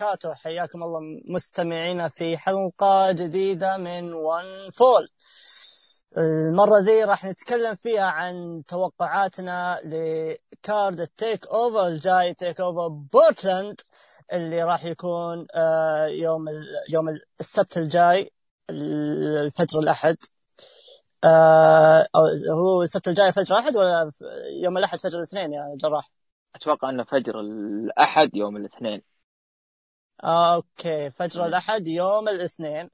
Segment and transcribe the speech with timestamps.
[0.00, 0.34] وبركاته.
[0.34, 5.08] حياكم الله مستمعينا في حلقة جديدة من one fall
[6.18, 13.80] المرة ذي راح نتكلم فيها عن توقعاتنا ل card ال TakeOver الجاي TakeOver بورتلاند
[14.32, 16.44] اللي راح يكون آه، يوم
[16.90, 17.08] يوم
[17.40, 18.32] السبت الجاي
[18.70, 20.16] الفجر الأحد.
[21.24, 22.08] آه
[22.50, 24.12] هو السبت الجاي فجر الاحد ولا
[24.62, 26.10] يوم الأحد فجر الاثنين يا جراح؟
[26.54, 29.09] أتوقع إنه فجر الأحد يوم الاثنين.
[30.24, 32.90] أوكي فجر الأحد يوم الاثنين.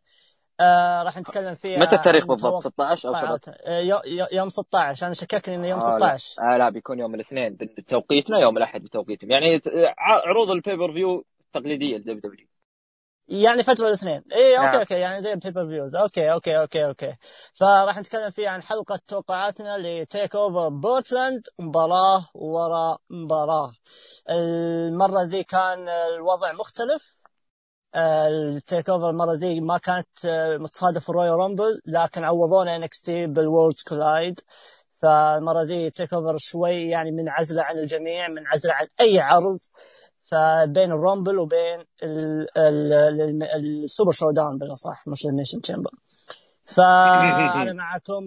[0.60, 3.78] آه راح نتكلم فيها متى التاريخ بالضبط؟ 16 أو 17 آه
[4.32, 6.54] يوم 16 أنا شككني إنه يوم 16 آه لا.
[6.54, 7.56] آه لا بيكون يوم الاثنين.
[7.78, 9.30] بتوقيتنا يوم الأحد بتوقيتهم.
[9.30, 9.60] يعني
[9.98, 12.46] عروض ال pay-per-view التقليديه ل WW.
[13.28, 14.22] يعني فجر الاثنين.
[14.36, 14.78] اي أوكي نعم.
[14.78, 17.16] أوكي يعني زي ال pay-per-views أوكي أوكي أوكي أوكي.
[17.54, 23.72] فراح نتكلم فيه عن حلقة توقعاتنا ل TakeOver بورتلاند مباراة ورا مباراة.
[24.30, 27.15] المرة ذي كان الوضع مختلف.
[27.94, 30.08] ال TakeOver المره ذي ما كانت
[30.60, 34.40] متصادف ال Royal Rumble لكن عوضونا NXT بال Worlds Collide
[35.02, 39.58] فالمره ذي TakeOver شوي يعني منعزله عن الجميع منعزله عن اي عرض
[40.24, 41.84] فبين ال Rumble وبين
[43.56, 45.90] ال Super ShowDown بالاصح مش Elimination Chamber
[46.66, 48.24] فأنا معكم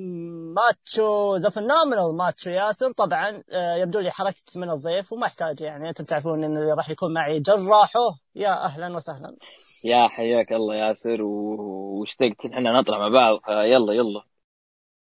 [0.55, 2.91] ماتشو the phenomenal ماتشو ياسر.
[2.91, 5.89] طبعا آه، يبدو لي حركت من الضيف وما أحتاج يعني.
[5.89, 7.99] أنتم تعرفون إن راح يكون معي جراحه.
[8.35, 9.35] يا أهلا وسهلا.
[9.83, 14.23] يا حياك الله ياسر واشتقت إحنا نطلع مع بعض فيلا يلا.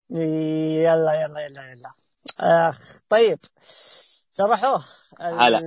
[0.09, 1.93] يلا يلا يلا يلا.
[2.39, 2.79] آخ
[3.09, 3.39] طيب.
[4.39, 4.83] جرحوه
[5.19, 5.59] هلا.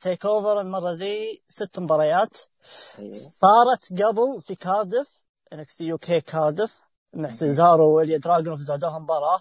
[0.00, 2.36] TakeOver المرة ذي ست مباريات.
[2.98, 3.10] أيوه.
[3.10, 6.72] صارت قبل في كاردف NXT UK كاردف
[7.14, 9.40] مع سيزارو واليا دراجونوف زادوها مباراة.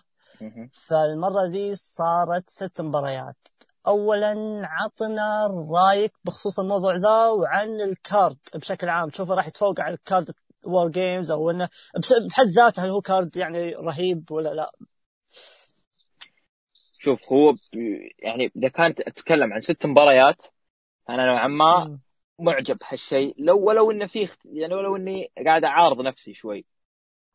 [0.71, 3.47] فالمرة ذي صارت ست مباريات.
[3.87, 9.09] اولا عطنا رايك بخصوص الموضوع ذا وعن ال card بشكل عام.
[9.09, 10.31] تشوفه راح يتفوق على ال card
[10.65, 11.69] War Games أو إنه
[12.29, 14.71] بحد ذاته هل هو card يعني رهيب ولا لا؟
[16.97, 17.55] شوف هو
[18.19, 20.45] يعني إذا كانت أتكلم عن ست مباريات
[21.09, 21.99] أنا نوعا ما
[22.39, 26.65] معجب بهالشيء لو ولو إنه فيه يعني ولو إني قاعد أعارض نفسي شوي.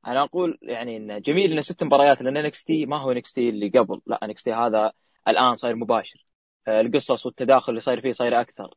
[0.06, 4.00] أنا أقول يعني انه جميل إنه ست مباريات لأن انكس ما هو انكس اللي قبل.
[4.06, 4.92] لا NXT هذا
[5.28, 6.26] الآن صاير مباشر.
[6.68, 8.74] آه، القصص والتداخل اللي صاير فيه صاير أكثر.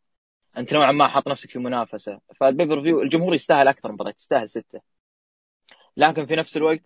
[0.58, 2.22] أنت نوعا ما حاط نفسك في منافسة.
[2.40, 4.82] فال pay-per-view الجمهور يستاهل أكثر مباريات تستاهل ستة.
[5.98, 6.82] لكن في نفس الوقت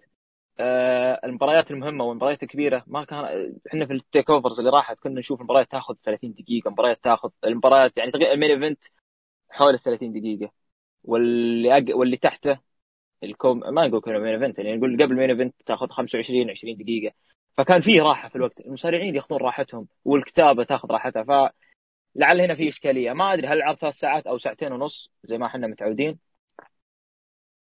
[0.60, 5.40] آه، المباريات المهمة والمباريات الكبيرة ما كان إحنا في ال TakeOvers اللي راحت كنا نشوف
[5.40, 8.86] المباريات تاخذ 30 دقيقة مباريات تاخذ المباريات يعني ال main event
[9.50, 10.52] حول ال 30 دقيقة.
[11.04, 11.92] واللي أج...
[11.96, 12.60] واللي تحته
[13.24, 16.78] ال co ما نقول co-main event يعني نقول قبل ال main event تاخذ 25 20
[16.78, 17.16] دقيقة.
[17.58, 18.60] فكان فيه راحة في الوقت.
[18.60, 21.24] المصارعين ياخذون راحتهم والكتابة تاخذ راحتها.
[21.24, 23.14] فلعل هنا في إشكالية.
[23.14, 26.20] ما أدري هل العرض ثلاث ساعات أو ساعتين ونص زي ما إحنا متعودين.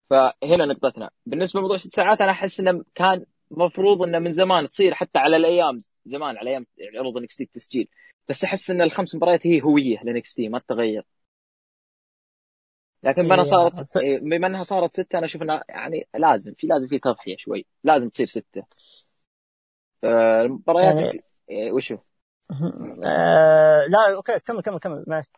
[0.09, 1.09] فهنا نقطتنا.
[1.25, 5.37] بالنسبة لموضوع ست ساعات أنا أحس إنه كان مفروض إنه من زمان تصير حتى على
[5.37, 5.79] الأيام.
[6.05, 6.65] زمان على أيام
[6.97, 7.87] عروض NXT التسجيل.
[8.29, 11.03] بس أحس إن الخمس مباريات هي هوية ل NXT ما تتغير.
[13.03, 16.67] لكن بما انها صارت إيه، بما انها صارت ستة أنا أشوف إنها يعني لازم في
[16.67, 18.63] لازم في تضحية شوي لازم تصير ستة.
[20.03, 21.23] المباريات يعني...
[21.49, 21.97] إيه، وشو؟
[23.05, 25.31] آه لا okay كمل كمل كمل ماشي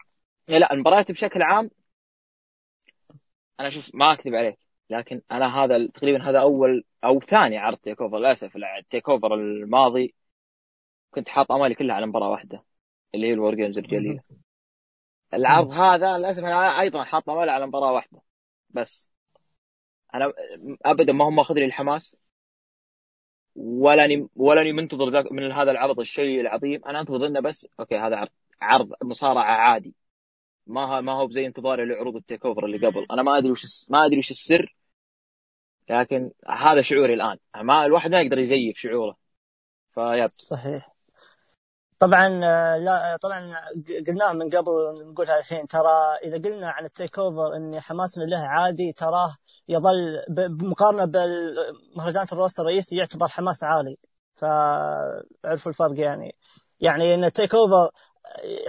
[0.50, 1.70] إيه، لا المباريات بشكل عام
[3.60, 4.60] أنا أشوف ما أكذب عليك
[4.90, 10.16] لكن أنا هذا تقريبا هذا أول أو ثاني عرض TakeOver للأسف ال TakeOver الماضي
[11.12, 12.64] كنت حاط أمالي كلها على مباراة واحدة
[13.16, 14.24] اللي هي ال War Games الرجاليه
[15.36, 18.22] العرض هذا للأسف أنا أيضا حاط امالي على مباراة واحدة.
[18.70, 19.10] بس
[20.14, 20.34] أنا
[20.86, 22.16] ابدا ما هم ماخذ لي الحماس
[23.56, 26.86] ولا اني ولا أني منتظر من هذا العرض الشيء العظيم.
[26.86, 28.30] أنا أنتظر إنه بس okay هذا عرض
[28.62, 29.94] عرض مصارعة عادي.
[30.68, 33.08] ما ما هو زي انتظاري لعروض ال TakeOver اللي قبل.
[33.12, 34.76] أنا ما أدري وش ما أدري وش السر.
[35.90, 37.38] لكن هذا شعوري الآن.
[37.56, 39.18] ما الواحد ما يقدر يزيف شعوره.
[39.94, 40.32] ف yep.
[40.38, 40.95] صحيح.
[42.00, 42.30] طبعا
[42.78, 43.56] لا طبعا
[44.08, 45.68] قلناه من قبل نقولها الحين.
[45.68, 49.36] ترى إذا قلنا عن ال TakeOver إن حماسنا له عادي تراه
[49.68, 53.98] يظل بمقارنة بالمهرجانات ال roster الرئيسي يعتبر حماس عالي.
[54.36, 56.36] فعرفوا الفرق يعني.
[56.80, 57.90] يعني إن ال TakeOver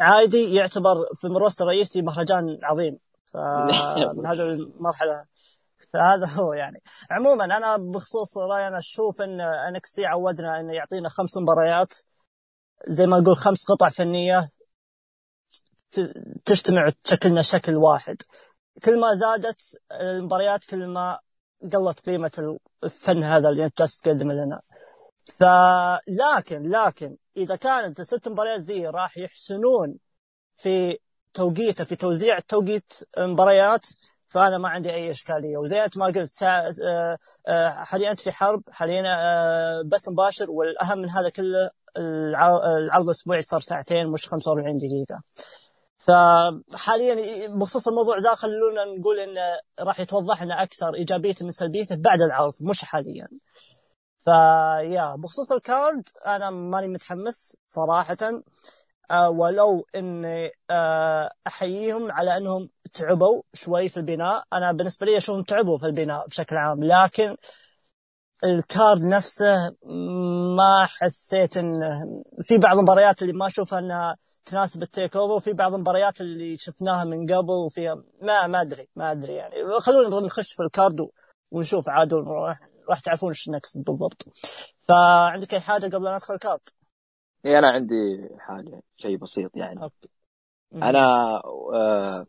[0.01, 2.99] عادي يعتبر في ال roster الرئيسي مهرجان عظيم.
[3.33, 5.25] فهذا المرحلة.
[5.93, 6.83] فهذا هو يعني.
[7.11, 11.95] عموما أنا بخصوص راي أنا أشوف إن NXT عودنا إنه يعطينا خمس مباريات.
[12.89, 14.51] زي ما نقول خمس قطع فنية
[16.45, 18.17] تجتمع وتشكلنا شكل واحد.
[18.85, 19.61] كل ما زادت
[19.93, 21.19] المباريات كل ما
[21.73, 24.61] قلت قيمة الفن هذا اللي أنت تقدمه لنا.
[25.27, 29.99] فلكن لكن إذا كانت الست مباريات ذي راح يحسنون
[30.57, 30.99] في
[31.35, 33.87] توقيته في توزيع توقيت مباريات
[34.29, 35.57] فأنا ما عندي أي إشكالية.
[35.57, 37.19] وزي ما قلت ساعة آه،
[37.49, 43.43] آه، حاليا أنت في حرب حاليا آه، بث مباشر والأهم من هذا كله العرض الأسبوعي
[43.43, 45.23] صار ساعتين مش 45 دقيقة.
[45.99, 49.41] فحاليا بخصوص الموضوع ذا خلونا نقول إنه
[49.81, 53.29] راح يتوضح لنا أكثر إيجابيته من سلبيته بعد العرض مش حاليا.
[54.25, 58.17] فيا بخصوص الكارد أنا ماني متحمس صراحة.
[59.11, 64.45] آه ولو إني آه أحييهم على أنهم تعبوا شوي في البناء.
[64.53, 67.37] أنا بالنسبة لي أشوفهم تعبوا في البناء بشكل عام لكن
[68.45, 69.77] ال card نفسه
[70.57, 75.75] ما حسيت إنه في بعض المباريات اللي ما أشوفها إنها تناسب ال TakeOver وفي بعض
[75.75, 80.63] المباريات اللي شفناها من قبل وفيها ما ما أدري ما أدري يعني خلونا نخش في
[80.63, 81.09] ال card
[81.51, 82.15] ونشوف عاد
[82.89, 84.29] راح تعرفون إيش نقصد بالضبط
[84.89, 86.61] فعندك أي حاجة قبل لا ندخل ال card؟
[87.47, 90.09] إي أنا عندي حاجة شيء بسيط يعني okay.
[90.75, 91.37] أنا
[91.75, 92.27] آه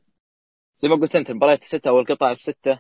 [0.80, 2.80] زي ما قلت أنت المباريات السته أو القطع الستة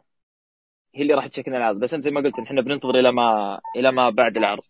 [0.95, 1.79] هي اللي راح تشكل العرض.
[1.79, 4.63] بس أنت زي ما قلت إحنا بننتظر إلى ما إلى ما بعد العرض.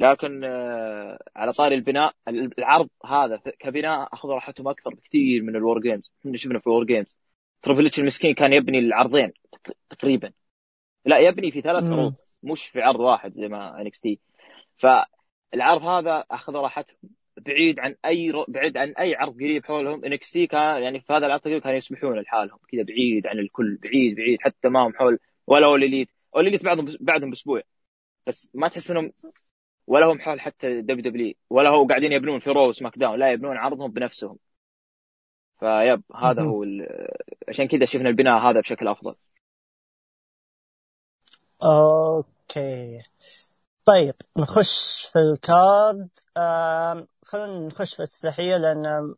[0.00, 5.80] لكن آه على طاري البناء العرض هذا كبناء أخذ راحتهم أكثر بكثير من ال War
[5.80, 7.16] Games إحنا شفنا في ال War Games
[7.62, 9.32] Triple H المسكين كان يبني العرضين
[9.90, 10.32] تقريبا.
[11.04, 14.20] لا يبني في ثلاث عروض مش في عرض واحد زي ما NXT
[14.76, 16.98] فالعرض هذا أخذ راحتهم.
[17.36, 18.44] بعيد عن أي رو...
[18.48, 22.58] بعيد عن أي عرض قريب حولهم NXT كان يعني في هذا العرض كانوا يسمحون لحالهم.
[22.72, 26.64] كذا بعيد عن الكل بعيد بعيد حتى ما هم حول ولا All Elite All Elite
[26.64, 27.62] بعدهم بعدهم بأسبوع.
[28.26, 29.12] بس ما تحس انهم
[29.86, 33.18] ولا هم حول حتى WWE ولا هو قاعدين يبنون في Raw و SmackDown.
[33.18, 34.38] لا يبنون عرضهم بنفسهم.
[35.60, 36.88] ف yep هذا هو ال...
[37.48, 39.14] عشان كذا شفنا البناء هذا بشكل أفضل.
[41.62, 43.02] okay.
[43.84, 46.08] طيب نخش في ال card.
[46.36, 49.14] آه خلينا نخش في الافتتاحية لأن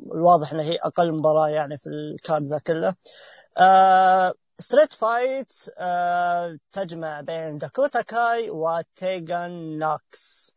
[0.00, 2.94] الواضح أنها هي أقل مباراة يعني في ال card ذا كله.
[3.58, 10.56] آه street fight آه تجمع بين داكوتا كاي وتيغان نوكس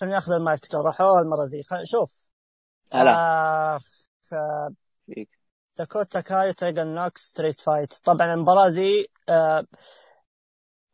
[0.00, 1.62] خلينا ناخذ المايك روحوا المرة ذي.
[1.62, 2.12] خلينا نشوف
[4.32, 4.70] آه
[5.78, 9.66] داكوتا كاي وتيغان نوكس street fight طبعا المباراة ذي آه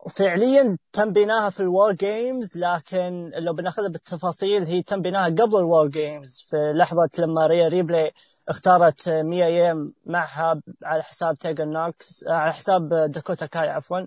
[0.09, 5.87] فعليا تم بناها في ال WarGames لكن لو بناخذها بالتفاصيل هي تم بناها قبل ال
[5.87, 8.11] WarGames في لحظة لما ريا ريبلي
[8.49, 13.99] اختارت ميا ييم معها على حساب تيجن نوكس على حساب داكوتا كاي عفوا.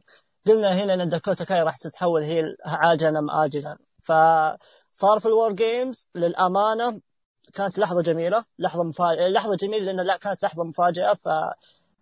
[0.46, 3.78] قلنا هنا إن داكوتا كاي راح تتحول هي عاجلا أم اجلا.
[4.02, 7.00] فصار في ال WarGames للأمانة
[7.54, 11.14] كانت لحظة جميلة لحظة مفاجئة لحظة جميلة لأن لا كانت لحظة مفاجئة.
[11.14, 11.28] ف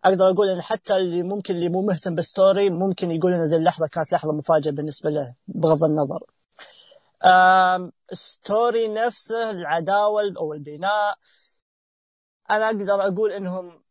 [0.04, 3.56] أقدر أقول إن حتى اللي ممكن اللي مو مهتم بال story ممكن يقول إن ذي
[3.56, 6.22] اللحظة كانت لحظة مفاجئة بالنسبة له بغض النظر.
[8.12, 11.14] ستوري نفسه العداوة أو البناء
[12.50, 13.82] أنا أقدر أقول إنهم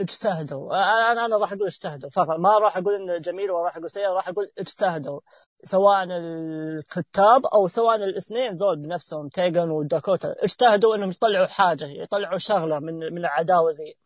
[0.00, 0.74] اجتهدوا.
[1.12, 2.10] أنا أنا راح أقول اجتهدوا.
[2.10, 2.38] فقط.
[2.38, 5.20] ما راح أقول إنه جميل ولا راح أقول سيء راح أقول اجتهدوا.
[5.64, 10.34] سواء الكتاب أو سواء الاثنين ذول بنفسهم تيجن وداكوتا.
[10.44, 13.96] اجتهدوا إنهم يطلعوا حاجة يطلعوا شغلة من من العداوة ذي.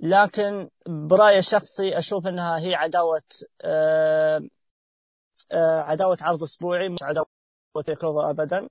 [0.00, 3.22] لكن برأيي الشخصي أشوف إنها هي عداوة
[3.62, 4.42] آه
[5.52, 7.26] آه عداوة عرض أسبوعي مش عداوة
[7.86, 8.68] Take أبدا.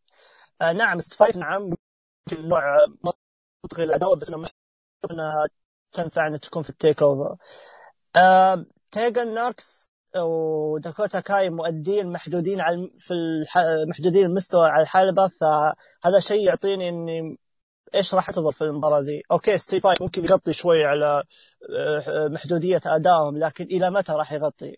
[0.62, 1.70] آه نعم street fight نعم
[2.34, 2.62] نوع
[3.64, 5.48] منطقي العداوه بس أنا أشوف إنها
[5.92, 7.36] تنفع ان تكون في ال TakeOver
[8.16, 13.58] آه تيجن نوكس وداكوتا كاي مؤدين محدودين على في الح...
[13.90, 17.38] محدودين المستوى على الحلبة فهذا شيء يعطيني إني
[17.96, 21.24] إيش راح تظهر في المباراة ذي؟ أوكي street fight ممكن يغطي شوي على
[21.78, 24.78] آه، محدودية أدائهم لكن إلى متى راح يغطي؟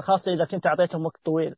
[0.00, 1.54] خاصة إذا كنت أعطيتهم وقت طويل.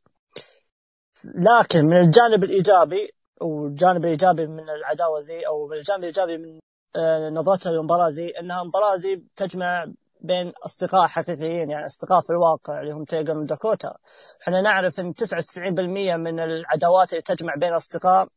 [1.25, 6.59] لكن من الجانب الإيجابي والجانب الإيجابي من العداوة ذي أو الجانب الإيجابي من
[6.97, 9.87] آه، نظرتنا للمباراة ذي إنها مباراة ذي تجمع
[10.21, 13.97] بين أصدقاء حقيقيين يعني أصدقاء في الواقع اللي هم تيجن وداكوتا
[14.43, 15.69] إحنا نعرف إن 99%
[16.17, 18.29] من العداوات اللي تجمع بين أصدقاء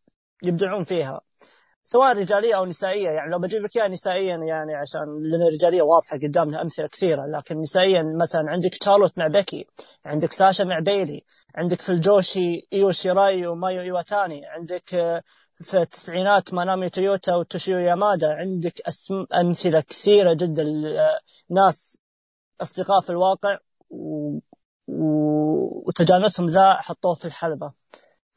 [0.43, 1.21] يبدعون فيها.
[1.91, 6.17] سواء رجالية أو نسائية يعني لو بجيب لك إياها نسائيا يعني عشان لأن الرجالية واضحة
[6.17, 9.67] قدامنا أمثلة كثيرة لكن نسائيا مثلا عندك تشارلوت مع بيكي
[10.05, 11.23] عندك ساشا مع بيلي
[11.55, 15.23] عندك في الجوشي إيو شيراي ومايو إيواتاني عندك آه،
[15.61, 19.25] في التسعينات مانامي تويوتا وتوشيو يامادا عندك أسم...
[19.33, 20.63] أمثلة كثيرة جدا
[21.49, 22.01] ناس
[22.61, 23.57] أصدقاء في الواقع
[23.89, 24.37] و...
[24.87, 25.87] و...
[25.87, 27.71] وتجانسهم ذا حطوه في الحلبة.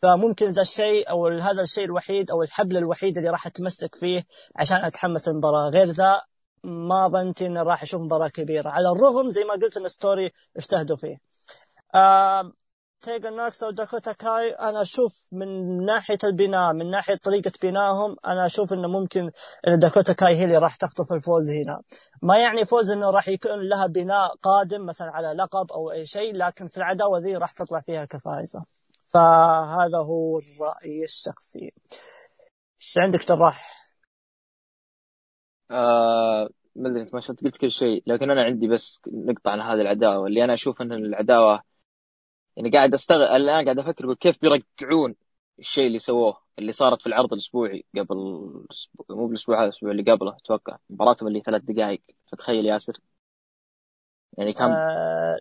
[0.02, 4.24] فممكن ذا الشيء أو هذا الشيء الوحيد أو الحبل الوحيد اللي راح أتمسك فيه
[4.56, 6.22] عشان أتحمس المباراه غير ذا
[6.64, 8.70] ما ظننت اني راح أشوف مباراة كبيرة.
[8.70, 11.16] على الرغم زي ما قلت إن story اجتهدوا فيه.
[11.94, 12.52] آه
[13.02, 15.48] تيجن ناكس أو داكوتا كاي أنا أشوف من
[15.84, 19.30] ناحية البناء من ناحية طريقة بنائهم أنا أشوف إنه ممكن
[19.68, 21.80] إن داكوتا كاي هي اللي راح تخطف الفوز هنا.
[22.22, 26.36] ما يعني فوز إنه راح يكون لها بناء قادم مثلا على لقب أو أي شيء
[26.36, 28.64] لكن في العداوة ذي راح تطلع فيها كفائزة.
[29.14, 31.73] فهذا هو الرأي الشخصي.
[32.80, 33.85] إيش عندك جراح؟
[35.71, 39.61] آه ما أدري أنت ما شاء قلت كل شيء لكن أنا عندي بس نقطة عن
[39.61, 40.26] هذه العداوة.
[40.26, 41.62] اللي أنا أشوف إن العداوة
[42.56, 45.14] يعني قاعد استغل الآن قاعد أفكر أقول كيف بيرجعون
[45.59, 48.16] الشيء اللي سووه اللي صارت في العرض الأسبوعي قبل
[49.11, 50.78] مو بالأسبوع هذا الأسبوع اللي قبله أتوقع.
[50.90, 52.02] مباراتهم اللي ثلاث دقائق
[52.33, 52.99] فتخيل ياسر.
[54.38, 55.37] يعني كم آه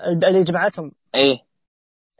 [0.00, 0.92] اللي جمعتهم.
[1.14, 1.51] إيه.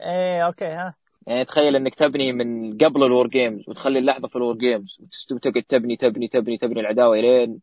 [0.02, 0.94] إيه أوكي ها.
[1.26, 4.98] يعني تخيل إنك تبني من قبل ال WarGames وتخلي اللحظه في ال WarGames
[5.32, 7.60] وتقعد تبني تبني تبني تبني العداوة إلين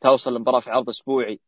[0.00, 1.40] توصل المباراه في عرض أسبوعي.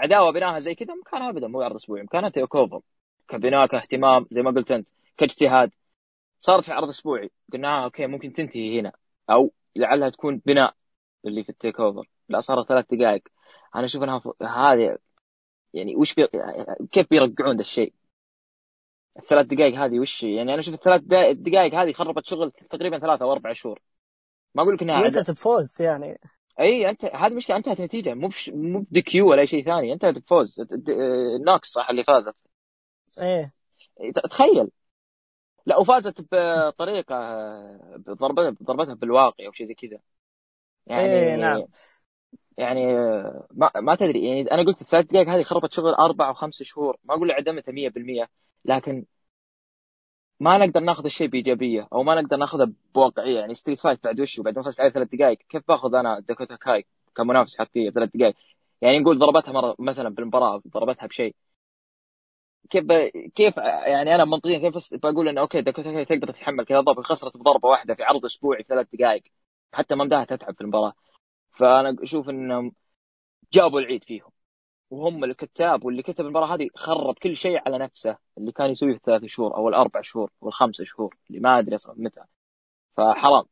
[0.00, 2.80] عداوة بناها زي كذا مكانها ابدا مو عرض أسبوعي مكانها TakeOver
[3.28, 5.70] كبناء كاهتمام زي ما قلت أنت كاجتهاد.
[6.40, 8.92] صارت في عرض أسبوعي قلنا آه أوكي ممكن تنتهي هنا.
[9.30, 10.74] أو لعلها تكون بناء
[11.26, 13.22] اللي في ال TakeOver لا صارت ثلاث دقائق.
[13.76, 14.42] أنا أشوف إنها ف...
[14.42, 14.98] هذه
[15.74, 16.28] يعني وش بي...
[16.90, 17.92] كيف بيرجعون ذا الشيء؟
[19.18, 21.00] الثلاث دقائق هذه وش يعني أنا أشوف الثلاث
[21.32, 23.80] دقائق هذه خربت شغل تقريبا ثلاثة أو أربع شهور.
[24.54, 26.20] ما أقول لك إنها انتهت بفوز يعني؟
[26.60, 28.14] إي انت هذه مشكلة انتهت نتيجة.
[28.14, 28.50] مو بش...
[28.54, 30.60] مو ب DQ ولا شيء ثاني انتهت بفوز
[31.46, 32.36] ناكس صح اللي فازت.
[33.20, 33.52] إيه.
[34.30, 34.68] تخيل.
[35.66, 37.16] لا وفازت بطريقة
[37.96, 39.98] بضربتها بضربتها بالواقع أو شيء زي كذا.
[40.86, 41.64] يعني إيه نعم.
[42.56, 42.86] يعني
[43.50, 44.28] ما, ما تدري.
[44.28, 46.96] يعني أنا قلت الثلاث دقائق هذه خربت شغل أربع أو خمس شهور.
[47.04, 48.28] ما أقول عدمتها 100%
[48.64, 49.06] لكن
[50.40, 53.38] ما نقدر ناخذ الشيء بإيجابية أو ما نقدر ناخذها بواقعية.
[53.40, 56.56] يعني street fight بعد وش بعد ما فزت عليه ثلاث دقائق كيف باخذ أنا داكوتا
[56.56, 56.86] كاي
[57.16, 58.34] كمنافس حقيقي ثلاث دقائق
[58.82, 61.34] يعني نقول ضربتها مرة مثلا بالمباراة ضربتها بشيء.
[62.70, 62.84] كيف
[63.34, 67.36] كيف يعني أنا منطقيا كيف بقول إنه أوكي داكوتا كاي تقدر تتحمل كذا ضربة خسرت
[67.36, 69.22] بضربة واحدة في عرض أسبوعي ثلاث دقائق
[69.74, 70.92] حتى ما مداها تتعب في المباراة.
[71.58, 72.72] فأنا أشوف إنهم
[73.52, 74.30] جابوا العيد فيهم.
[74.90, 78.96] وهم الكتاب واللي كتب المباراة هذه خرب كل شيء على نفسه اللي كان يسويه في
[78.98, 82.20] الثلاث شهور أو الأربع شهور أو الخمس شهور اللي ما أدري أصلا متى.
[82.96, 83.44] فحرام.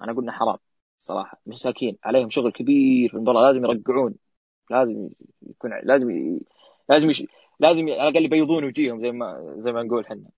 [0.00, 0.58] أنا قلنا حرام
[0.98, 1.40] صراحة.
[1.46, 4.14] مساكين عليهم شغل كبير في المباراة لازم يرجعون
[4.70, 5.10] لازم
[5.42, 6.40] يكون لازم ي...
[6.88, 7.24] لازم يش...
[7.60, 10.30] لازم على الأقل يبيضون وجيههم زي ما زي ما نقول إحنا.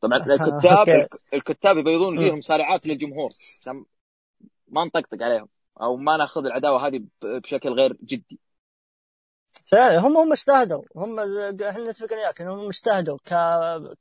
[0.00, 3.30] طبعا الكتاب الكتاب يبيضون وجيههم مسارعات للجمهور.
[3.60, 3.84] عشان
[4.68, 5.48] ما نطقطق عليهم.
[5.82, 8.40] أو ما ناخذ العداوة هذه بشكل غير جدي.
[9.66, 10.82] فعلا هم هم اجتهدوا.
[10.96, 11.20] هم
[11.62, 13.34] إحنا نتفق وياك انهم اجتهدوا ك...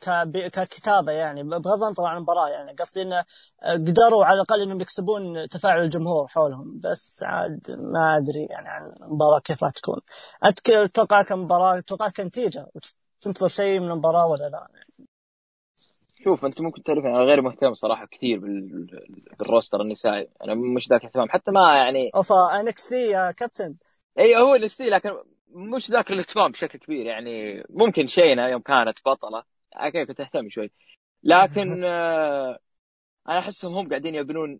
[0.01, 0.49] ك...
[0.51, 2.73] ككتابة يعني بغض النظر عن المباراة يعني.
[2.73, 3.23] قصدي إنه
[3.63, 6.79] قدروا على الأقل إنهم يكسبون تفاعل الجمهور حولهم.
[6.79, 10.01] بس عاد ما أدري يعني عن المباراة كيف راح تكون.
[10.45, 12.67] انت تتوقع كمباراه تتوقع كنتيجه
[13.21, 15.07] تنتظر شيء من المباراة ولا لا؟ يعني.
[16.23, 18.39] شوف أنت ممكن تعرف أنا غير مهتم صراحة كثير
[19.39, 20.29] بال roster النسائي.
[20.43, 21.29] أنا مش ذاك اهتمام.
[21.29, 23.75] حتى ما يعني أوف NXT يا كابتن.
[24.19, 25.09] إي هو NXT لكن
[25.53, 29.43] مش ذاك الاهتمام بشكل كبير يعني ممكن شينا يوم كانت بطلة
[29.75, 30.71] أوكي كنت أهتم شوي.
[31.23, 32.59] لكن آه
[33.29, 34.59] أنا احسهم هم قاعدين يبنون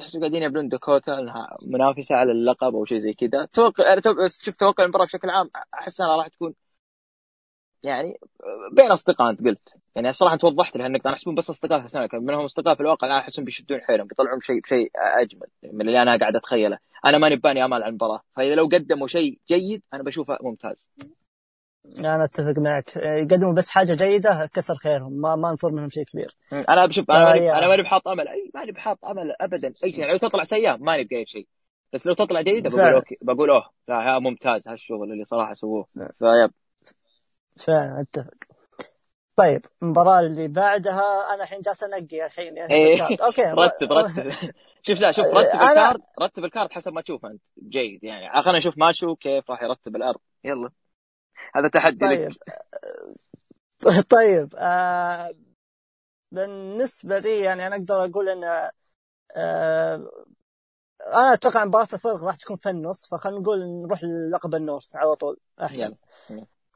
[0.00, 3.46] احسهم قاعدين يبنون داكوتا انها منافسة على اللقب أو شيء زي كذا.
[3.52, 3.94] توقع
[4.24, 6.54] بس شوف توقع المباراة بشكل عام أحس إنها راح تكون
[7.82, 8.18] يعني
[8.72, 9.74] بين أصدقاء أنت قلت.
[9.94, 12.80] يعني الصراحة أنت وضحت لها أنك أنا أحسبهم بس أصدقاء في السنة منهم أصدقاء في
[12.80, 16.78] الواقع أنا أحسهم بيشدون حيلهم بيطلعون شيء بشيء أجمل من اللي أنا قاعد أتخيله.
[17.04, 20.88] أنا ماني باني آمال على المباراة فإذا لو قدموا شيء جيد أنا بشوفه ممتاز.
[21.98, 22.96] أنا أتفق معك.
[22.96, 25.12] يقدموا بس حاجة جيدة كثر خيرهم.
[25.12, 26.36] ما ما ننظر منهم شيء كبير.
[26.52, 28.28] أنا بشوف أنا ماني أنا ماني بحاط أمل.
[28.28, 29.74] أي ماني بحاط أمل ابدا.
[29.84, 30.00] أي شيء.
[30.00, 31.46] يعني لو تطلع سيئة ماني بقايل شيء.
[31.92, 33.18] بس لو تطلع جيدة بقول أوكي.
[33.22, 35.86] بقول أوه لا ممتاز هالشغل اللي صراحة سووه.
[35.94, 36.50] فيب.
[37.60, 38.34] فعلا أتفق.
[39.36, 43.00] طيب المباراة اللي بعدها أنا الحين جالس أنقي الحين يعني.
[43.02, 44.30] أوكي رتب رتب.
[44.86, 45.70] شوف لا شوف رتب أنا...
[45.70, 47.42] ال card رتب ال card حسب ما تشوف أنت.
[47.68, 48.42] جيد يعني.
[48.42, 50.20] خلينا نشوف ماتشو كيف راح يرتب الأرض.
[50.44, 50.70] يلا.
[51.54, 52.28] هذا تحدي طيب.
[52.30, 54.06] لك.
[54.16, 54.54] طيب.
[54.56, 55.30] آه
[56.32, 58.44] بالنسبة لي يعني أنا أقدر أقول إن
[59.36, 60.10] آه
[61.06, 65.16] أنا أتوقع مباراة الفرق راح تكون في النص فخلينا نقول نروح للقب ال North على
[65.16, 65.36] طول.
[65.62, 65.94] أحسن.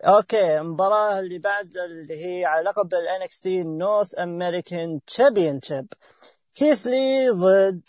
[0.05, 5.87] أوكي المباراة اللي بعد اللي هي على لقب ال NXT North American Championship
[6.55, 7.81] كيث لي ضد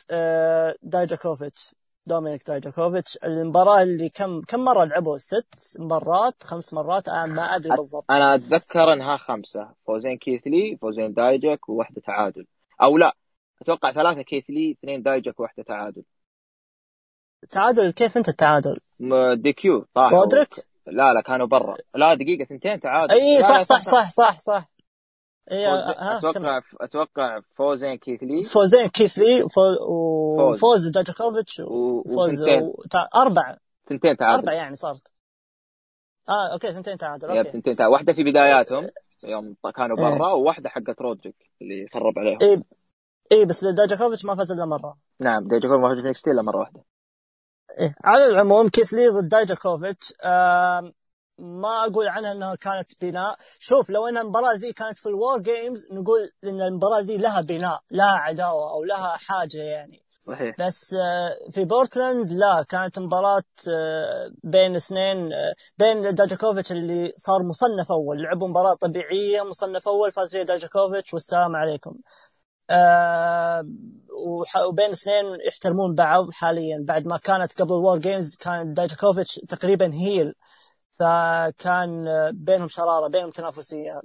[0.83, 7.41] دايجاكوفيتش دومينيك دايجاكوفيتش المباراة اللي كم كم مرة لعبوا؟ ست مرات خمس مرات؟ أنا ما
[7.41, 8.05] أدري بالضبط.
[8.09, 9.69] أنا أتذكر إنها خمسة.
[9.87, 12.45] فوزين كيث لي فوزين دايجاك وواحدة تعادل.
[12.81, 13.15] أو لا
[13.61, 16.03] أتوقع ثلاثة كيث لي اثنين دايجاك وواحدة تعادل.
[17.51, 18.77] تعادل كيف أنت التعادل؟
[19.35, 21.75] DQ طاحوا رودريك؟ لا لا كانوا برا.
[21.95, 23.13] لا دقيقة ثنتين تعادل.
[23.13, 24.69] أي صح, لا صح, صح صح صح.
[25.51, 25.65] اي
[26.17, 28.43] أتوقع أتوقع فوزين كيث لي.
[28.43, 29.47] فوزين كيث لي
[30.39, 32.73] وفوز داجاكوفيتش وفوز و...
[33.15, 33.57] أربعة.
[33.89, 34.39] ثنتين تعادل.
[34.39, 35.11] أربعة يعني صارت.
[36.29, 37.51] آه okay ثنتين تعادل okay.
[37.51, 37.93] ثنتين تعادل.
[37.93, 38.89] واحدة في بداياتهم
[39.23, 40.33] يوم كانوا برا إيه.
[40.33, 42.39] وواحدة حقت رودريك اللي خرب عليهم.
[42.41, 42.63] اي
[43.31, 44.97] اي بس داجاكوفيتش ما فاز إلا مرة.
[45.19, 46.83] نعم داجاكوفيتش ما فاز في إلا مرة واحدة.
[47.79, 47.95] إيه.
[48.03, 50.91] على العموم كيث لي ضد داجاكوفيتش آه
[51.39, 53.35] ما أقول عنها إنها كانت بناء.
[53.59, 57.79] شوف لو إن المباراة ذي كانت في ال WarGames نقول إن المباراة ذي لها بناء
[57.91, 60.03] لها عداوة أو لها حاجة يعني.
[60.21, 60.55] صحيح.
[60.59, 60.95] بس
[61.51, 63.43] في بورتلاند لا كانت مباراة
[64.43, 65.29] بين اثنين
[65.77, 68.21] بين داجاكوفيتش اللي صار مصنف أول.
[68.21, 71.95] لعبوا مباراة طبيعية مصنف أول فاز فيها داجاكوفيتش والسلام عليكم.
[74.67, 76.77] وبين اثنين يحترمون بعض حاليا.
[76.87, 80.33] بعد ما كانت قبل ال WarGames كان داجاكوفيتش تقريبا heel
[80.99, 84.01] فكان بينهم شرارة بينهم تنافسية.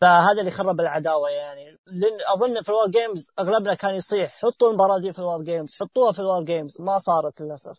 [0.00, 1.78] فهذا اللي خرب العداوة يعني.
[1.86, 6.12] لأن أظن في ال WarGames أغلبنا كان يصيح حطوا المباراة دي في ال WarGames حطوها
[6.12, 7.78] في ال WarGames ما صارت للأسف.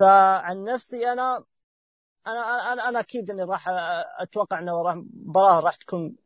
[0.00, 1.44] فعن نفسي أنا
[2.26, 3.64] أنا أنا أنا أكيد إني راح
[4.20, 6.16] أتوقع إنه راح المباراه راح تكون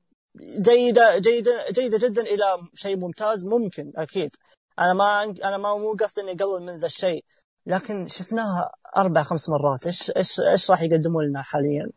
[0.40, 4.36] جيدة جيدة جيدة جدا إلى شيء ممتاز ممكن أكيد.
[4.78, 7.24] أنا ما أنا ما مو قصدي إني أقلل من ذا الشيء
[7.66, 9.86] لكن شفناها أربع خمس مرات.
[9.86, 11.90] إيش إيش إيش راح يقدموا لنا حاليا؟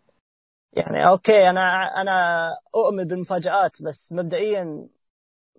[0.73, 4.87] يعني okay أنا أنا أؤمن بالمفاجآت بس مبدئيا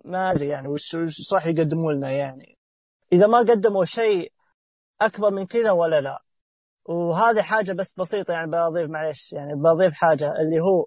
[0.05, 2.57] ما أدري يعني وش وش راح يقدموا لنا يعني.
[3.13, 4.31] إذا ما قدموا شيء
[5.01, 6.23] أكبر من كذا ولا لا.
[6.85, 10.85] وهذه حاجة بس بسيطة يعني بضيف معلش يعني بضيف حاجة اللي هو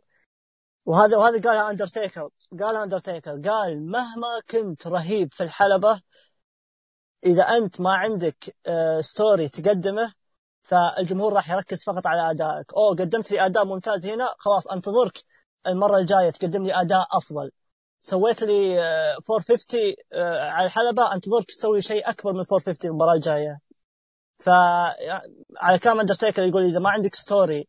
[0.85, 2.29] وهذا وهذا قالها اندرتيكر
[2.62, 6.01] قالها اندرتيكر قال مهما كنت رهيب في الحلبة
[7.25, 8.57] إذا أنت ما عندك
[9.00, 10.14] story آه، تقدمه
[10.62, 12.75] فالجمهور راح يركز فقط على أدائك.
[12.75, 15.25] أوه قدمت لي أداء ممتاز هنا؟ خلاص أنتظرك.
[15.66, 17.51] المرة الجاية تقدم لي أداء أفضل.
[18.03, 18.81] سويت لي
[19.31, 19.81] 450
[20.12, 21.14] آه، آه، على الحلبة.
[21.14, 23.59] أنتظرك تسوي شيء أكبر من 450 المباراة الجاية.
[24.38, 24.49] ف
[25.59, 27.68] على كلام اندرتيكر يقول إذا ما عندك story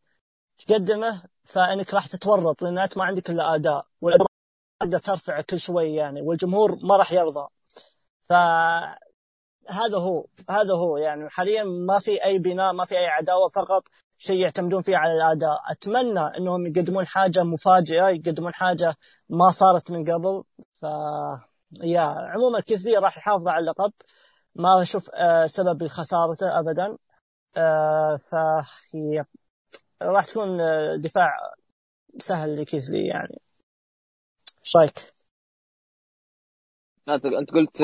[0.58, 6.22] تقدمه فإنك راح تتورط لأن أنت ما عندك إلا آداء والاداء ترفع كل شوي يعني
[6.22, 7.48] والجمهور ما راح يرضى.
[8.28, 8.32] ف
[9.68, 11.30] هذا هو هذا هو يعني.
[11.30, 13.82] حاليا ما في أي بناء ما في أي عداوة فقط
[14.18, 15.60] شيء يعتمدون فيه على الآداء.
[15.70, 18.96] أتمنى إنهم يقدمون حاجة مفاجئة يقدمون حاجة
[19.28, 20.44] ما صارت من قبل.
[20.82, 20.84] ف
[21.82, 23.92] يا عموما كثير راح يحافظ على اللقب.
[24.54, 26.96] ما أشوف آه، سبب لخسارته ابدا.
[27.56, 28.34] آه، ف
[30.02, 31.36] راح تكون آه، دفاع
[32.18, 33.40] سهل لكيثلي يعني.
[34.64, 35.16] إيش رأيك؟
[37.08, 37.82] انت قلت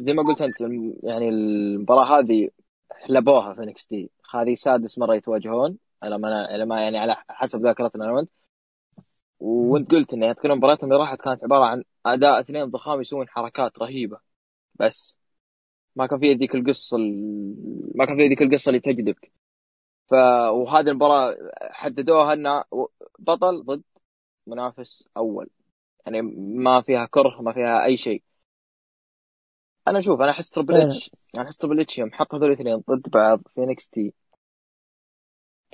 [0.00, 0.60] زي ما قلت أنت
[1.02, 2.48] يعني المباراة هذه
[2.92, 7.62] حلبوها في إنكس تي هذه سادس مرة يتواجهون على ما على ما يعني على حسب
[7.62, 8.30] ذاكرتنا أنا وأنت.
[9.40, 13.78] وأنت قلت إن تكون مباراتهم اللي راحت كانت عبارة عن أداء اثنين ضخام يسوون حركات
[13.78, 14.18] رهيبة.
[14.74, 15.16] بس
[15.96, 16.98] ما كان في ذيك القصة
[17.94, 19.32] ما كان في ذيك القصة اللي تجذبك.
[20.10, 20.12] ف
[20.52, 21.36] وهذه المباراة
[21.70, 22.64] حددوها انها
[23.18, 23.82] بطل ضد
[24.46, 25.50] منافس أول.
[26.06, 26.22] يعني
[26.62, 28.22] ما فيها كره ما فيها أي شيء.
[29.88, 33.10] أنا أشوف أنا أحس تربل اتش أنا أحس تربل اتش يوم حط هذول الاثنين ضد
[33.10, 34.14] بعض في NXT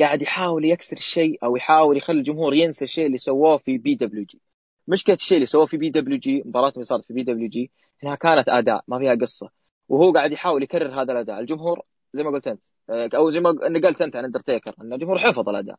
[0.01, 4.41] قاعد يحاول يكسر الشيء أو يحاول يخلي الجمهور ينسى الشيء اللي سووه في PWG
[4.89, 7.71] مشكلة الشيء اللي سووه في PWG مباراة اللي صارت في PWG
[8.05, 9.51] إنها كانت أداء ما فيها قصة.
[9.89, 11.41] وهو قاعد يحاول يكرر هذا الأداء.
[11.41, 11.83] الجمهور
[12.15, 15.77] زي ما قلت أنت أو زي ما نقلت أنت عن اندرتيكر أن الجمهور حفظ الأداء.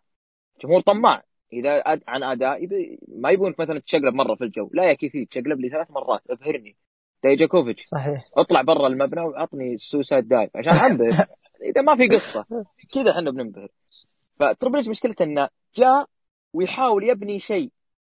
[0.55, 1.23] الجمهور طماع.
[1.53, 2.03] إذا أد...
[2.07, 2.99] عن أداء يبي...
[3.07, 4.69] ما يبون مثلا تشقلب مرة في الجو.
[4.73, 6.21] لا يا كيف تشقلب لي ثلاث مرات.
[6.29, 6.75] ابهرني
[7.23, 8.29] دايجاكوفيتش صحيح.
[8.37, 11.25] اطلع برا المبنى وعطني suicide dive عشان أنبهر.
[11.69, 12.45] إذا ما في قصة.
[12.93, 13.69] كذا إحنا بننبهر.
[14.39, 16.05] فتربل مشكلته إنه جاء
[16.53, 17.71] ويحاول يبني شيء.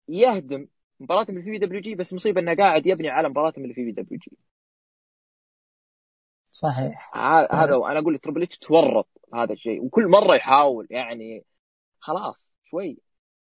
[0.08, 0.66] يهدم
[1.00, 4.36] مباراة اللي في PWG بس مصيبة إنه قاعد يبني على مباراة اللي في PWG
[6.54, 7.16] صحيح.
[7.16, 11.44] هذا أنا أقول تربل اتش تورط هذا الشيء وكل مرة يحاول يعني
[12.00, 12.98] خلاص شوي.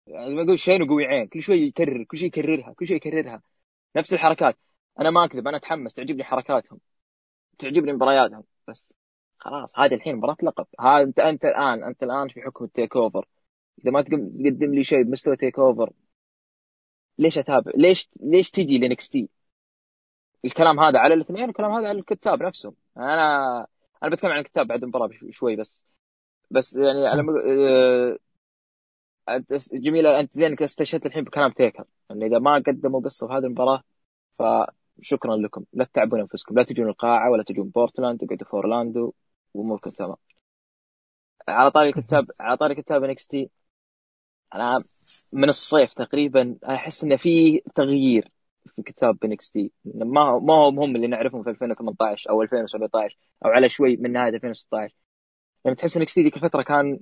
[0.08, 3.41] يعني ما أقول شيء قوي عين كل شوي يكرر كل شيء يكررها كل شيء يكررها.
[3.95, 4.58] نفس الحركات.
[4.99, 6.80] أنا ما أكذب أنا أتحمس تعجبني حركاتهم.
[7.58, 8.43] تعجبني مبارياتهم.
[8.67, 8.93] بس
[9.38, 10.65] خلاص هذه الحين مباراة لقب.
[10.80, 13.27] هذا أنت أنت الآن أنت الآن في حكم ال TakeOver.
[13.80, 15.93] إذا ما تقدم لي شيء بمستوى TakeOver
[17.17, 19.29] ليش أتابع؟ ليش ليش تجي ل NXT؟
[20.45, 22.75] الكلام هذا على الاثنين والكلام هذا على الكتاب نفسهم.
[22.97, 23.67] أنا
[24.03, 25.77] أنا بتكلم عن الكتاب بعد المباراه شوي بس.
[26.51, 27.21] بس يعني على.
[29.29, 29.43] أه...
[29.73, 31.86] جميله أنت زين استشهدت الحين بكلام تيكر.
[32.10, 33.84] يعني إذا ما قدموا قصة في هذه المباراة
[34.39, 34.43] ف
[35.01, 35.65] شكرا لكم.
[35.73, 36.56] لا تتعبون أنفسكم.
[36.56, 39.13] لا تجون القاعة ولا تجون بورتلاند تقعدوا في أورلاندو
[39.53, 40.15] وأموركم تمام.
[41.47, 43.49] على طاري كتاب على طاري كتاب NXT
[44.56, 44.84] أنا
[45.32, 48.32] من الصيف تقريبا أحس انه في تغيير.
[48.76, 53.69] في كتاب NXT ما ما هو هم اللي نعرفهم في 2018 أو 2017 أو على
[53.69, 54.95] شوي من نهاية 2016
[55.65, 56.99] يعني تحس NXT ذيك الفترة كان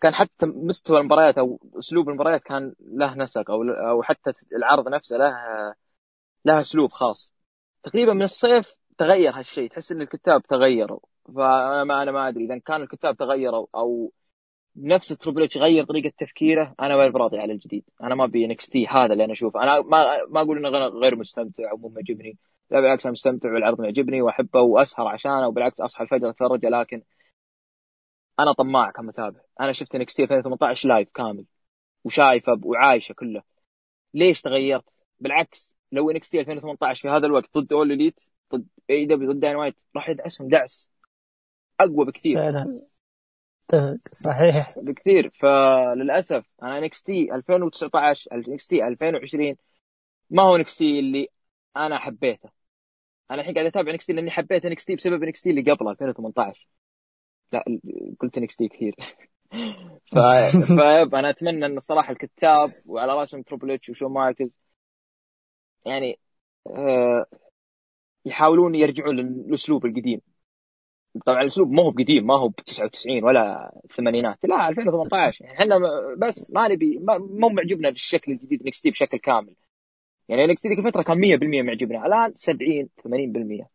[0.00, 5.16] كان حتى مستوى المباريات أو أسلوب المباريات كان له نسق أو أو حتى العرض نفسه
[5.16, 5.34] له
[6.44, 7.30] له أسلوب خاص.
[7.84, 9.70] تقريبا من الصيف تغير هالشيء.
[9.70, 11.00] تحس إن الكتاب تغيروا
[11.36, 14.12] فأنا ما أنا ما أدري إذا كان الكتاب تغيروا أو
[14.76, 17.84] نفس تربل اتش غير طريقة تفكيره أنا غير براضي على الجديد.
[18.02, 19.62] أنا ما أبي NXT هذا اللي أنا أشوفه.
[19.62, 22.38] أنا ما ما أقول إنه غير مستمتع أو مو معجبني.
[22.70, 27.02] لا بالعكس أنا مستمتع والعرض معجبني وأحبه وأسهر عشانه وبالعكس أصحى الفجر أتفرج لكن
[28.40, 29.40] أنا طماع كمتابع.
[29.60, 31.44] أنا شفت NXT 2018 live كامل
[32.04, 33.42] وشايفه وعايشه كله.
[34.14, 34.84] ليش تغيرت؟
[35.20, 38.20] بالعكس لو NXT 2018 في هذا الوقت ضد All Elite
[38.54, 40.88] ضد AEW ضد داين وايت راح يدعسهم دعس.
[41.80, 42.36] أقوى بكثير.
[42.36, 42.76] فعلا.
[44.12, 44.74] صحيح.
[44.78, 45.30] بكثير.
[45.40, 49.56] فللأسف أنا NXT 2019 NXT 2020
[50.30, 51.28] ما هو NXT اللي
[51.76, 52.50] أنا حبيته.
[53.30, 56.68] أنا الحين قاعد أتابع NXT لأني حبيت NXT بسبب NXT اللي قبله 2018
[57.52, 57.64] لا
[58.20, 58.96] قلت NXT كثير.
[60.76, 60.80] ف...
[61.12, 64.50] فانا أتمنى إن الصراحه الكتاب وعلى رأسهم Triple H وشون مايكلز
[65.86, 66.18] يعني
[66.66, 67.26] آه
[68.24, 70.20] يحاولون يرجعون للأسلوب القديم.
[71.26, 75.78] طبعا الأسلوب ما هو قديم ما هو ب 99 ولا الثمانينات لا 2018 يعني إحنا
[76.18, 79.54] بس ما نبي مو معجبنا بالشكل الجديد تي بشكل كامل.
[80.28, 81.16] يعني تي ذيك الفترة كان
[81.62, 82.88] 100% معجبنا الآن 70
[83.64, 83.66] 80%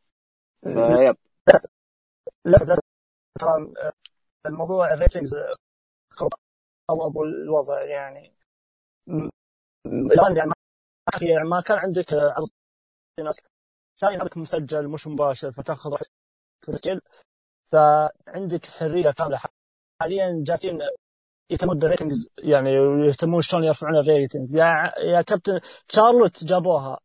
[0.63, 1.17] فيب.
[2.45, 2.80] للاسف
[3.39, 3.73] ترى
[4.45, 5.36] الموضوع الريتنجز
[6.89, 8.34] أو أبو الوضع يعني.
[9.88, 12.49] الان يعني ما كان عندك عرض
[13.23, 13.41] ناس
[14.01, 15.95] ثاني عندك مسجل مش مباشر فتأخذ
[16.62, 17.01] تسجيل
[17.72, 19.40] فعندك حرية كاملة.
[20.02, 20.80] حاليا جالسين
[21.50, 25.60] يهتمون بال ratings يعني ويهتمون شلون يرفعون ال ratings يا يا كابتن
[25.92, 27.00] شارلوت جابوها.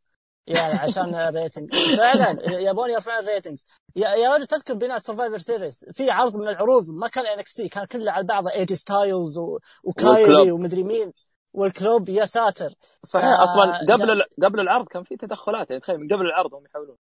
[0.47, 5.39] يعني عشان ال rating فعلا يبون يرفعون ال ratings يا, يا رجل تذكر بناء Survivor
[5.39, 9.39] Series في عرض من العروض ما كان NXT كان كله على بعضه ايجي ستايلز
[9.85, 11.13] وكايري ومدري مين.
[11.53, 12.75] والكلوب يا ساتر.
[13.05, 16.97] صحيح أصلا قبل قبل العرض كان في تدخلات يعني تخيل من قبل العرض هم يحاولون.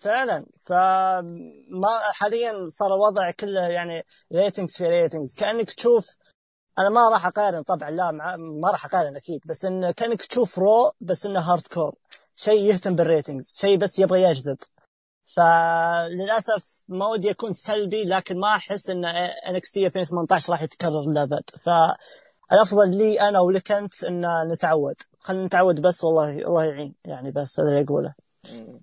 [0.00, 0.46] فعلا.
[0.66, 6.16] فما حاليا صار الوضع كله يعني ratings في ratings كأنك تشوف
[6.78, 10.92] أنا ما راح أقارن طبعا لا ما راح أقارن أكيد بس إن كأنك تشوف Raw
[11.00, 11.94] بس إنه hardcore
[12.36, 14.58] شيء يهتم بال ratings شيء بس يبغى يجذب.
[15.34, 19.04] فللأسف ما ودي أكون سلبي لكن ما أحس إن
[19.48, 24.94] NXT 2018 راح يتكرر للابد فالأفضل لي أنا ولك أنت إن نتعود.
[25.20, 26.94] خلينا نتعود بس والله الله يعين.
[27.04, 28.14] يعني بس هذا اللي أقوله.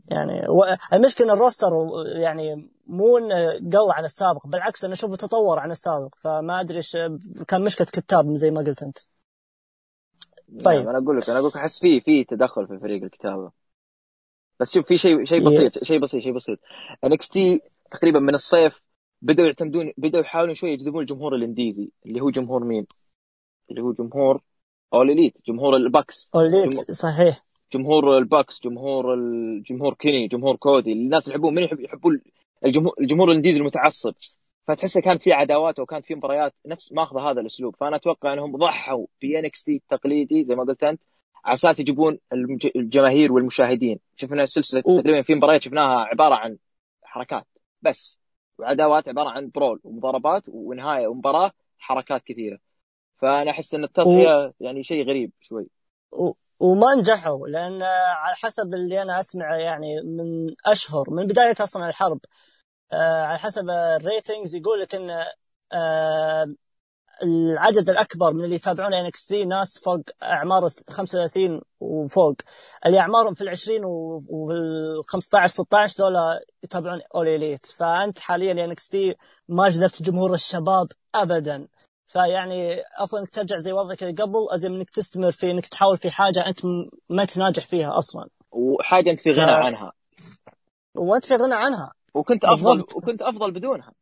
[0.08, 0.48] يعني
[0.94, 1.72] المشكلة ال roster
[2.06, 6.98] يعني مو قل عن السابق بالعكس أنا اشوفه تطور عن السابق فما أدري إيش
[7.48, 8.98] كان مشكلة كتاب زي ما قلت أنت.
[10.66, 10.88] طيب.
[10.90, 13.52] أنا أقول لك أنا أقول لك أحس في في تدخل في فريق الكتابة.
[14.60, 16.60] بس شوف في شيء شيء بسيط شيء بسيط شيء بسيط.
[17.04, 18.82] NXT تقريبا من الصيف
[19.22, 22.88] بدأوا يعتمدون بدأوا يحاولون شوي يجذبون الجمهور الإنديزي اللي هو جمهور مين؟
[23.70, 24.42] اللي هو جمهور
[24.94, 27.46] All Elite جمهور ال Bucks All Elite صحيح.
[27.74, 32.22] جمهور ال Bucks جمهور الجمهور كيني جمهور كودي الناس اللي يحبون من يحب يحبون
[32.66, 34.14] الجمهور الجمهور الانديزي المتعصب.
[34.68, 37.76] فتحسها كانت في عداوات وكانت في مباريات نفس ماخذة هذا الأسلوب.
[37.76, 41.02] فأنا أتوقع إنهم ضحوا ب NXT التقليدي زي ما قلت أنت
[41.46, 42.20] على أساس يجيبون
[42.76, 44.00] الجماهير والمشاهدين.
[44.16, 46.58] شفنا سلسلة تقريبا في مباريات شفناها عبارة عن
[47.04, 47.48] حركات
[47.82, 48.20] بس
[48.58, 52.60] وعداوات عبارة عن brawl ومضاربات ونهاية ومباراة حركات كثيرة.
[53.18, 55.68] فأنا أحس إن التضحية يعني شيء غريب شوي.
[56.60, 62.20] وما نجحوا لأن على حسب اللي أنا أسمعه يعني من أشهر من بداية أصلا الحرب.
[62.92, 65.26] آه على حسب ال ratings يقول لك إن
[65.74, 66.48] آه
[67.24, 72.36] العدد الأكبر من اللي يتابعون NXT ناس فوق أعمار 35 وفوق.
[72.86, 73.82] اللي أعمارهم في ال 20
[74.30, 76.16] وال 15 16 دول
[76.64, 79.16] يتابعون All Elite فأنت حاليا NXT
[79.48, 81.68] ما جذبت جمهور الشباب ابدا.
[82.08, 85.98] فيعني أفضل إنك ترجع زي وضعك اللي قبل أزين من إنك تستمر في إنك تحاول
[85.98, 86.66] في حاجة أنت
[87.10, 88.30] ما انت ناجح فيها أصلا.
[88.52, 89.50] وحاجة أنت في غنى ف...
[89.50, 89.92] عنها
[90.96, 91.92] وانت في غنى عنها.
[92.14, 92.96] وكنت افضل بالضبط.
[92.96, 93.94] وكنت أفضل بدونها.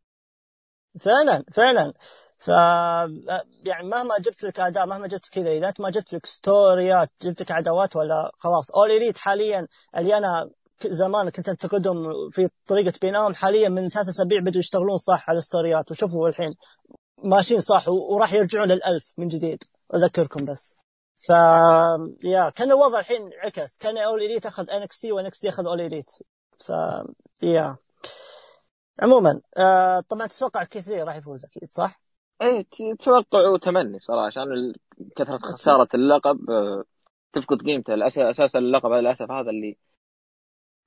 [1.00, 1.94] فعلا فعلا.
[2.40, 2.48] ف
[3.66, 7.42] يعني مهما جبت لك اداء مهما جبت كذا إذا أنت ما جبت لك ستوريات جبت
[7.42, 8.72] لك عداوات ولا خلاص.
[8.72, 10.50] اول اليت حاليا اللي أنا
[10.86, 15.92] زمان كنت انتقدهم في طريقة بنائهم حاليا من ثلاث أسابيع بدوا يشتغلون صح على الستوريات
[15.92, 16.56] وشوفوا الحين.
[17.24, 19.64] ماشيين صح وراح يرجعون للألف من جديد.
[19.96, 20.78] أذكركم بس.
[21.28, 21.30] ف
[22.24, 23.78] yeah كان الوضع الحين عكس.
[23.78, 26.12] كان All Elite اخذ NXT و NXT اخذ All Elite
[26.60, 26.72] ف
[27.44, 27.78] yeah.
[29.00, 32.02] عموما آه طبعا تتوقع كيث لي راح يفوز أكيد صح؟
[32.42, 32.66] إيه
[33.00, 34.74] توقع وتمني صراحة عشان
[35.16, 36.38] كثرة خسارة اللقب
[37.34, 39.78] تفقد قيمته أساس اللقب للأسف هذا اللي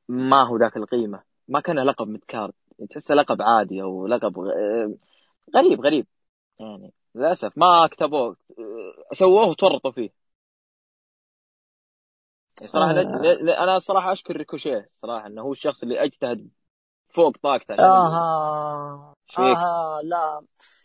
[0.08, 1.22] ما هو ذاك القيمة.
[1.48, 2.52] ما كان لقب متكارد
[2.90, 4.94] تحسه لقب عادي أو لقب آه،
[5.56, 6.06] غريب غريب.
[6.60, 8.36] يعني للأسف ما كتبوه.
[9.12, 10.10] سووه وتورطوا فيه.
[12.60, 13.64] يعني صراحة آه.
[13.64, 16.48] أنا صراحة أشكر ريكوشيه صراحة إنه هو الشخص اللي أجتهد
[17.14, 17.72] فوق طاقته.
[17.74, 20.44] يعني آه آه لا.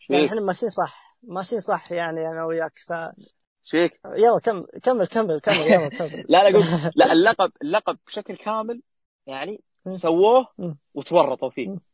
[0.10, 2.94] يعني إحنا ماشيين صح ماشيين صح يعني أنا وياك ف
[3.66, 6.26] فيك يلا كمل كمل كمل كمل يلا كمل.
[6.30, 8.82] لا لا قلت لا اللقب اللقب بشكل كامل
[9.28, 10.48] يعني سووه
[10.94, 11.89] وتورطوا فيه.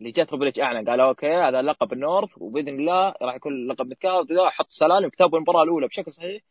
[0.00, 4.26] اللي جت تربل أعلن قالوا أوكي هذا لقب النورث وبإذن الله راح يكون لقب متكامل
[4.50, 6.42] حط سلالم كتبوا المباراة الأولى بشكل صحيح.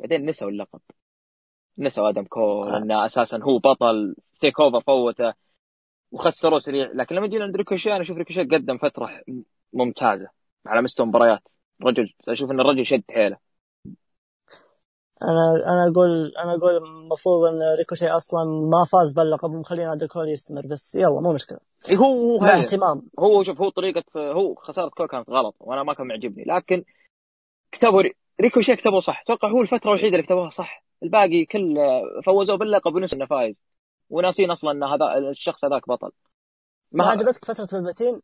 [0.00, 0.80] بعدين نسوا اللقب.
[1.78, 2.78] نسوا آدم كول آه.
[2.78, 5.34] إنه أساسا هو بطل تيك اوفر فوته
[6.12, 6.90] وخسروه سريع.
[6.94, 9.10] لكن لما جينا عند ريكوشي أنا أشوف ريكوشي قدم فترة
[9.72, 10.28] ممتازة
[10.66, 11.48] على مستوى المباريات.
[11.82, 13.45] رجل أشوف إن الرجل شد حيله.
[15.22, 20.28] أنا أنا أقول أنا أقول المفروض إن ريكوشي أصلا ما فاز باللقب ومخلينا آدم كول
[20.28, 21.58] يستمر بس يلا مو مشكلة.
[21.92, 23.02] هو هو مع اهتمام.
[23.18, 26.84] هو شوف هو طريقة هو خسارة كول كانت غلط وأنا ما كان معجبني لكن
[27.72, 28.02] كتبوا
[28.40, 29.20] ريكوشي كتبوا صح.
[29.20, 30.84] أتوقع هو الفترة الوحيدة اللي كتبوها صح.
[31.02, 31.76] الباقي كل
[32.24, 33.60] فوزوه باللقب ونسوا إنه فايز.
[34.10, 36.10] وناسين أصلا إن هذا الشخص هذاك بطل.
[36.92, 38.20] ما, ما عجبتك فترة فلفتين؟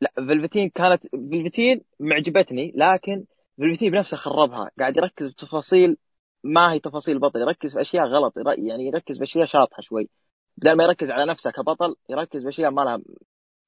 [0.00, 3.24] لا فلفتين كانت فلفتين معجبتني لكن
[3.58, 4.70] فلفتين بنفسه خربها.
[4.78, 5.96] قاعد يركز بتفاصيل
[6.44, 10.08] ما هي تفاصيل بطل يركز في أشياء غلط يعني يركز باشياء شاطحة شوي.
[10.56, 13.00] بدل ما يركز على نفسه كبطل يركز باشياء ما لها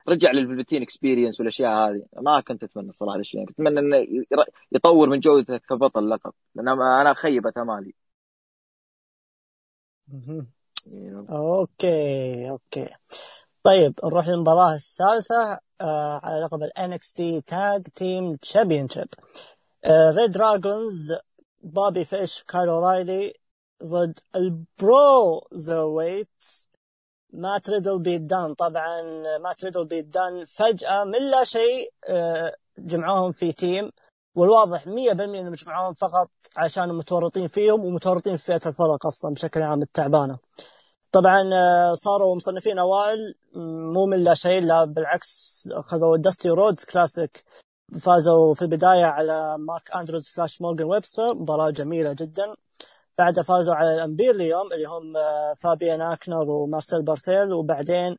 [0.09, 2.07] رجع للفلفتين اكسبيرينس والأشياء هذه.
[2.23, 4.07] ما كنت أتمنى الصراحه الاشياء كنت أتمنى إنه
[4.73, 6.33] يطور من جودته كبطل لقب.
[6.55, 7.95] لأن أنا خيبت أمالي.
[11.31, 12.89] أوكي أوكي.
[13.63, 19.09] طيب نروح للمباراة الثالثة آه على لقب ال NXT Tag Team Championship.
[19.87, 21.13] Red Dragons
[21.63, 23.35] بوبي فيش كايل اورايلي
[23.85, 26.29] ضد ال BroserWeights
[27.33, 29.03] مات ريدل بيت دان طبعا
[29.39, 33.91] مات ريدل بيت دان فجأة من لا شيء آه، جمعوهم في team
[34.35, 34.91] والواضح 100%
[35.41, 40.39] إنهم جمعوهم فقط عشان متورطين فيهم ومتورطين في فئة الفرق أصلا بشكل عام التعبانة.
[41.13, 43.35] طبعا آه، صاروا مصنفين أوائل
[43.95, 47.45] مو من لا شيء لا بالعكس أخذوا Dusty Rhodes Classic
[48.01, 52.55] فازوا في البداية على مارك أندروز فلاش مورغان ويبستر مباراة جميلة جدا.
[53.19, 58.17] بعدها فازوا على ال Imperium اللي هم آه، فابيان أكنر ومارسيل بارثيل وبعدين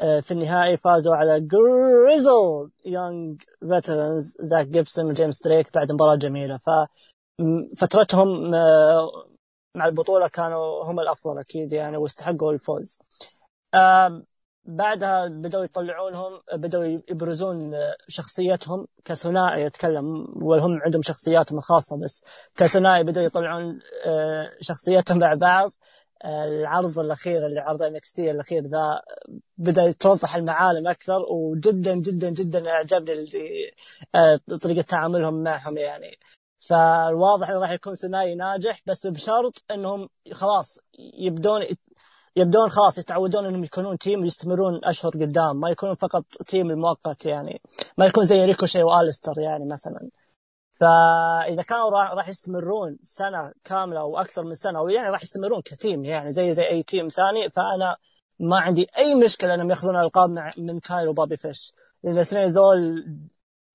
[0.00, 6.56] آه، في النهائي فازوا على Grizzled Young Veterans زاك جيبسون وجيمس دريك بعد مباراة جميلة.
[6.56, 6.70] ف
[7.76, 9.26] فترتهم آه،
[9.76, 12.98] مع البطولة كانوا هم الأفضل أكيد يعني واستحقوا الفوز.
[14.66, 17.74] بعدها بدأوا يطلعونهم بدأوا يبرزون
[18.08, 18.86] شخصيتهم.
[19.04, 22.24] كثنائي يتكلم وهم عندهم شخصياتهم الخاصة بس
[22.56, 25.72] كثنائي بدأوا يطلعون آه، شخصيتهم مع بعض.
[26.24, 29.02] آه، العرض الأخير اللي عرض NXT الأخير ذا
[29.58, 33.26] بدأ توضح المعالم أكثر وجدا جدا جدا أعجبني
[34.14, 36.18] آه، طريقة تعاملهم معهم يعني.
[36.68, 41.62] فالواضح إنه راح يكون ثنائي ناجح بس بشرط إنهم خلاص يبدون
[42.36, 47.62] يبدون خلاص يتعودون إنهم يكونون team ويستمرون أشهر قدام ما يكونون فقط team المؤقت يعني
[47.98, 50.10] ما يكون زي ريكوشي وآلستر يعني مثلا.
[50.80, 55.70] فإذا كانوا راح يستمرون سنة كاملة أو أكثر من سنة أو يعني راح يستمرون ك
[55.70, 57.96] team يعني زي زي أي team ثاني فأنا
[58.40, 61.72] ما عندي أي مشكلة إنهم يأخذون ألقاب من كايل وبوبي فيش.
[62.02, 63.06] لأن الاثنين ذول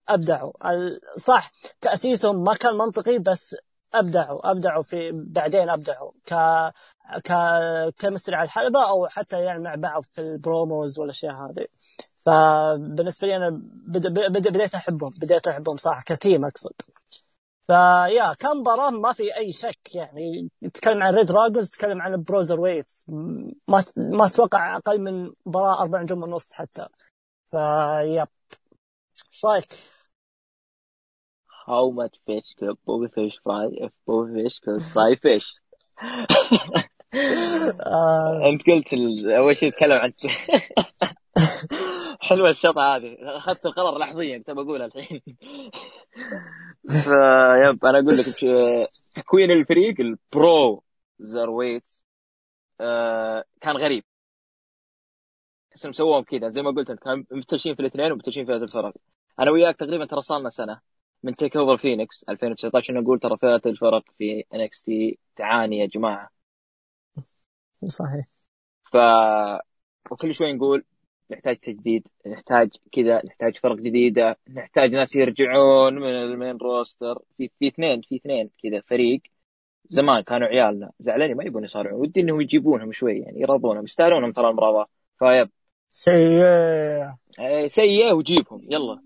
[0.10, 0.52] أبدعوا.
[1.18, 3.56] صح تأسيسهم ما كان منطقي بس
[3.94, 6.34] أبدعوا أبدعوا في بعدين أبدعوا ك
[7.28, 7.34] ك
[7.98, 11.66] chemistry على الحلبة أو حتى يعني مع بعض في ال promos والأشياء هذه.
[12.26, 13.50] فبالنسبة لي أنا
[13.88, 14.08] بد...
[14.08, 14.48] بد...
[14.48, 16.74] بديت أحبهم بديت أحبهم صح ك team أقصد.
[17.68, 20.50] فيا كم مباراة ما في أي شك يعني.
[20.62, 23.06] تتكلم عن Red Dragons تتكلم عن Broserweights
[23.68, 26.88] ما ما أتوقع أقل من مباراة أربع نجوم ونص حتى.
[27.52, 28.28] فيا
[29.34, 29.68] إيش رأيك؟
[31.66, 35.48] How much fish could Bobby Fish fry if Bobby Fish could fry fish.
[38.50, 38.94] انت قلت
[39.38, 40.14] أول شيء تكلم عن
[42.22, 43.18] حلوة الشطعه هذه.
[43.22, 45.22] أخذت القرار لحظيا كنت بقولها الحين.
[46.90, 48.26] فيب أنا أقول لك
[49.16, 50.84] تكوين الفريق ال
[51.20, 51.90] Broserweight
[52.82, 54.04] آه كان غريب.
[55.72, 58.94] تحس انهم سووهم كذا زي ما قلت انت كانوا مفتشين في الاثنين ومفتشين في الفرق.
[59.40, 60.91] أنا وياك تقريبا ترى صار لنا سنة.
[61.24, 66.30] من TakeOver فينيكس 2019 نقول ترى فئة الفرق في NXT تعاني يا جماعة.
[67.86, 68.26] صحيح.
[68.94, 68.98] ف
[70.12, 70.84] وكل شوي نقول
[71.32, 77.50] نحتاج تجديد نحتاج كذا نحتاج فرق جديدة نحتاج ناس يرجعون من ال main roster في
[77.60, 79.22] في اثنين في اثنين كذا فريق
[79.86, 80.92] زمان كانوا عيالنا.
[81.00, 82.02] زعلانين ما يبون يصارعون.
[82.02, 84.88] ودي إنهم يجيبونهم شوي يعني يرضونهم يستاهلونهم ترى المراوغة.
[85.20, 85.50] فيب.
[85.92, 86.44] سيء
[87.40, 88.68] إيه، سيء وجيبهم.
[88.70, 89.02] يلا.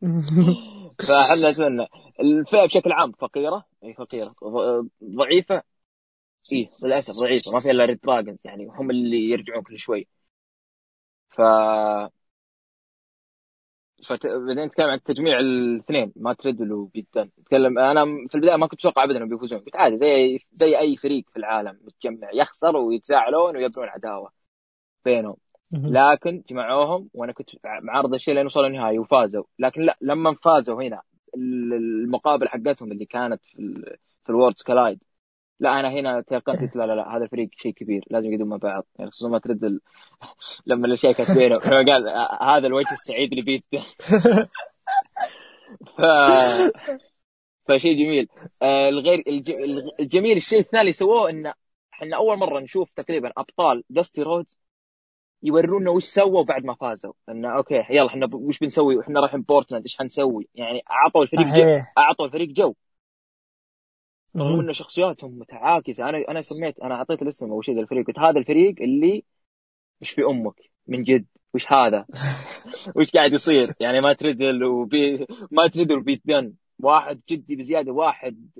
[1.08, 1.86] فاحنا نتمنى
[2.20, 4.34] الفئة بشكل عام فقيرة؟ إي فقيرة.
[5.04, 5.62] ضعيفة؟
[6.52, 7.52] إي للأسف ضعيفة.
[7.52, 10.08] ما في إلا ريد دراجونز يعني هم اللي يرجعون كل شوي.
[11.28, 11.40] ف
[14.24, 16.12] بعدين نتكلم عن تجميع الاثنين.
[16.16, 19.58] ما تريدل وبيتن نتكلم أنا في البداية ما كنت أتوقع ابدا إنهم بيفوزون.
[19.58, 22.28] قلت عادي زي زي أي فريق في العالم متجمع.
[22.34, 24.32] يخسر ويتزاعلون ويبنون عداوة
[25.04, 25.36] بينهم.
[25.72, 27.50] لكن جمعوهم وأنا كنت
[27.82, 29.44] معارض الشيء لين وصلوا النهائي وفازوا.
[29.58, 31.02] لكن لا لما فازوا هنا
[31.36, 33.56] المقابله حقتهم اللي كانت في
[34.24, 35.00] في الوردز كلايد
[35.60, 38.86] لا أنا هنا تيقنت لا لا لا هذا الفريق شيء كبير لازم يقعدون مع بعض.
[38.98, 39.80] يعني خصوصا ما ترد ال...
[40.66, 42.08] لما الأشياء كانت بينهم قال
[42.42, 43.64] هذا الوجه السعيد اللي بيت.
[45.96, 46.02] ف
[47.68, 48.28] فشيء جميل.
[48.62, 49.50] آه الغير الج...
[50.00, 51.54] الجميل الشيء الثاني اللي سووه انه
[51.92, 54.58] إحنا أول مرة نشوف تقريبا أبطال دستي رودز
[55.42, 59.84] يورونا وش سووا بعد ما فازوا؟ انه أوكي يلا إحنا وش بنسوي؟ إحنا رايحين بورتلاند
[59.84, 62.74] إيش حنسوي؟ يعني أعطوا الفريق جو أعطوا الفريق جو.
[64.36, 66.08] رغم ان شخصياتهم متعاكسة.
[66.08, 69.24] أنا أنا سميت أنا أعطيت الاسم أول شيء الفريق قلت هذا الفريق اللي
[70.00, 70.54] مش في أمك؟
[70.86, 71.26] من جد.
[71.54, 72.06] وش هذا؟
[72.96, 78.50] وش قاعد يصير؟ يعني ما تريدل وبي ما تريدل وبيت دن واحد جدي بزيادة واحد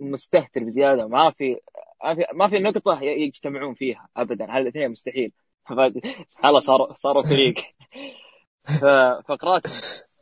[0.00, 1.06] مستهتر بزيادة.
[1.06, 1.56] ما في
[2.04, 4.44] ما في ما في نقطة يجتمعون فيها ابدا.
[4.50, 5.32] هذا الاثنين مستحيل.
[6.44, 7.54] الله صاروا صاروا فريق.
[9.28, 9.62] فقرات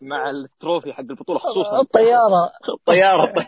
[0.01, 1.81] مع ال trophy حق البطولة خصوصا.
[1.81, 2.53] الطيارة.
[2.69, 3.47] الطيارة.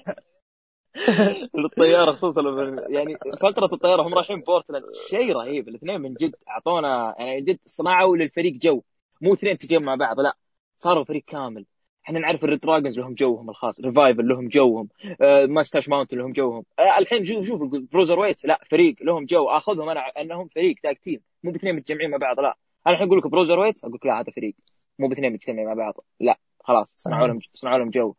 [1.64, 2.42] الطيارة خصوصا.
[2.88, 4.85] يعني فقره الطيارة هم رايحين بورتلاند.
[5.11, 5.68] شيء رهيب.
[5.68, 8.83] الاثنين من جد اعطونا يعني جد صنعوا للفريق جو.
[9.20, 10.37] مو اثنين تجمع مع بعض لا.
[10.76, 11.66] صاروا فريق كامل.
[12.05, 14.88] إحنا نعرف ال Red Dragons لهم جوهم الخاص Revival لهم جوهم
[15.21, 16.65] آه Moustache Mountain لهم جوهم.
[16.79, 17.61] آه الحين شوف شوف
[17.92, 19.49] Broserweight لا فريق لهم جو.
[19.49, 22.57] آخذهم أنا إنهم فريق tag team مو باثنين متجمعين مع بعض لا.
[22.87, 24.55] أنا الحين أقول لك Broserweight أقول لك لا هذا فريق.
[24.99, 28.15] مو باثنين مجتمعين مع بعض لا خلاص صنعوا لهم صنعوا لهم جو.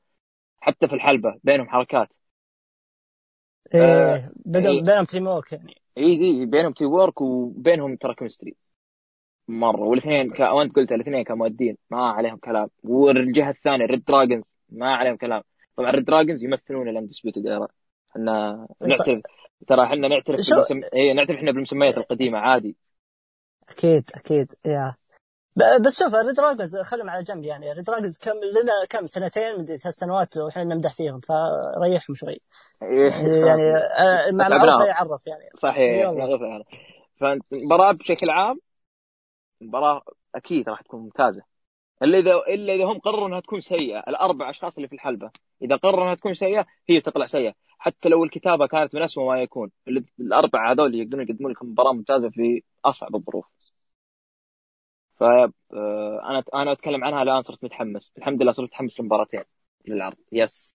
[0.60, 2.10] حتى في الحلبة بينهم حركات.
[3.74, 5.82] إيه آه بينهم teamwork يعني.
[5.98, 8.56] اي اي بينهم teamwork وبينهم ترى chemistry
[9.47, 9.82] مرة.
[9.82, 10.39] والاثنين ك...
[10.39, 12.67] وأنت قلت الاثنين كمؤدين ما عليهم كلام.
[12.84, 15.41] والجهة الثانية Red Dragons ما عليهم كلام.
[15.75, 17.67] طبعا Red Dragons يمثلون ال Undisputed Era
[18.12, 19.21] إحنا نعترف
[19.67, 20.56] ترى إحنا نعترف شو...
[20.56, 20.82] بالمسم...
[20.93, 22.75] إيه نعترف إحنا بالمسميات القديمة عادي.
[23.69, 24.95] أكيد أكيد يا.
[25.56, 27.71] بس شوف ال Red Dragons خلهم على جنب يعني.
[27.71, 32.39] ال Red Dragons كم لنا كم سنتين من ثلاث سنوات وإحنا نمدح فيهم فريحهم شوي.
[32.84, 33.12] إيه،
[33.45, 35.43] يعني آه، مع العرف يعرف يعني.
[35.56, 36.12] صحيح
[37.19, 38.60] فالمباراة بشكل عام؟
[39.63, 40.04] المباراة
[40.36, 41.43] أكيد راح تكون ممتازة.
[42.04, 45.32] إلا اذا إلا إذا هم قرروا إنها تكون سيئة الأربع أشخاص اللي في الحلبة.
[45.62, 47.54] إذا قرروا إنها تكون سيئة هي تطلع سيئة.
[47.80, 49.71] حتى لو الكتابة كانت من اسوء ما يكون
[50.19, 53.45] الاربعه هذول يقدرون يقدمون لكم مباراة ممتازة في أصعب الظروف.
[55.19, 55.49] ف آه،
[56.30, 58.12] أنا أنا أتكلم عنها الآن صرت متحمس.
[58.17, 59.43] الحمد لله صرت متحمس لمباراتين
[59.88, 60.76] للعرض يس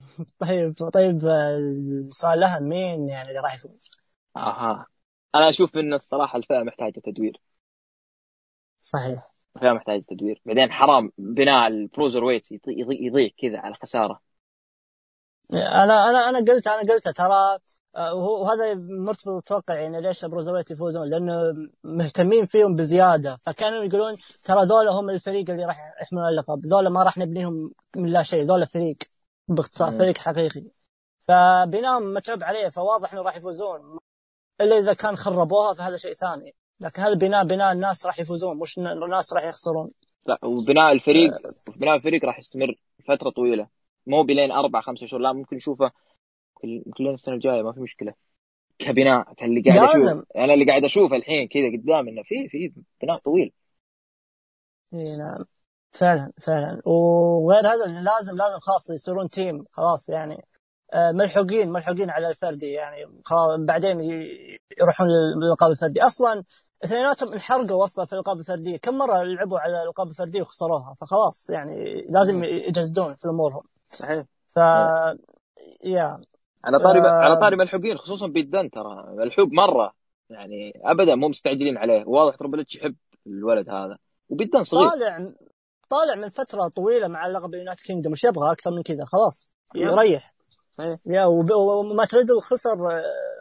[0.38, 1.26] طيب طيب
[2.08, 3.90] السؤال الاهم مين يعني اللي راح يفوز؟
[4.36, 4.86] أها.
[5.34, 7.40] أنا أشوف إن الصراحة الفئة محتاجة تدوير.
[8.84, 9.30] صحيح.
[9.60, 10.42] فيها محتاج تدوير.
[10.44, 14.20] بعدين حرام بناء ال Broserweight يضيع كذا على خساره
[15.52, 17.58] أنا أنا أنا قلت أنا قلت ترى
[17.96, 23.40] آه، وهذا مرتبط أتوقع يعني ليش ال Broserweight يفوزون؟ لأنه مهتمين فيهم بزيادة.
[23.42, 26.66] فكانوا يقولون ترى ذولا هم الفريق اللي راح يحملون اللقب.
[26.66, 28.44] ذولا ما راح نبنيهم من لا شيء.
[28.44, 28.96] ذولا فريق.
[29.48, 30.64] باختصار فريق حقيقي.
[31.22, 32.68] فبناهم متعب عليه.
[32.68, 33.98] فواضح إنه راح يفوزون.
[34.60, 36.54] إلا إذا كان خربوها فهذا شيء ثاني.
[36.84, 39.90] لكن هذا بناء بناء الناس راح يفوزون مش الناس راح يخسرون.
[40.26, 41.72] لا وبناء الفريق آه.
[41.76, 42.74] بناء الفريق راح يستمر
[43.08, 43.68] فترة طويلة.
[44.06, 45.90] مو بلين أربع خمسة شهور لا ممكن نشوفه
[46.54, 48.14] كل السنة الجاية ما في مشكلة.
[48.78, 52.72] كبناء اللي قاعد أشوف أنا اللي قاعد اشوفه الحين كذا قدام إنه في في
[53.02, 53.52] بناء طويل.
[54.94, 55.44] إي نعم.
[55.92, 56.82] فعلا فعلا.
[56.84, 60.44] وغير هذا لازم لازم خاص يصيرون تيم خلاص يعني.
[60.92, 63.06] آه، ملحوقين ملحوقين على الفردي يعني.
[63.58, 64.00] بعدين
[64.80, 66.02] يروحون للالقاب الفردي.
[66.02, 66.44] أصلا
[66.84, 68.76] اثنيناتهم انحرقوا أصلا في الألقاب الفردية.
[68.76, 73.62] كم مرة لعبوا على الألقاب الفردية وخسروها؟ فخلاص يعني لازم يجددون في أمورهم.
[73.88, 74.24] صحيح.
[74.54, 74.58] ف
[75.84, 76.20] يا.
[76.64, 77.04] على طاري آه...
[77.04, 79.04] على طاري ملحوقين خصوصا بيدن ترى.
[79.08, 79.92] ملحوق مرة
[80.30, 82.04] يعني ابدا مو مستعجلين عليه.
[82.06, 82.94] واضح Triple يحب
[83.26, 83.98] الولد هذا.
[84.28, 84.88] وبيت دن صغير.
[84.88, 85.32] طالع
[85.90, 89.04] طالع من فترة طويلة مع اللقب United Kingdom وش يبغى؟ أكثر من كذا.
[89.04, 90.34] خلاص يريح.
[90.70, 90.98] صحيح.
[91.06, 92.76] يا ومات ريدل خسر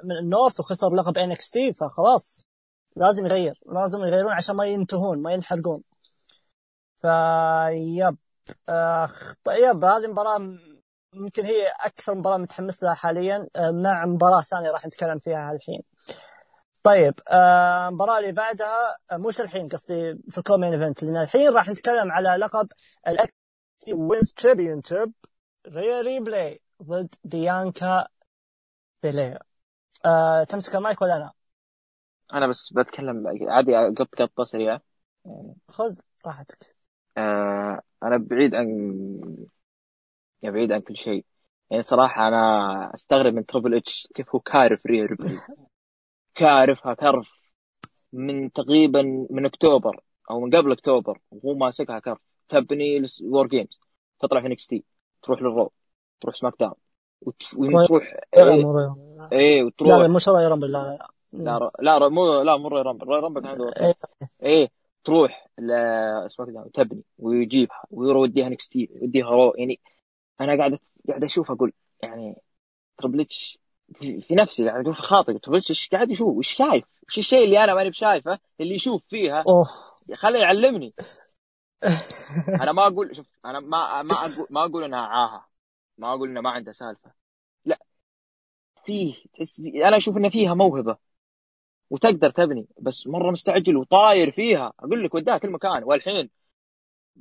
[0.04, 2.46] من ال North وخسر لقب NXT فخلاص.
[2.96, 5.84] لازم يغير لازم يغيرون عشان ما ينتهون ما ينحرقون.
[7.02, 8.18] فيب
[8.70, 10.40] آخ طيب هذه المباراة
[11.14, 15.82] ممكن هي أكثر مباراة متحمس لها حاليا آه، مع مباراة ثانية راح نتكلم فيها الحين
[16.84, 21.04] طيب آه، المباراة اللي بعدها آه، مش الحين قصدي في الكومين إيفنت.
[21.04, 22.68] لأن الحين راح نتكلم على لقب
[23.08, 23.34] الاكس
[23.94, 25.14] وينز تشامبيونشيب
[25.68, 28.08] ريا ريبلي ضد بيانكا
[29.04, 29.44] بيلير
[30.06, 31.34] أه تمسك المايك ولا أنا؟
[32.34, 34.82] أنا بس بتكلم عادي قط قطة سريعة.
[35.68, 36.76] خذ راحتك.
[37.18, 38.68] آه أنا بعيد عن
[40.42, 41.26] يعني بعيد عن كل شيء.
[41.70, 45.38] يعني صراحة أنا أستغرب من تربل اتش كيف هو كارف ريا ريبلي
[46.36, 47.30] كارفها كرف
[48.14, 50.00] من تقريبا من أكتوبر
[50.32, 52.18] أو من قبل أكتوبر وهو ماسكها كرف.
[52.50, 53.80] تبني War Games
[54.20, 54.84] تطلع في NXT
[55.24, 55.72] تروح لل Raw.
[56.22, 56.76] تروح SmackDown
[57.22, 58.14] وتروح
[59.32, 60.00] إيه؟ وتروح.
[60.00, 63.08] لا مش Royal Rumble لا لا لا لا مو لا مو Royal Rumble.
[63.08, 63.94] Royal Rumble عنده إيه,
[64.44, 64.70] إيه
[65.04, 69.80] تروح ل SmackDown تبني ويجيبها ويوديها NXT يوديها Raw يعني
[70.42, 70.80] أنا قاعد
[71.10, 71.74] قاعد أشوف أقول
[72.04, 72.42] يعني
[72.98, 73.60] تربلتش
[74.00, 77.64] في نفسي قاعد أقول في خاطري تربلتش إيش قاعد يشوف؟ إيش شايف؟ إيش الشيء اللي
[77.64, 79.66] أنا ماني بشايفه؟ اللي يشوف فيها؟ أوه.
[80.16, 80.94] خليه يعلمني.
[82.62, 85.48] أنا ما أقول شوف أنا ما ما أقول ما أقول إنها عاهة
[85.98, 87.14] ما أقول انها ما عندها سالفة.
[87.66, 87.80] لا.
[88.86, 90.98] فيه تحس أنا أشوف ان فيها موهبة.
[91.94, 94.74] وتقدر تبني بس مرة مستعجل وطاير فيها.
[94.80, 95.84] أقول لك وداها كل مكان.
[95.84, 96.30] والحين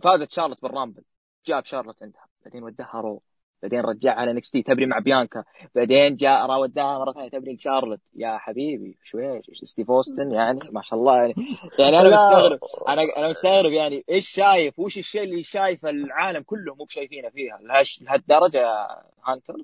[0.05, 1.03] فازت شارلت بالرامبل.
[1.47, 2.27] جاب شارلت عندها.
[2.45, 3.23] بعدين وداها رو.
[3.63, 5.45] بعدين رجعها على تي تبني مع بيانكا.
[5.75, 9.45] بعدين جاء راودها مرة ثانية تبني شارلت يا حبيبي شويش.
[9.65, 11.35] ستيف أوستن يعني؟ ما شاء الله يعني.
[11.79, 12.59] يعني أنا مستغرب.
[12.89, 17.59] أنا أنا مستغرب يعني إيش شايف؟ وش الشيء اللي شايفه العالم كله مو بشايفينه فيها؟
[18.01, 19.57] لهالدرجة يا هانتر؟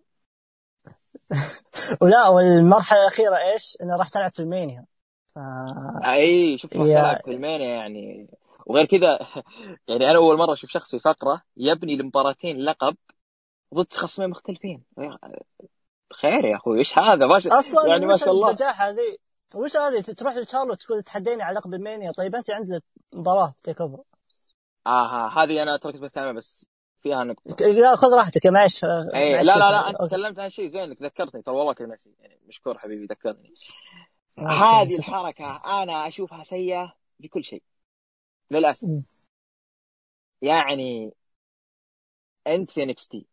[2.02, 4.97] ولا والمرحلة الأخيرة إيش؟ انها راح تلعب في المانيا.
[5.39, 5.41] ف...
[6.05, 8.28] اي تلعب في المانيا يعني.
[8.66, 9.18] وغير كذا
[9.89, 12.97] يعني أنا أول مرة أشوف شخص في فقرة يبني لمباراتين لقب
[13.74, 14.82] ضد خصمين مختلفين.
[16.12, 18.49] خير يا أخوي إيش هذا؟ ما أصلا يعني ما شاء الله.
[18.49, 19.16] النجاح هذه؟
[19.55, 22.12] وش هذه؟ تروح لشارلوت تقول تحديني على لقب المانيا.
[22.12, 22.82] طيب أنت عندك
[23.12, 24.03] مباراة تيك أوفر.
[24.86, 26.66] آه هذه أنا تركت بس بس
[27.03, 27.66] فيها نقطة.
[27.66, 28.84] لا خذ راحتك معلش.
[28.84, 31.43] اي لا لا لا أنت تكلمت عن شيء زين انك ذكرتني.
[31.43, 32.14] ترى والله كنت ناسي.
[32.20, 33.55] يعني مشكور حبيبي ذكرني.
[34.47, 37.62] هذه الحركة أنا أشوفها سيئة في كل شيء.
[38.51, 38.89] للأسف.
[40.43, 41.12] يعني
[42.47, 43.26] أنت في NXT و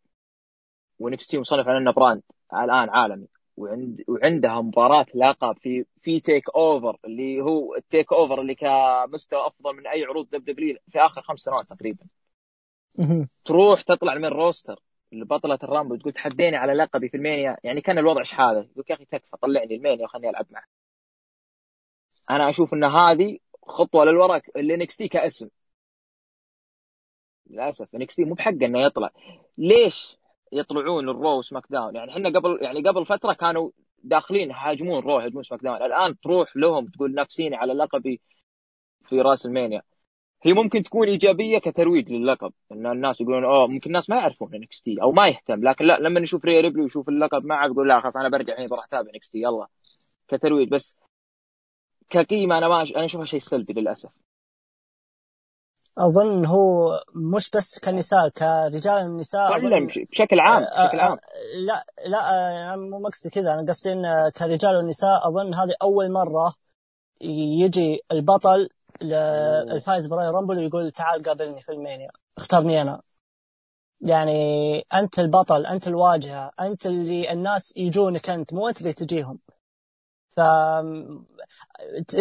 [0.98, 3.26] NXT مصنف على إنه brand الآن عالمي.
[3.56, 9.86] وعند وعندها مباراة لقب في في TakeOver اللي هو ال TakeOver اللي كمستوى أفضل من
[9.86, 12.06] أي عروض WWE في آخر خمس سنوات تقريبا.
[13.44, 14.80] تروح تطلع من roster
[15.12, 17.56] لبطلة ال Rumble تقول تحديني على لقبي في ال Mania.
[17.64, 20.68] يعني كان الوضع شحاذة يقول يا أخي تكفى طلعني ال Mania وخلني ألعب معك.
[22.30, 25.48] أنا أشوف إن هذه خطوة للوراء ل NXT كاسم
[27.50, 29.10] للأسف NXT مو بحقه إنه يطلع.
[29.58, 30.16] ليش
[30.52, 33.70] يطلعون ال Raw و SmackDown؟ يعني إحنا قبل يعني قبل فترة كانوا
[34.02, 35.82] داخلين هاجمون Raw يهاجمون SmackDown.
[35.82, 38.20] الآن تروح لهم تقول نافسيني على لقبي
[39.08, 39.82] في WrestleMania.
[40.42, 45.02] هي ممكن تكون إيجابية كترويج للقب إن الناس يقولون أوه ممكن الناس ما يعرفون NXT
[45.02, 45.68] أو ما يهتم.
[45.68, 48.66] لكن لا لما نشوف ريا ريبلي ويشوف اللقب معه بيقول لا خلاص أنا برجع الحين
[48.68, 49.38] بروح أتابع NXT.
[49.42, 49.66] يلا.
[50.28, 50.68] كترويج.
[50.68, 50.96] بس
[52.10, 54.10] كقيمة أنا ما أنا أشوفها شيء سلبي للأسف.
[55.98, 59.86] أظن هو مش بس كنساء كرجال النساء أظن...
[59.86, 61.12] بشكل عام آه، بشكل عام.
[61.12, 61.18] آه،
[61.56, 62.18] لا لا
[62.74, 66.54] أنا مو قصدي كذا أنا قصدي إن كرجال ونساء أظن هذه أول مرة
[67.20, 68.68] يجي البطل
[69.02, 73.02] الفايز ب Royal Rumble ويقول تعال قابلني في ال Mania اختارني أنا.
[74.00, 79.38] يعني أنت البطل أنت الواجهة أنت اللي الناس يجونك أنت مو أنت اللي تجيهم.
[80.36, 80.40] ف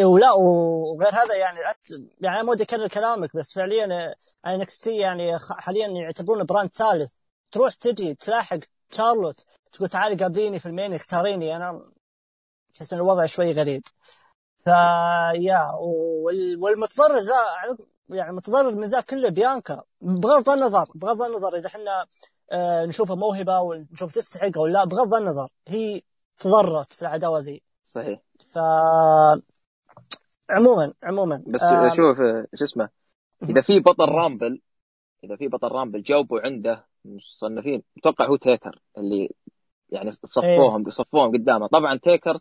[0.03, 1.59] ولا وغير هذا يعني
[2.21, 7.11] يعني ما ودي اكرر كلامك بس فعليا NXT يعني حاليا يعتبرونه brand ثالث.
[7.51, 8.59] تروح تجي تلاحق
[8.91, 11.55] شارلوت تقول تعالي قابليني في ال Mania اختاريني.
[11.55, 11.91] أنا
[12.77, 13.83] أحس إن الوضع شوي غريب.
[14.63, 15.71] فيا
[16.59, 17.35] والمتضرر ذا
[18.09, 19.83] يعني المتضرر من ذا كله بيانكا.
[20.01, 22.05] بغض النظر بغض النظر إذا إحنا
[22.51, 26.01] آه، نشوفها موهبة ونشوف تستحق أو لا بغض النظر هي
[26.39, 27.64] تضررت في العداوة ذي.
[27.95, 28.19] صحيح.
[28.51, 28.57] ف
[30.49, 32.17] عموما عموما بس آه شوف
[32.55, 32.89] شو اسمه
[33.43, 34.61] إذا في بطل رامبل
[35.23, 39.29] إذا في بطل رامبل جاوبوا عنده مصنفين أتوقع هو تيكر اللي
[39.89, 40.91] يعني صفوهم إيه.
[40.91, 41.67] صفوهم قدامه.
[41.67, 42.39] طبعا تيكر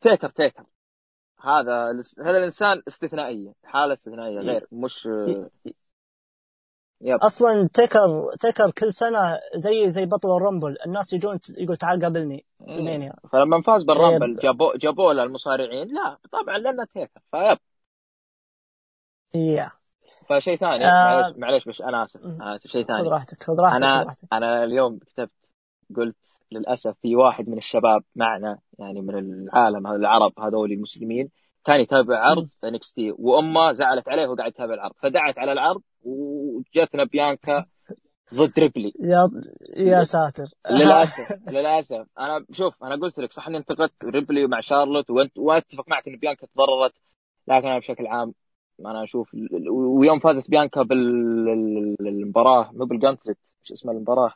[0.00, 0.64] تيكر تيكر.
[1.40, 5.08] هذا هذا الإنسان استثنائية حالة استثنائية غير مش
[7.00, 7.18] يب.
[7.22, 10.76] أصلا تيكر تيكر كل سنة زي زي بطل الرامبل.
[10.86, 12.44] الناس يجون يقول تعال قابلني.
[12.68, 12.78] إيه.
[12.78, 14.42] ال Mania فلما فاز بال Rumble إيه.
[14.42, 17.20] جابوا جابوا له المصارعين لا طبعا لأنه تيكر.
[17.30, 17.58] فيب.
[19.34, 19.70] يا
[20.28, 20.86] فشيء ثاني.
[20.86, 21.34] آه.
[21.36, 22.24] معليش بس أنا آسف.
[22.24, 24.28] أنا اسف شيء خذ ثاني راحتك خذ راحتك خذ أنا راحتك.
[24.32, 25.30] أنا اليوم كتبت
[25.96, 26.16] قلت
[26.52, 31.30] للأسف في واحد من الشباب معنا يعني من العالم العرب هذول المسلمين
[31.64, 33.14] كان يتابع عرض NXT.
[33.18, 34.92] وأمه زعلت عليه وقاعد يتابع العرض.
[35.02, 35.82] فدعت على العرض
[36.56, 37.66] وجتنا بيانكا
[38.34, 38.92] ضد ريبلي.
[39.00, 39.30] يا
[39.76, 40.46] يا ساتر.
[40.70, 42.06] للأسف للأسف.
[42.18, 46.16] أنا شوف أنا قلت لك صح إني انتقدت ريبلي مع شارلوت وانت واتفق معك إن
[46.16, 46.92] بيانكا تضررت
[47.48, 48.34] لكن أنا بشكل عام
[48.80, 49.30] أنا أشوف
[49.70, 54.32] ويوم فازت بيانكا بالمباراه مو بال gauntlet إيش اسمها المباراة؟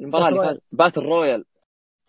[0.00, 1.44] المباراة اللي كانت battle royal.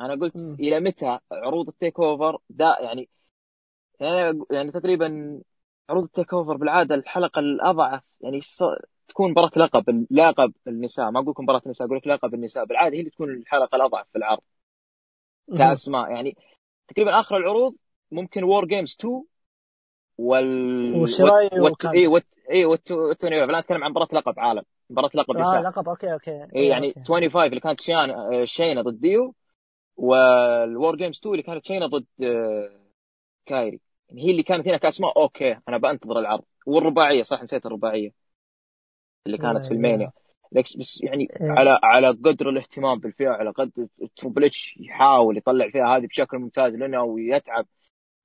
[0.02, 0.56] أنا قلت مم.
[0.60, 3.10] إلى متى عروض ال TakeOver؟ دا يعني,
[4.52, 5.41] يعني تقريبا
[5.90, 8.40] عروض التيك اوفر بالعادة الحلقة الأضعف يعني
[9.08, 12.96] تكون مباراة لقب لقب النساء ما أقول لكم مباراة النساء أقول لك لقب النساء بالعادة
[12.96, 14.42] هي اللي تكون الحلقة الأضعف في العرض
[15.58, 16.38] كأسماء يعني
[16.88, 17.76] تقريبا آخر العروض
[18.12, 19.24] ممكن وور جيمز 2
[20.18, 21.50] وال وشراي.
[21.62, 21.96] وكانت.
[21.96, 22.28] اي والت...
[22.52, 22.66] اي.
[22.66, 26.68] والتوني لا أتكلم عن مباراة لقب عالم مباراة لقب آه نساء لقب أوكي أوكي اي
[26.68, 27.00] يعني أوكي.
[27.00, 29.36] 25 اللي كانت شيان آه، شينا ضد ديو
[29.98, 32.80] والوور جيمز 2 اللي كانت شينا ضد آه،
[33.46, 33.80] كايري
[34.10, 35.57] يعني هي اللي كانت هنا كاسماء okay.
[35.70, 36.43] أنا بنتظر العرض.
[36.66, 38.14] والرباعية صح نسيت الرباعية.
[39.28, 40.12] اللي كانت في يا- ال Mania.
[40.51, 41.51] بس يعني إيه.
[41.51, 46.74] على على قدر الاهتمام بالفئة على قدر Triple H يحاول يطلع فيها هذه بشكل ممتاز
[46.74, 47.66] لنا ويتعب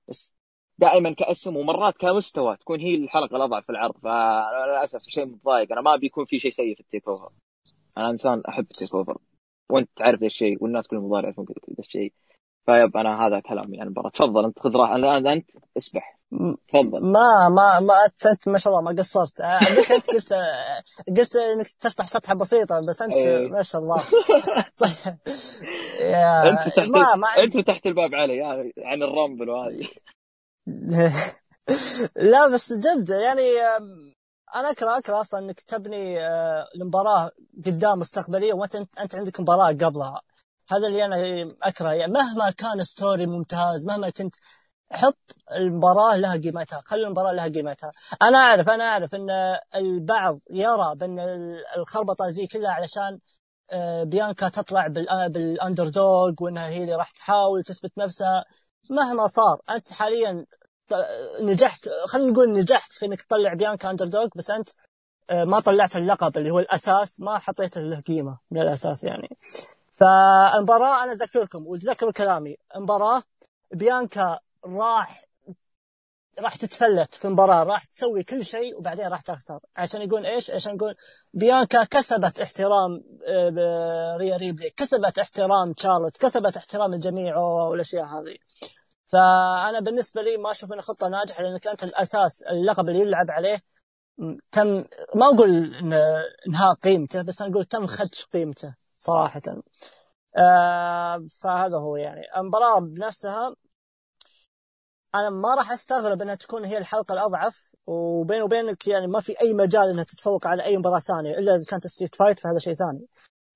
[0.07, 0.33] بس
[0.77, 3.97] دائما كاسم ومرات كمستوى تكون هي الحلقة الأضعف في العرض.
[3.97, 5.71] فللأسف شيء متضايق.
[5.71, 7.29] أنا ما بيكون في شيء سيء في ال TakeOver.
[7.97, 9.17] أنا إنسان أحب ال TakeOver.
[9.69, 12.13] وأنت تعرف ذا الشيء والناس كلهم يعرفون ذا الشيء.
[12.65, 16.15] فيب أنا هذا كلامي عن المباراه تفضل أنت خذ راحه الان أنت اسبح.
[16.69, 17.01] تفضل.
[17.01, 19.41] ما ما ما أنت ما شاء الله ما قصرت.
[19.41, 20.83] آه، قلت أنت قلت آه،
[21.17, 23.47] قلت إنك تشطح شطحه بسيطة بس أنت إيه.
[23.47, 24.03] ما شاء الله.
[24.77, 25.17] طيب
[26.11, 29.87] يا أنت فتحت ما ما أنت فتحت الباب علي يعني عن الرامبل وهذه.
[32.31, 33.51] لا بس جد يعني
[34.55, 37.31] أنا اكره أكره أصلا إنك تبني آه، المباراة
[37.65, 40.21] قدام مستقبلية وانت أنت عندك مباراة قبلها.
[40.69, 41.15] هذا اللي أنا
[41.63, 44.35] أكره يعني مهما كان story ممتاز مهما كنت
[44.91, 47.91] حط المباراة لها قيمتها خلي المباراة لها قيمتها.
[48.21, 51.19] أنا أعرف أنا أعرف إن البعض يرى بأن
[51.77, 53.19] الخربطة ذي كلها علشان
[53.71, 58.45] آه، بيانكا تطلع بال- بال underdog وإنها هي اللي راح تحاول تثبت نفسها.
[58.89, 60.45] مهما صار أنت حاليا
[61.41, 64.69] نجحت خلينا نقول نجحت في إنك تطلع بيانكا underdog بس أنت
[65.29, 69.29] آه، ما طلعت اللقب اللي هو الأساس ما حطيت له قيمة من الأساس يعني.
[69.95, 72.57] فالمباراة أنا أذكركم وتذكروا كلامي.
[72.75, 73.23] المباراة
[73.73, 75.25] بيانكا راح
[76.39, 79.59] راح تتفلت في المباراة راح تسوي كل شيء وبعدين راح تخسر.
[79.77, 80.95] عشان يقول إيش؟ عشان يقول
[81.33, 88.37] بيانكا كسبت احترام آه، ريا ريبلي كسبت احترام تشارلوت كسبت احترام الجميع والأشياء هذه.
[89.07, 93.59] فأنا بالنسبة لي ما أشوف انها خطة ناجحة لأنك أنت الأساس اللقب اللي يلعب عليه
[94.51, 94.67] تم
[95.15, 95.75] ما أقول
[96.47, 98.84] إنهاء قيمته بس أنا أقول تم خدش قيمته.
[99.05, 99.41] صراحة
[100.37, 103.55] آه فهذا هو يعني المباراة بنفسها
[105.15, 109.53] أنا ما راح أستغرب إنها تكون هي الحلقة الأضعف وبين وبينك يعني ما في أي
[109.53, 113.07] مجال إنها تتفوق على أي مباراة ثانية إلا إذا كانت street fight فهذا شيء ثاني.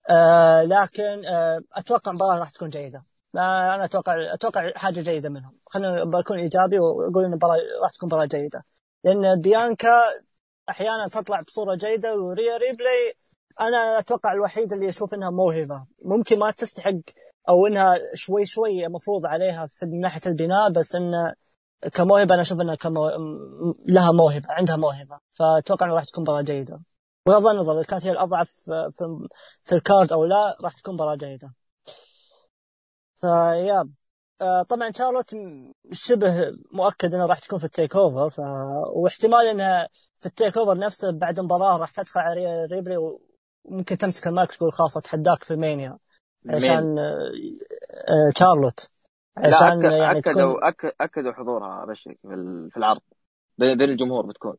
[0.09, 3.05] آه لكن آه أتوقع المباراة راح تكون جيدة.
[3.35, 5.57] أنا أتوقع أتوقع حاجة جيدة منهم.
[5.65, 8.65] خلينا بكون إيجابي وأقول إن المباراة راح تكون مباراة جيدة.
[9.03, 10.01] لأن بيانكا
[10.69, 13.13] أحيانا تطلع بصورة جيدة وريا ريبلي
[13.61, 15.87] أنا أتوقع الوحيد اللي يشوف إنها موهبة.
[16.05, 16.99] ممكن ما تستحق
[17.49, 21.33] أو إنها شوي شوي مفروض عليها في ناحية البناء بس انه
[21.93, 23.09] كموهبة أنا أشوف إنها كمو...
[23.87, 25.19] لها موهبة عندها موهبة.
[25.31, 26.81] فأتوقع إنها راح تكون مباراة جيدة.
[27.25, 29.27] بغض النظر إذا كانت هي الأضعف في
[29.61, 31.53] في الكارد أو لا راح تكون مباراة جيدة.
[33.21, 33.89] فيا
[34.41, 35.35] آه، طبعا شارلوت
[35.91, 38.39] شبه مؤكد إنها راح تكون في ال TakeOver ف...
[38.95, 39.89] واحتمال إنها
[40.19, 42.67] في ال TakeOver نفسه بعد المباراة راح تدخل على ري-
[43.70, 45.97] وممكن تمسك المايك تقول خلاص أتحداك في ال Mania
[46.49, 47.32] عشان آه،
[48.09, 48.89] آه، شارلوت
[49.38, 49.91] لا عشان أك...
[49.91, 50.91] يعني اكدوا تكون.
[51.01, 53.01] أكدوا حضورها ابشرك في ال- في العرض.
[53.57, 54.55] بين الجمهور بتكون.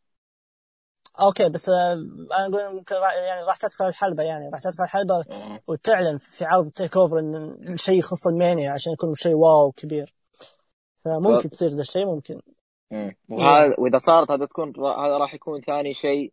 [1.21, 5.25] أوكي بس آه، أنا أقول ممكن يعني راح تدخل الحلبة يعني راح تدخل الحلبة
[5.67, 7.35] وتعلن في عرض ال TakeOver إن
[7.73, 10.15] الشيء يخص ال Mania عشان يكون شيء wow كبير.
[11.05, 12.41] فممكن تصير ذا الشيء ممكن.
[12.91, 13.17] مم.
[13.29, 16.33] وهذا وإذا صارت هذا تكون هذا راح يكون ثاني شيء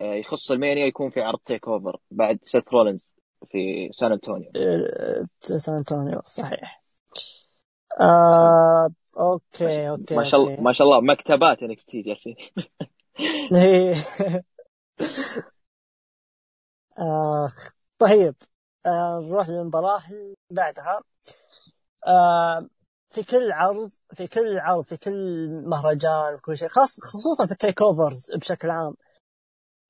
[0.00, 3.08] يخص ال Mania يكون في عرض TakeOver بعد سيث رولينز
[3.50, 4.50] في سان أنطونيو.
[4.56, 6.82] آه، سان أنطونيو صحيح.
[8.00, 12.36] آه، okay okay ما شاء الله ما شاء الله مكتبات NXT جالسين
[16.98, 17.52] آه
[17.98, 18.34] طيب.
[18.86, 21.02] آه نروح للمباراة اللي بعدها.
[22.06, 22.68] آه
[23.10, 27.52] في كل عرض في كل عرض في كل مهرجان في كل شيء خاص خصوصا في
[27.52, 28.94] التيك أوفرز بشكل عام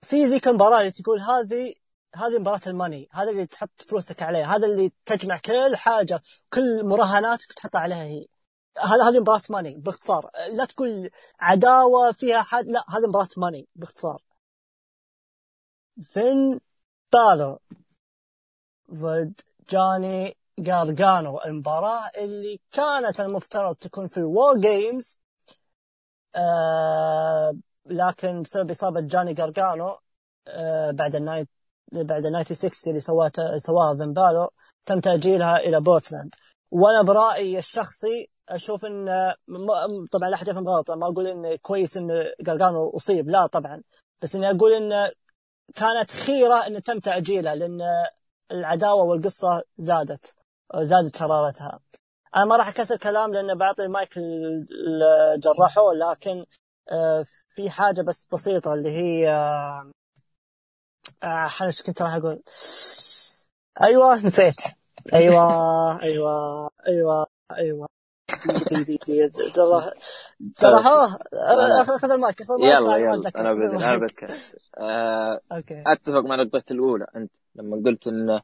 [0.03, 1.75] في ذيك المباراة اللي تقول هذه
[2.17, 6.21] هذه مباراة الماني هذا اللي تحط فلوسك عليه هذا اللي تجمع كل حاجة
[6.53, 8.27] كل مراهناتك تحطها عليها هي.
[8.79, 10.31] هذا هذه مباراة ماني باختصار.
[10.53, 14.23] لا تقول عداوة فيها حد لا هذه مباراة ماني باختصار.
[16.03, 16.61] فين
[17.13, 17.59] بالور
[18.93, 19.41] ضد
[19.71, 25.21] جوني جارجانو؟ المباراة اللي كانت المفترض تكون في ال WarGames
[26.35, 29.99] آه لكن بسبب إصابة جاني جارجانو
[30.49, 31.49] آه بعد ال nineteen
[31.93, 34.49] بعد ال nineteen sixteen اللي سواها سواها فين بالور
[34.87, 36.35] تم تأجيلها إلى بورتلاند.
[36.71, 39.07] وأنا برأيي الشخصي أشوف إن
[40.13, 42.09] طبعا لا أحد يفهم غلط ما أقول إن كويس إن
[42.41, 43.83] جارجانو أصيب لا طبعا.
[44.23, 45.11] بس إني أقول إن
[45.75, 47.81] كانت خيرة إن تم تاجيلها لأن
[48.53, 50.35] العداوة والقصة زادت
[50.77, 51.81] زادت شرارتها.
[52.37, 56.45] أنا ما راح أكثر كلام لأن بعطي المايك لجرحه لكن
[56.93, 57.27] آه،
[57.57, 59.91] في حاجة بس بسيطة اللي هي آه،
[61.23, 62.43] آه، كنت راح أقول؟
[63.83, 64.61] أيوه نسيت.
[65.15, 65.43] أيوه
[66.03, 67.89] أيوه أيوه أيوه.
[69.55, 69.83] ترى
[70.55, 70.81] ترى
[71.83, 72.81] اخذ المايك أخذ المايك.
[72.81, 73.31] يلا يلا.
[73.37, 74.29] أنا بذكر أنا بذكر
[75.53, 75.83] okay.
[75.87, 77.07] أتفق مع نقطتك الأولى.
[77.17, 78.41] أنت لما قلت انه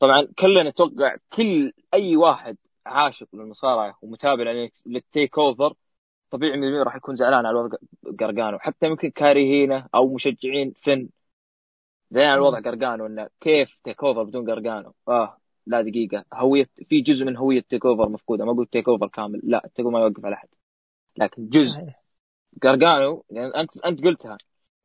[0.00, 2.56] طبعا كلنا نتوقع كل أي واحد
[2.86, 5.74] عاشق للمصارعة ومتابع لل TakeOver
[6.32, 7.76] طبيعي 100% راح يكون زعلان على وضع
[8.20, 8.58] قرقانو.
[8.58, 11.08] حتى يمكن كارهينه أو مشجعين فن
[12.10, 14.94] زين على وضع قرقانو إنه كيف TakeOver بدون قرقانو.
[15.08, 16.24] آه لا دقيقة.
[16.34, 18.44] هوية في جزء من هوية TakeOver مفقودة.
[18.44, 19.40] ما أقول TakeOver كامل.
[19.44, 20.48] لا ال Take ما يوقف على أحد.
[21.16, 21.86] لكن جزء
[22.62, 24.38] قرقانو يعني أنت أنت قلتها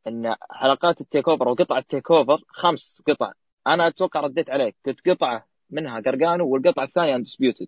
[0.07, 3.31] إن حلقات ال TakeOver وقطع ال TakeOver خمس قطع.
[3.67, 4.75] أنا أتوقع رديت عليك.
[4.85, 7.67] قلت قطعة منها قرقانو والقطعة الثانية Undisputed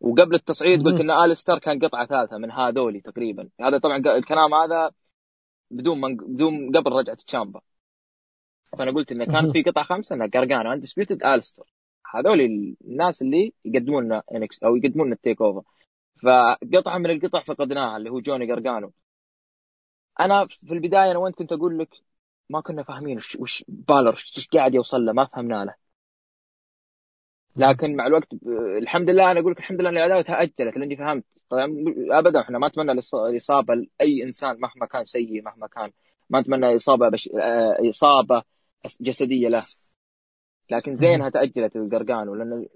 [0.00, 3.48] وقبل التصعيد قلت إن Aleister كان قطعة ثالثة من هذولي تقريبا.
[3.60, 4.90] هذا طبعا الكلام هذا
[5.70, 7.60] بدون من بدون قبل رجعة الشامبا
[8.78, 11.72] فأنا قلت انه كانت في قطعة خمسة انها قرقانو Undisputed Aleister
[12.14, 12.40] هذول
[12.84, 15.62] الناس اللي يقدمون لنا NXT أو يقدمون لنا ال TakeOver.
[16.22, 18.92] فقطعة من القطع فقدناها اللي هو جوني قرقانو.
[20.20, 21.88] أنا في البداية أنا وانت كنت أقول لك
[22.50, 25.74] ما كنا فاهمين وش, وش بالر وش قاعد يوصل له ما فهمنا له.
[27.56, 28.28] لكن مع الوقت
[28.82, 31.24] الحمد لله أنا أقول لك الحمد لله إن العداوة تأجلت لأني فهمت.
[31.50, 31.66] طبعا
[32.10, 35.92] ابدا إحنا ما نتمنى الإصابة لأي إنسان مهما كان سيء مهما كان
[36.30, 37.28] ما نتمنى إصابة بش...
[37.28, 38.42] آه، إصابة
[39.00, 39.66] جسدية له.
[40.70, 42.66] لكن زينها تأجلت القرقان لأن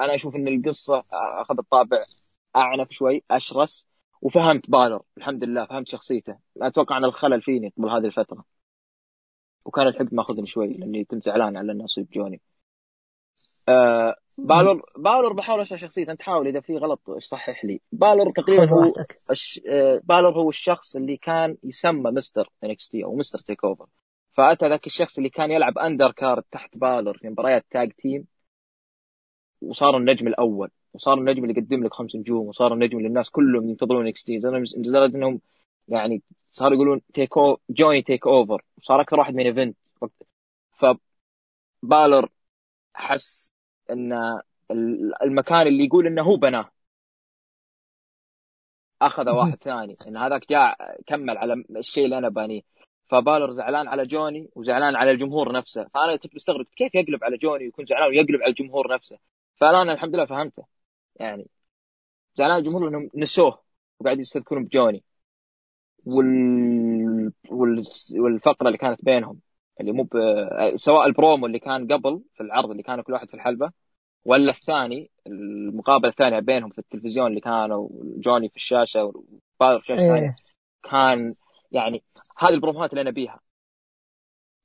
[0.00, 2.04] أنا أشوف إن القصة اخذت طابع
[2.56, 3.86] أعنف شوي أشرس
[4.22, 5.02] وفهمت بالر.
[5.18, 6.38] الحمد لله فهمت شخصيته.
[6.62, 8.44] أتوقع أن الخلل فيني قبل هذه الفترة.
[9.64, 12.40] وكان الحقد ماخذني شوي لأني كنت زعلان على انه اصيب جوني.
[13.72, 17.80] آه بالور بالور بحاول أشرح شخصيته أنت حاول إذا في غلط صحح لي.
[17.92, 18.92] بالور تقريبا هو
[19.30, 19.60] الش...
[19.68, 23.86] آه بالور هو الشخص اللي كان يسمى Mister NXT أو Mister TakeOver
[24.32, 28.26] فأتى ذاك الشخص اللي كان يلعب undercard تحت بالور في مباريات tag team
[29.62, 33.68] وصار النجم الأول وصار النجم اللي يقدم لك خمس نجوم وصار النجم اللي الناس كلهم
[33.68, 34.36] ينتظرون NXT
[34.76, 35.40] لدرجة إنهم
[35.88, 39.76] يعني صاروا يقولون TakeO- جوني TakeOver صار أكثر واحد main event
[40.72, 40.86] ف
[41.82, 42.28] بالر
[42.94, 43.51] حس
[43.92, 44.12] إن
[45.22, 46.70] المكان اللي يقول إنه هو بناه.
[49.02, 49.96] أخذ واحد ثاني.
[50.08, 50.76] إن هذاك جاء
[51.06, 52.62] كمل على الشيء اللي أنا بانيه
[53.10, 55.84] فبالر زعلان على جوني وزعلان على الجمهور نفسه.
[55.94, 59.18] فأنا كنت مستغرب كيف يقلب على جوني ويكون زعلان ويقلب على الجمهور نفسه.
[59.56, 60.66] فالان الحمد لله فهمته.
[61.16, 61.46] يعني
[62.34, 63.62] زعلان الجمهور إنهم نسوه
[64.00, 65.04] وقاعد يستذكرون بجوني.
[66.06, 67.32] وال...
[67.50, 67.84] وال...
[68.14, 69.40] والفقرة اللي كانت بينهم.
[69.80, 70.16] اللي مو ب...
[70.76, 73.72] سواء البرومو اللي كان قبل في العرض اللي كانوا كل واحد في الحلبة.
[74.24, 80.14] ولا الثاني المقابلة الثانية بينهم في التلفزيون اللي كانوا جوني في الشاشة وبالر في الشاشة
[80.14, 80.36] إيه.
[80.82, 81.34] كان
[81.72, 82.02] يعني
[82.38, 83.40] هذه البروموهات اللي أنا أبيها.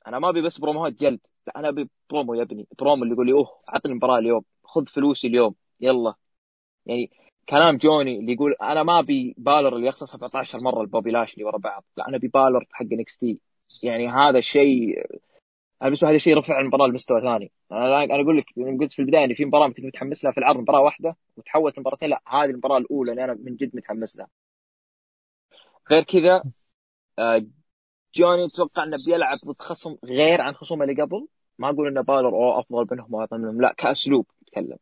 [0.07, 2.67] أنا ما أبي بس بروموهات جلد لا أنا أبي برومو يا ابني.
[2.79, 6.13] برومو اللي يقول لي أوه أعطني المباراة اليوم خذ فلوسي اليوم يلا.
[6.85, 7.11] يعني
[7.49, 11.57] كلام جوني اللي يقول أنا ما أبي بالر اللي يخسر 17 مرة لبوبي لاشلي ورا
[11.57, 13.39] بعض لا أنا أبي بالر حق NXT.
[13.83, 15.03] يعني هذا الشيء
[15.81, 17.51] أنا بالنسبة هذا الشيء رفع المباراة لمستوى ثاني.
[17.71, 18.45] أنا أنا أقول لك
[18.81, 22.09] قلت في البداية إن في مباراة كنت متحمس لها في العرض مباراة واحدة وتحولت مباراتين
[22.09, 24.27] لا هذه المباراة الأولى اللي أنا من جد متحمس لها.
[25.91, 26.43] غير كذا
[27.19, 27.45] آه،
[28.15, 31.27] جوني أتوقع إنه بيلعب ضد خصم غير عن خصومه اللي قبل.
[31.59, 34.77] ما أقول إنه بالر أو أفضل منهم واعظم منهم لا كأسلوب اتكلم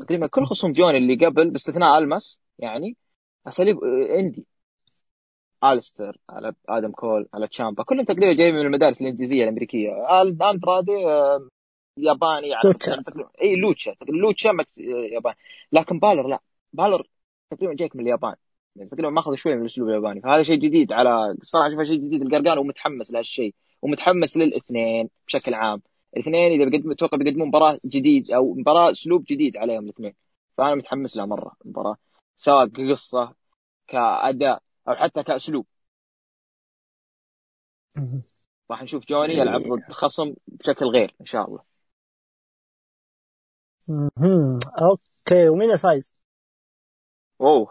[0.00, 2.96] تقريبا كل خصوم جوني اللي قبل باستثناء المس يعني
[3.48, 3.78] أساليب
[4.18, 4.46] indie.
[5.64, 9.90] Aleister على آدم كول على تشامبا كلهم تقريبا جايين من المدارس الإنجليزية الأمريكية.
[10.50, 11.48] اندرادي آه،
[11.96, 13.02] ياباني على lucha.
[13.42, 13.94] إي lucha.
[14.08, 14.78] lucha مكس...
[15.12, 15.36] ياباني.
[15.72, 16.38] لكن بالر لا.
[16.72, 17.08] بالر
[17.50, 18.34] تقريبا جايك من اليابان.
[18.76, 20.20] يعني تقريبا ماخذ شوي من الأسلوب الياباني.
[20.20, 22.22] فهذا شيء جديد على الصراحه اشوفه شيء جديد.
[22.22, 23.54] القرقان ومتحمس لهالشيء.
[23.82, 25.82] ومتحمس للاثنين بشكل عام.
[26.16, 30.14] الاثنين إذا بيقدموا أتوقع بيقدمون مباراة جديد أو مباراة أسلوب جديد عليهم الاثنين.
[30.58, 31.96] فأنا متحمس لها مرة المباراة.
[32.38, 33.34] سواء كقصة
[33.88, 35.66] كأداء أو حتى كاسلوب
[38.70, 41.62] راح نشوف جوني يلعب ضد خصم بشكل غير ان شاء الله.
[44.82, 46.14] okay ومين الفايز؟
[47.40, 47.68] اوه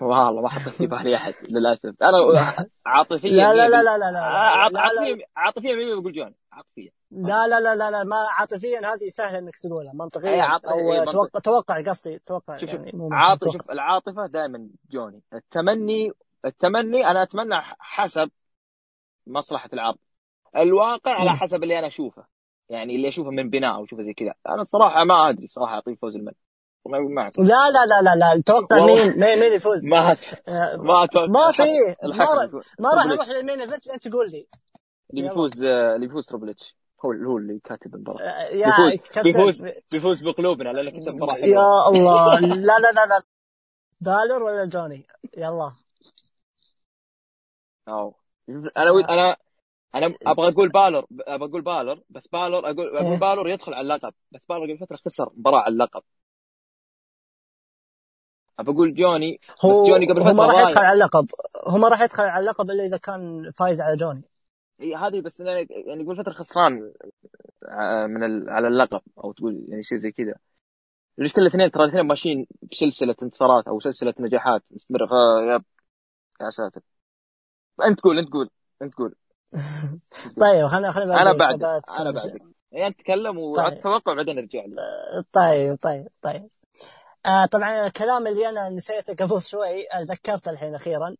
[0.00, 2.16] والله ما حطيت في بالي احد للاسف أنا
[2.86, 6.34] عاطفيا لا لا لا لا لا لا عاط- لا لا عاطفيا عاطفيا مين بقول جوني
[6.52, 11.04] عاطفيا لا لا لا لا, لا ما عاطفيا هذه سهله انك تقولها منطقيا أو.
[11.12, 13.52] توقع توقع قصدي توقع شوف يعني عاطف.
[13.52, 16.12] شوف العاطفه دائما جوني التمني
[16.44, 18.30] التمني أنا أتمنى حسب
[19.26, 19.98] مصلحة العرض.
[20.56, 21.30] الواقع على.
[21.30, 22.26] حسب اللي أنا أشوفه.
[22.68, 24.34] يعني اللي أشوفه من بناء أو اشوفه زي كذا.
[24.48, 26.32] أنا الصراحة ما أدري صراحة أعطيه فوز المن
[26.86, 27.30] ما.
[27.38, 28.42] لا لا لا لا لا.
[28.46, 29.04] توقع والله.
[29.04, 30.16] مين؟ مين مين يفوز؟ ما
[30.48, 31.62] آه، ما أتوقع ما في
[32.04, 34.46] الحكم- ما راح نروح للمين ايفنت انت تقول لي.
[35.10, 35.28] اللي.
[35.28, 36.54] بيفوز آه، اللي بيفوز Triple H
[37.04, 38.24] هو اللي كاتب المباراة.
[38.26, 42.40] آه، بيفوز بيفوز بيفوز بقلوبنا لأنه كتب مباراة يا الله.
[42.68, 43.22] لا لا لا لا.
[44.00, 45.72] بالر ولا جوني؟ يلا.
[47.88, 48.14] أو.
[48.76, 49.36] أنا ود- أنا
[49.94, 53.06] أنا أبغى أقول بالور أبغى أقول بالور بس بالور أقول إيه.
[53.06, 54.14] أقول بالور يدخل على اللقب.
[54.32, 56.02] بس بالور قبل فترة خسر مباراة على اللقب.
[58.58, 61.26] ابى أقول جوني هو بس جوني قبل هو ما فتره راح يدخل على اللقب.
[61.68, 64.22] هو ما راح يدخل على اللقب إلا إذا كان فايز على جوني.
[64.80, 66.92] هي هذه بس يعني قبل فترة خسران
[67.68, 68.50] آه، من ال...
[68.50, 70.34] على اللقب أو تقول يعني شيء زي كذا.
[71.18, 74.62] المشكلة الاثنين؟ ترى الاثنين ماشيين بسلسلة انتصارات أو سلسلة نجاحات.
[74.70, 75.08] مستمره
[76.40, 76.80] يا ساتر.
[77.86, 78.50] انت قول انت قول
[78.82, 79.14] انت قول
[80.40, 81.32] طيب خلينا خلينا أنا.
[81.32, 82.42] بعدك أنا بعدك.
[82.72, 84.76] يعني انت تكلم واتوقع بعدين ارجع لي
[85.32, 86.48] طيب طيب طيب.
[87.26, 91.16] آه طبعا الكلام اللي أنا نسيته قبل شوي آه، ذكرته الحين أخيرا.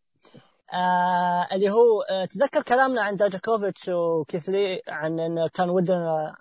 [0.73, 6.35] آه اللي هو آه تذكر كلامنا عن داجاكوفيتش وكيث لي عن انه كان ودنا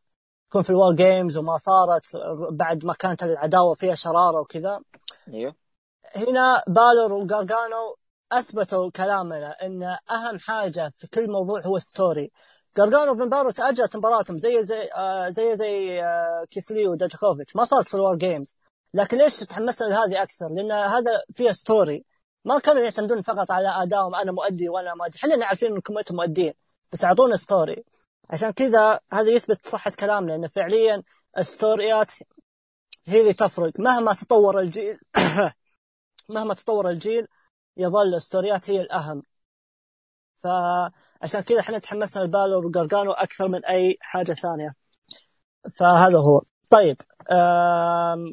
[0.49, 2.07] يكون في ال War Games وما صارت
[2.51, 4.81] بعد ما كانت العداوة فيها شرارة وكذا.
[5.29, 5.55] أيوه.
[6.17, 7.97] هنا بالر وجارجانو
[8.39, 12.31] أثبتوا كلامنا إن أهم حاجة في كل موضوع هو story
[12.79, 17.89] وفين بالر تأجلت مباراتهم زي زي آه زي زي آه كيث لي وداجاكوفيتش ما صارت
[17.89, 18.59] في ال War Games
[18.95, 22.05] لكن ليش تحمسنا لهذه أكثر؟ لأن هذا فيها story
[22.45, 25.19] ما كانوا يعتمدون فقط على أدائهم أنا مؤدي وأنا ما أدري.
[25.19, 26.53] إحنا عارفين إنكم أنتم مؤدين
[26.93, 27.85] بس أعطونا story
[28.31, 31.03] عشان كذا هذا يثبت صحة كلامنا انه فعليا
[31.39, 32.13] الستوريات
[33.07, 33.81] هي اللي تفرق.
[33.81, 34.99] مهما تطور الجيل
[36.35, 37.29] مهما تطور الجيل
[37.77, 39.23] يظل الستوريات هي الأهم.
[40.43, 44.75] فعشان كذا إحنا تحمسنا لبالور وجارجانو أكثر من أي حاجة ثانية.
[45.77, 46.43] فهذا هو.
[46.71, 46.97] طيب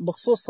[0.08, 0.50] بخصوص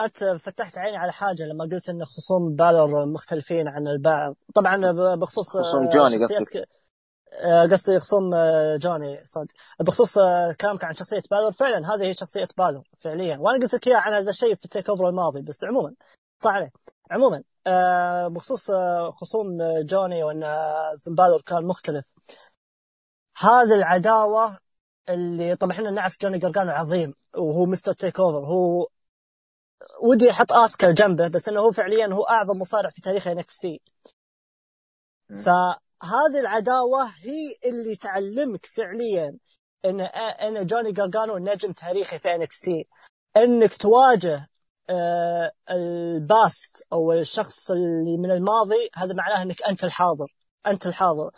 [0.00, 5.56] أنت فتحت عيني على حاجة لما قلت إن خصوم بالور مختلفين عن البعض طبعا بخصوص
[5.56, 6.68] آه، خصوم جوني قصدك.
[7.32, 9.24] آه، قصدي خصوم آه، جوني.
[9.24, 9.52] صدق.
[9.80, 13.36] بخصوص آه، كلامك عن شخصية بالور فعلا هذه هي شخصية بالور فعليا.
[13.38, 15.94] وأنا قلت لك إياها عن هذا الشيء في التيك أوفر الماضي بس عموما
[16.44, 16.72] عليه
[17.10, 17.42] عموما
[18.28, 18.70] بخصوص
[19.20, 20.40] خصوم جوني وفين
[21.06, 22.04] بالور كان مختلف.
[23.38, 24.58] هذه العداوة
[25.08, 27.92] اللي طبعا إحنا نعرف جوني جرجانو عظيم وهو Mr.
[27.92, 28.44] TakeOver.
[28.46, 28.88] هو
[30.02, 33.80] ودي أحط اسكا جنبه بس إنه هو فعليا هو أعظم مصارع في تاريخ NXT
[35.30, 35.38] مم.
[36.00, 39.38] فهذه العداوة هي اللي تعلمك فعليا
[39.84, 42.88] إن إن جوني جرجانو نجم تاريخي في NXT
[43.36, 44.48] إنك تواجه
[44.90, 50.26] آه، ال past أو الشخص اللي من الماضي هذا معناه إنك أنت الحاضر
[50.66, 51.30] أنت الحاضر.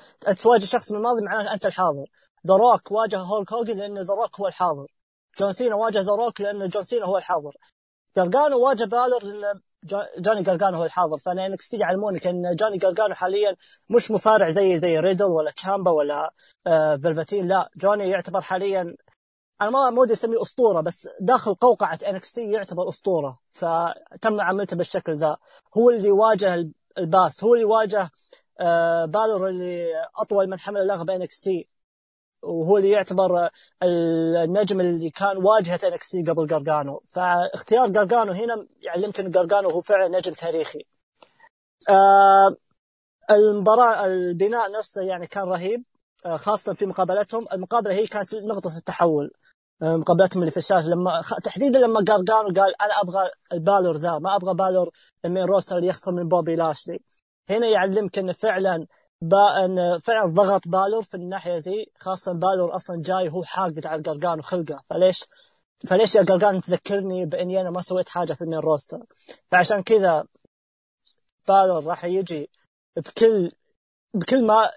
[0.43, 2.07] تواجه شخص من الماضي معناه أنت الحاضر.
[2.47, 4.87] ذا روك واجه هولك هوجن لأن ذا روك هو الحاضر.
[5.39, 7.53] جون سينا واجه ذا روك لأن جون سينا هو الحاضر.
[8.17, 9.61] جرجانو واجه بالر لأن
[10.19, 11.19] جوني جرجانو هو الحاضر.
[11.19, 13.57] فأنا إنك يعلمونك ان جوني جرجانو حاليا
[13.89, 16.35] مش مصارع زي زي ريدل ولا تشامبا ولا
[16.67, 18.97] آه فلفتين لا جوني يعتبر حاليا
[19.63, 23.39] أنا ما ما ودي أسميه أسطورة بس داخل قوقعة NXT يعتبر أسطورة.
[23.51, 25.37] فتم معاملته بالشكل ذا.
[25.77, 27.45] هو اللي واجه ال past.
[27.45, 28.11] هو اللي واجه
[28.61, 31.69] آه بالر اللي أطول من حمل اللقب NXT
[32.43, 33.49] وهو اللي يعتبر
[33.83, 40.09] النجم اللي كان واجهة NXT قبل جارجانو فاختيار جارجانو هنا يعلمك ان جارجانو هو فعلا
[40.19, 40.87] نجم تاريخي.
[41.89, 42.57] آه
[43.31, 45.85] المباراة البناء نفسه يعني كان رهيب
[46.27, 47.47] آه خاصة في مقابلتهم.
[47.53, 49.31] المقابلة هي كانت نقطة التحول
[49.83, 54.55] مقابلتهم اللي في الشاشه لما تحديدا لما قارقانو قال أنا أبغى البالور ذا ما أبغى
[54.55, 54.91] بالور
[55.25, 57.01] ال main roster اللي يخسر من بوبي لاشلي
[57.51, 58.87] هنا يعلمك انه فعلا
[59.23, 64.03] با إن فعلا ضغط بالور في الناحية ذي خاصة بالور أصلا جاي هو حاقد على
[64.03, 65.25] قرقان خلقه فليش؟
[65.89, 68.99] فليش يا قرقان تذكرني باني أنا ما سويت حاجة في ال main roster
[69.51, 70.25] فعشان كذا
[71.49, 72.51] بالور راح يجي
[72.97, 73.51] بكل
[74.15, 74.71] بكل ما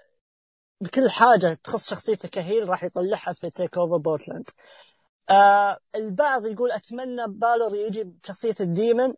[0.80, 4.50] بكل حاجة تخص شخصيته ك heel راح يطلعها في TakeOver Portland
[5.30, 9.14] آه البعض يقول أتمنى بالور يجي بشخصية ال demon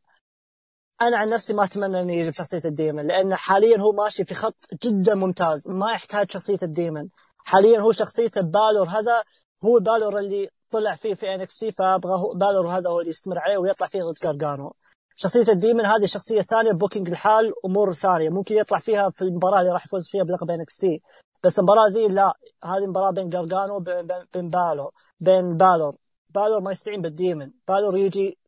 [1.02, 4.34] أنا عن نفسي ما أتمنى إنه يجي بشخصية ال demon لأن حاليا هو ماشي في
[4.34, 7.08] خط جدا ممتاز ما يحتاج شخصية ال demon.
[7.38, 9.22] حاليا هو شخصيته بالور هذا
[9.64, 13.86] هو بالور اللي طلع فيه في NXT فأبغى بالور هذا هو اللي يستمر عليه ويطلع
[13.86, 14.74] فيه ضد جارجانو
[15.16, 19.60] شخصية ال demon هذه شخصية ثانية booking لحال أمور ثانية ممكن يطلع فيها في المباراة
[19.60, 21.02] اللي راح يفوز فيها بلقب NXT
[21.44, 22.32] بس المباراة ذي لا
[22.64, 24.90] هذه مباراة بين جارجانو بين بالور
[25.20, 25.96] بين بالور.
[26.30, 27.50] بالور ما يستعين بال demon.
[27.68, 28.38] بالور يجي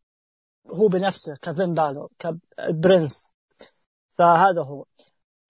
[0.66, 3.32] هو بنفسه كفين بالور ك Prince.
[4.18, 4.84] فهذا هو.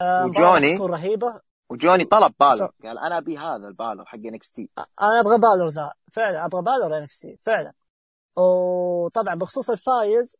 [0.00, 1.40] آه، وجوني؟ تكون رهيبة.
[1.70, 2.72] وجوني طلب بالور.
[2.84, 5.92] قال أنا أبي هذا البالور حق NXT أنا أبغى بالور ذا.
[6.12, 7.72] فعلا أبغى بالور NXT فعلا.
[8.36, 10.36] وطبعا بخصوص الفايز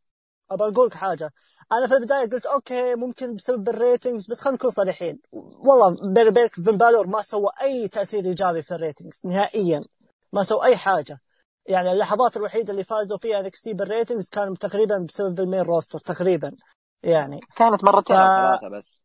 [0.51, 1.31] أبغى أقول لك حاجة.
[1.73, 5.21] أنا في البداية قلت okay ممكن بسبب ال ratings بس خلينا نكون صريحين.
[5.33, 9.85] والله بيني وبينك فين بالور ما سوى أي تأثير إيجابي في ال ratings نهائيا.
[10.33, 11.21] ما سوى أي حاجة.
[11.67, 15.99] يعني اللحظات الوحيدة اللي فازوا فيها NXT بال ratings كان تقريبا بسبب ال main roster
[15.99, 16.57] تقريبا
[17.03, 17.41] يعني.
[17.57, 18.19] كانت مرتين ف...
[18.19, 19.01] أو ثلاثة بس.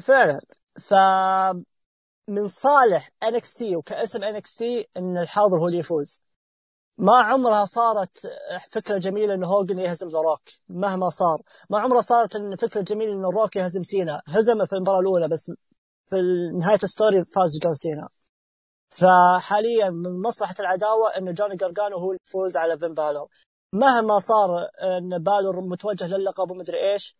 [0.00, 0.40] فعلا.
[0.80, 0.94] ف
[2.28, 6.24] من صالح NXT وكاسم NXT إن الحاضر هو اللي يفوز.
[6.98, 8.18] ما عمرها صارت
[8.70, 11.42] فكرة جميلة انه هوجن يهزم ذا روك مهما صار.
[11.70, 14.22] ما عمرها صارت إن فكرة جميلة انه روك يهزم سينا.
[14.26, 15.52] هزمه في المباراة الأولى بس
[16.10, 16.16] في
[16.58, 18.08] نهاية ال story فاز جون سينا.
[18.96, 23.28] فحاليا من مصلحة العداوة ان جوني جارجانو هو الفوز على فين بالور.
[23.72, 27.16] مهما صار إن بالور متوجه للقب ومدري إيش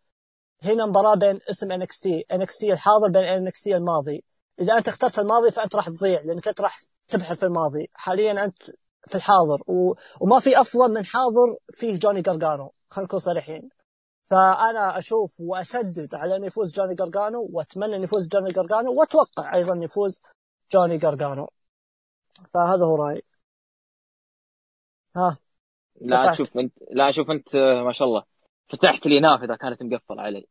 [0.62, 2.24] هنا مباراة بين اسم NXT.
[2.32, 4.24] NXT الحاضر بين NXT الماضي.
[4.60, 7.90] إذا أنت اخترت الماضي فأنت راح تضيع لأنك أنت راح تبحث في الماضي.
[7.94, 8.62] حاليا أنت
[9.06, 9.94] في الحاضر و...
[10.20, 12.72] وما في أفضل من حاضر فيه جوني جارجانو.
[12.90, 13.68] خلينا نكون صريحين.
[14.30, 19.72] فأنا أشوف واشدد على إنه يفوز جوني جارجانو وأتمنى إنه يفوز جوني جارجانو وأتوقع أيضا
[19.72, 20.22] انه يفوز
[20.72, 21.48] جوني جارجانو.
[22.54, 23.22] فهذا هو رأيي.
[25.16, 25.38] ها
[26.00, 28.22] لا شوف انت لا شوف انت ما شاء الله.
[28.68, 30.46] فتحت لي نافذة كانت مقفلة علي.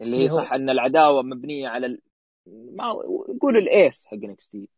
[0.00, 2.00] اللي هي صح ان العداوة مبنية على ال...
[2.46, 2.92] ما
[3.40, 4.68] قول الايس حق نكس تي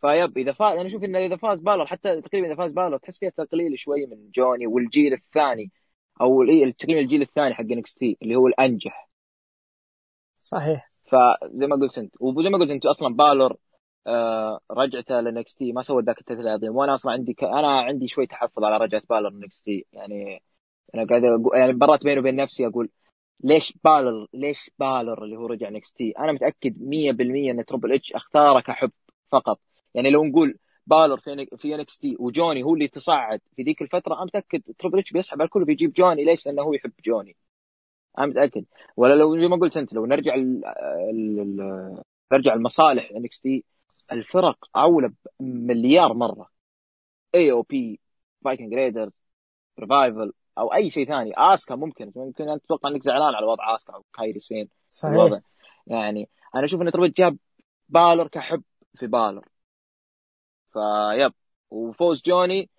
[0.00, 3.18] فيب إذا فاز أنا أشوف انه إذا فاز بالر حتى تقريبا إذا فاز بالر تحس
[3.18, 5.70] فيها تقليل شوي من جوني والجيل الثاني
[6.20, 6.44] أو
[6.78, 9.08] تقريبا الجيل الثاني حق نكس تي اللي هو الأنجح.
[10.42, 10.90] صحيح.
[11.04, 13.56] فزي ما قلت أنت وزي ما قلت أنت أصلا بالور آه
[14.70, 17.44] رجعته لنكس تي ما سوى ذاك التثليث العظيم وأنا أصلا عندي ك...
[17.44, 20.42] أنا عندي شوي تحفظ على رجعه بالور لنكس تي يعني
[20.94, 21.58] أنا قاعد أقول...
[21.58, 22.90] يعني برات بيني وبين نفسي أقول
[23.40, 28.60] ليش بالر ليش بالر اللي هو رجع NXT أنا متأكد 100% إن تربل اتش أختاره
[28.60, 28.90] كحب
[29.32, 29.60] فقط.
[29.94, 34.24] يعني لو نقول بالر في في NXT وجوني هو اللي تصعد في ذيك الفترة أنا
[34.24, 36.24] متأكد تربل اتش بيسحب على الكل بيجيب جوني.
[36.24, 37.36] ليش؟ لأنه هو يحب جوني.
[38.18, 38.64] أنا متأكد.
[38.96, 40.64] ولا لو زي ما قلت أنت لو نرجع ال
[41.10, 41.56] ال
[42.32, 43.64] نرجع المصالح NXT
[44.12, 46.50] الفرق اولى مليار مرة.
[47.34, 48.00] اي أو بي
[48.44, 49.12] فايكنج ريدرز
[49.80, 51.32] ريفايفل أو أي شيء ثاني.
[51.36, 54.68] آسكا ممكن ممكن أنت تتوقع إنك زعلان على وضع آسكا أو كايري سين.
[54.90, 55.14] صحيح.
[55.14, 55.40] الوضع.
[55.86, 57.36] يعني أنا أشوف إن تربل جاب
[57.88, 58.62] بالر كحب
[58.94, 59.44] في بالر
[60.72, 61.32] فيب
[61.70, 62.70] وفوز جوني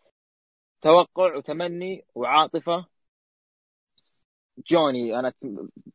[0.82, 2.86] توقع وتمني وعاطفة.
[4.70, 5.34] جوني أنا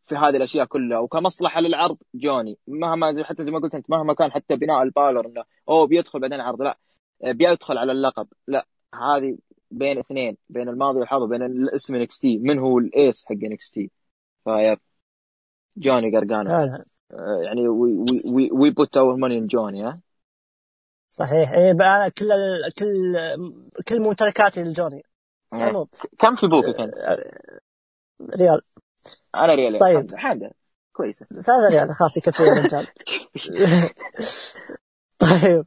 [0.06, 0.98] في هذه الأشياء كلها.
[0.98, 2.58] وكمصلحة للعرض جوني.
[2.68, 6.20] مهما زي حتى زي ما قلت أنت مهما كان حتى بناء البالر إنه أوه بيدخل
[6.20, 6.78] بعدين عرض لا
[7.22, 8.28] بيدخل على اللقب.
[8.48, 9.38] لا هذه
[9.70, 12.38] بين اثنين بين الماضي والحاضر بين الاسم NXT.
[12.38, 13.90] من هو ال Ace حق NXT؟
[14.44, 14.78] فيب
[15.76, 16.50] جوني قرقانو
[17.42, 20.00] يعني we we we put our money on جوني ها؟
[21.08, 21.52] صحيح.
[21.52, 22.72] اي أنا كل ال...
[22.78, 23.16] كل
[23.88, 25.02] كل ممتلكاتي لجوني.
[25.52, 25.86] يعني
[26.18, 26.94] كم في بوكك أنت؟
[28.20, 28.60] ريال.
[29.34, 29.78] أنا ريال.
[29.78, 30.14] طيب.
[30.14, 30.52] حاجة.
[30.92, 31.26] كويسة.
[31.26, 31.94] ثلاثة ريال.
[31.98, 32.86] خلاص يكفي يا رجال.
[35.18, 35.64] طيب.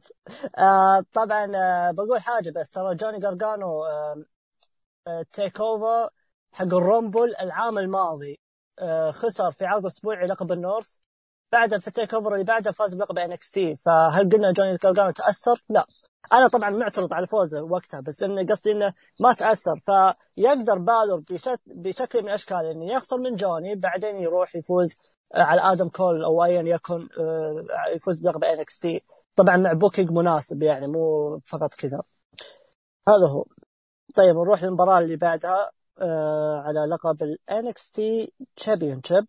[0.58, 2.70] آه طبعا آه بقول حاجة بس.
[2.70, 4.24] ترى جوني جارجانو آه
[5.06, 6.08] آه TakeOver
[6.52, 8.40] حق الرومبل العام الماضي.
[8.78, 10.96] آه خسر في عرض أسبوعي لقب ال North.
[11.52, 15.86] بعد في ال TakeOver اللي بعده فاز بلقب NXT فهل قلنا جوني جارجانو تأثر؟ لا.
[16.32, 19.80] أنا طبعا معترض على فوزه وقتها بس إنه قصدي إنه ما تأثر.
[19.86, 21.22] فيقدر بالور
[21.66, 24.98] بشكل من الأشكال إنه يخسر من جوني بعدين يروح يفوز
[25.34, 27.08] على آدم كول أو ايا يكن
[27.96, 29.04] يفوز بلقب NXT.
[29.36, 32.02] طبعا مع booking مناسب يعني مو فقط كذا.
[33.08, 33.44] هذا هو.
[34.14, 38.00] طيب نروح للمباراة اللي بعدها آه على لقب ال NXT
[38.60, 39.24] Championship.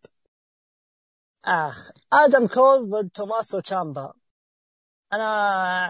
[1.46, 4.14] آخ آدم كول ضد توماسو تشامبا.
[5.14, 5.90] أنا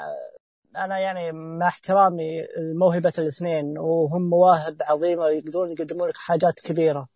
[0.76, 7.08] أنا يعني مع احترامي لموهبة الاثنين وهم مواهب عظيمة يقدرون يقدمون لك حاجات كبيرة.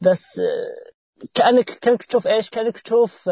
[0.00, 0.40] بس
[1.34, 3.30] كأنك كأنك تشوف إيش؟ كأنك تشوف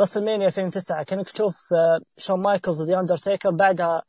[0.00, 1.74] راسلمانيا 2009 كأنك تشوف
[2.18, 4.02] شون مايكلز ذا أندرتيكر بعدها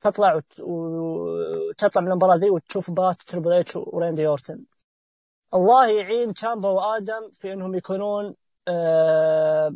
[0.00, 4.64] تطلع وتطلع من المباراة ذي وتشوف مباراة تربل إتش وريندي أورتن.
[5.54, 8.34] الله يعين تشامبا وآدم في إنهم يكونون
[8.68, 9.74] آه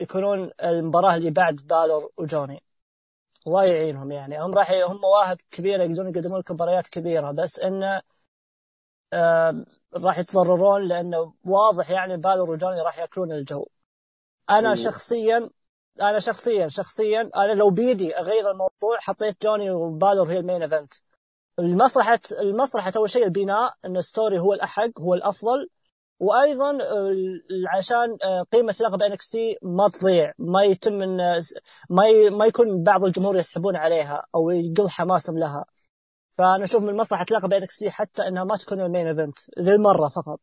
[0.00, 2.62] يكونون المباراة اللي بعد بالور وجوني.
[3.46, 4.42] الله يعينهم يعني.
[4.42, 8.02] هم راح هم مواهب كبيره يقدرون يقدمون لك مباريات كبيرة بس إنه
[9.94, 13.66] راح يتضررون لأنه واضح يعني بالور وجوني راح ياكلون الجو.
[14.50, 15.50] أنا شخصيا
[16.00, 20.94] أنا شخصيا شخصيا أنا لو بيدي أغير الموضوع حطيت جوني وبالور هي ال main event.
[21.58, 25.68] المصلحة المصلحة أول شيء البناء أن ال story هو الأحق هو الأفضل.
[26.20, 26.78] وأيضا
[27.68, 31.16] عشان آه، قيمة لقب NXT ما تضيع ما يتم من
[31.90, 32.30] ما.
[32.30, 35.64] ما يكون بعض الجمهور يسحبون عليها أو يقل حماسهم لها.
[36.38, 40.08] فأنا أشوف من مصلحة لقب NXT حتى أنها ما تكون ال main event ذي المرة
[40.08, 40.40] فقط.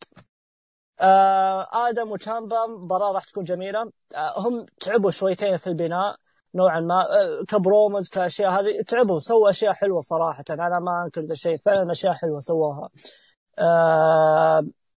[1.02, 3.92] آه آدم وتشامبا مباراة راح تكون جميلة.
[4.16, 6.16] آه هم تعبوا شويتين في البناء
[6.56, 7.08] نوعا ما.
[7.48, 10.44] ك promos كأشياء هذه تعبوا سووا أشياء حلوة صراحة.
[10.50, 12.90] أنا ما أنكر ذا الشيء فعلا أشياء حلوة سووها.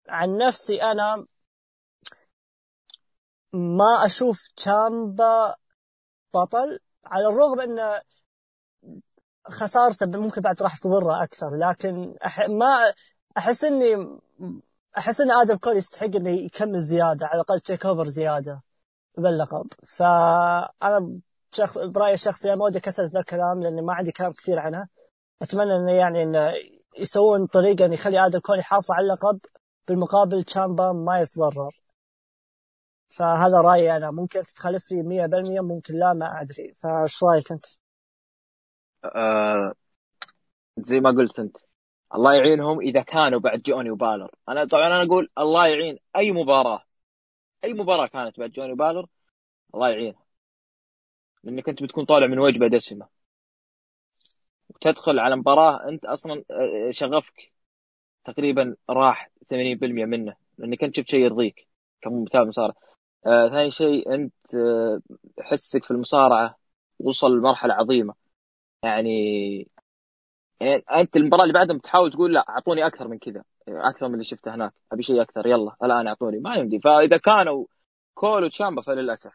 [0.08, 1.26] عن نفسي أنا
[3.52, 5.54] ما أشوف تشامبا
[6.34, 8.00] بطل على الرغم إن
[9.46, 12.92] خسارته ممكن بعد راح تضره أكثر لكن أح ما
[13.38, 14.18] أحس إني
[14.98, 18.62] أحس إن آدم كول يستحق إنه يكمل زيادة على الأقل TakeOver زيادة
[19.18, 21.20] باللقب فأنا
[21.52, 24.88] شخص برأيي الشخصي ما ودي أكسر ذا الكلام لأني ما عندي كلام كثير عنها.
[25.42, 26.52] أتمنى إنه يعني إنه
[26.98, 29.38] يسوون طريقة ان يخلي آدم كول يحافظ على اللقب
[29.88, 31.70] بالمقابل تشامبا ما يتضرر.
[33.08, 34.10] فهذا رأيي أنا.
[34.10, 36.74] ممكن تتخلف لي 100% ممكن لا ما أدري.
[36.74, 37.66] فايش رأيك أنت؟
[39.04, 39.74] آه
[40.78, 41.56] زي ما قلت أنت.
[42.14, 44.30] الله يعينهم إذا كانوا بعد جوني وبالر.
[44.48, 46.82] أنا طبعا أنا أقول الله يعين أي مباراة.
[47.64, 49.06] أي مباراة كانت بعد جوني وبالر
[49.74, 50.26] الله يعينها.
[51.44, 53.08] لأنك أنت بتكون طالع من وجبة دسمة.
[54.68, 57.52] وتدخل على مباراة أنت أصلا آه، شغفك.
[58.26, 61.68] تقريبا راح 80% منه لانك انت شفت شيء يرضيك
[62.02, 62.74] كمتابع مصارعة.
[63.26, 65.00] آه ثاني شيء أنت آه
[65.40, 66.56] حسك في المصارعة
[67.00, 68.14] وصل لمرحلة عظيمة.
[68.82, 69.68] يعني
[70.60, 74.24] يعني أنت المباراة اللي بعدها بتحاول تقول لا أعطوني أكثر من كذا أكثر من اللي
[74.24, 76.38] شفته هناك أبي شيء أكثر يلا الآن أعطوني.
[76.40, 76.80] ما يمدي.
[76.80, 77.66] فإذا كانوا
[78.14, 79.32] كول وتشامبا فللأسف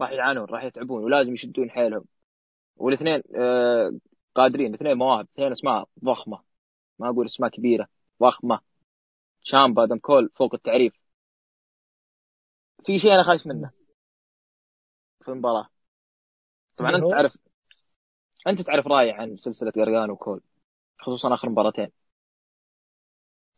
[0.00, 2.04] راح يعانون راح يتعبون ولازم يشدون حيلهم.
[2.76, 3.92] والاثنين آه
[4.34, 6.40] قادرين الاثنين مواهب اثنين أسماء ضخمة.
[6.98, 7.88] ما أقول أسماء كبيرة.
[8.22, 8.60] ضخمه
[9.42, 10.92] شامبا آدم كول فوق التعريف.
[12.86, 13.70] في شيء أنا خايف منه.
[15.24, 15.68] في المباراة.
[16.76, 17.36] طبعا أنت تعرف
[18.46, 20.40] أنت تعرف رأيي عن سلسلة قرقان وكول
[20.98, 21.92] خصوصا آخر مباراتين.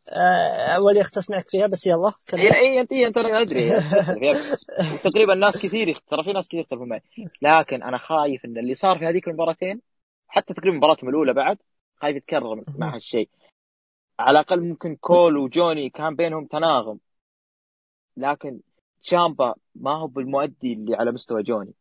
[0.07, 3.69] آه، أول يختلف معك فيها بس يلا اي اي أنت أنت أنا أدري.
[5.03, 7.01] تقريبا ناس كثير ترى في ناس كثير يختلفون معي.
[7.41, 9.81] لكن أنا خايف إن اللي صار في هذيك المباراتين
[10.27, 11.57] حتى تقريبا مباراتهم الأولى بعد
[11.95, 13.29] خايف يتكرر مع هالشيء.
[14.19, 16.99] على الأقل ممكن كول وجوني كان بينهم تناغم.
[18.17, 18.61] لكن
[19.03, 21.73] تشامبا ما هو بالمؤدي اللي على مستوى جوني.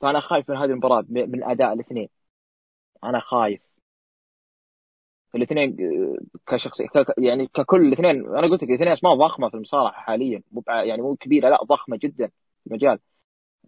[0.00, 2.08] فأنا خايف من هذه المباراة من أداء الاثنين.
[3.04, 3.62] أنا خايف.
[5.34, 5.76] الاثنين
[6.46, 6.80] كشخص
[7.18, 10.42] يعني ككل الاثنين أنا قلت لك الاثنين أسماء ضخمة في المصارعة حاليا.
[10.52, 12.98] مو يعني مو كبيرة لا ضخمة جدا في المجال.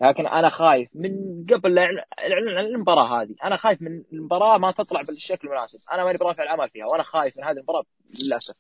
[0.01, 3.35] لكن أنا خايف من قبل الاعلان عن المباراة هذه.
[3.45, 5.81] أنا خايف من المباراة ما تطلع بالشكل المناسب.
[5.93, 7.85] أنا ماني برافع العمل فيها وأنا خايف من هذه المباراة
[8.25, 8.55] للأسف.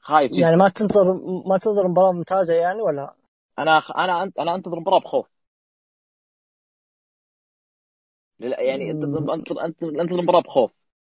[0.00, 1.12] خايف يعني ما تنتظر
[1.46, 3.14] ما تنتظر مباراة ممتازة يعني ولا؟
[3.58, 5.26] أنا أنا أنا أنتظر مباراة بخوف.
[8.40, 9.04] يعني انت
[9.60, 10.70] انت انت المباراه بخوف.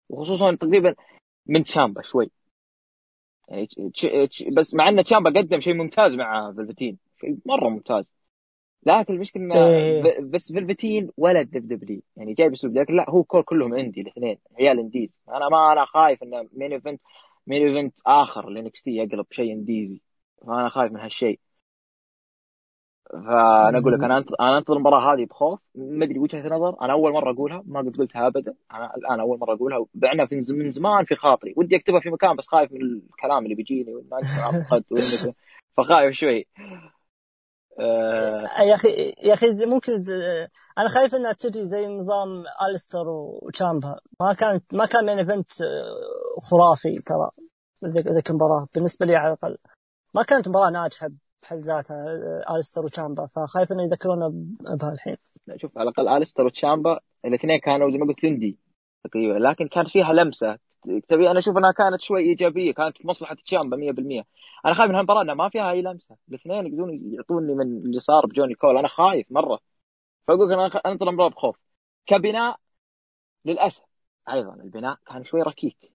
[0.09, 0.95] وخصوصا تقريبا
[1.47, 2.31] من تشامبا شوي.
[3.49, 3.68] يعني
[4.57, 6.99] بس مع إن تشامبا قدم شيء ممتاز مع فلفتين
[7.47, 8.11] مرة ممتاز.
[8.87, 10.21] لكن المشكلة إنه إيه.
[10.21, 14.39] بس فلفتين ولا الدب دبلي يعني جايب اسلوب لكن لا هو كل كلهم عندي الاثنين
[14.59, 15.11] عيال indies.
[15.29, 17.01] أنا ما أنا خايف إنه main event
[17.47, 20.01] main event آخر ل NXT يقلب شيء indies ي.
[20.47, 21.41] فأنا خايف من هالشيء.
[23.12, 25.61] فأنا أقول لك أنا أنا أنتظر المباراة هذه بخوف.
[25.75, 26.77] ما أدري وجهة نظر.
[26.83, 28.55] أنا أول مرة أقولها ما قد قلتها ابدا.
[28.73, 29.87] أنا الآن أول مرة أقولها.
[29.95, 31.55] بعنا من زمان في خاطري.
[31.57, 33.95] ودي أكتبها في مكان بس خايف من الكلام اللي بيجيني
[35.77, 36.47] فخايف شوي.
[37.81, 40.05] آه يا أخي يا أخي ممكن
[40.78, 45.53] أنا خايف إنها تجي زي نظام أليستر وتشامبا ما كانت ما كان main event
[46.51, 47.31] خرافي ترى
[47.85, 49.59] ذيك المباراه بالنسبة لي على الأقل.
[50.14, 51.09] ما كانت مباراة ناجحة
[51.43, 52.05] بحد ذاتها
[52.57, 54.28] أليستر وتشامبا فخايف إنه يذكرونا
[54.61, 55.16] بها الحين.
[55.57, 58.59] شوف على الأقل أليستر وتشامبا الاثنين كانوا زي ما قلت indie
[59.05, 59.39] تقريبا.
[59.39, 60.59] لكن كانت فيها لمسة.
[61.09, 64.24] تبي أنا أشوف إنها كانت شوي إيجابية كانت في مصلحة تشامبا 100%
[64.66, 66.16] أنا خايف من هالمباراة انها ما فيها اي لمسة.
[66.28, 68.76] الاثنين يقدرون يعطوني من اللي صار بجوني كول.
[68.78, 69.61] أنا خايف مرة.
[70.28, 71.57] فأقول أنا انطر المباراه بخوف.
[72.07, 72.61] كبناء
[73.45, 73.83] للأسف.
[74.33, 75.93] أيضا البناء كان شوي ركيك.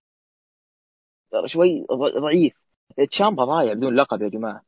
[1.46, 1.86] شوي
[2.22, 2.54] ضعيف.
[3.12, 4.64] تشامبا ضايع بدون لقب يا جماعة.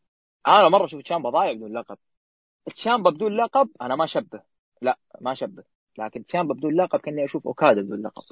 [0.47, 1.97] أنا مرة أشوف تشامبا ضايع بدون لقب.
[2.75, 4.41] تشامبا بدون لقب أنا ما شبه
[4.81, 5.63] لا ما شبه
[5.99, 8.23] لكن تشامبا بدون لقب كأني أشوف أوكادا بدون لقب.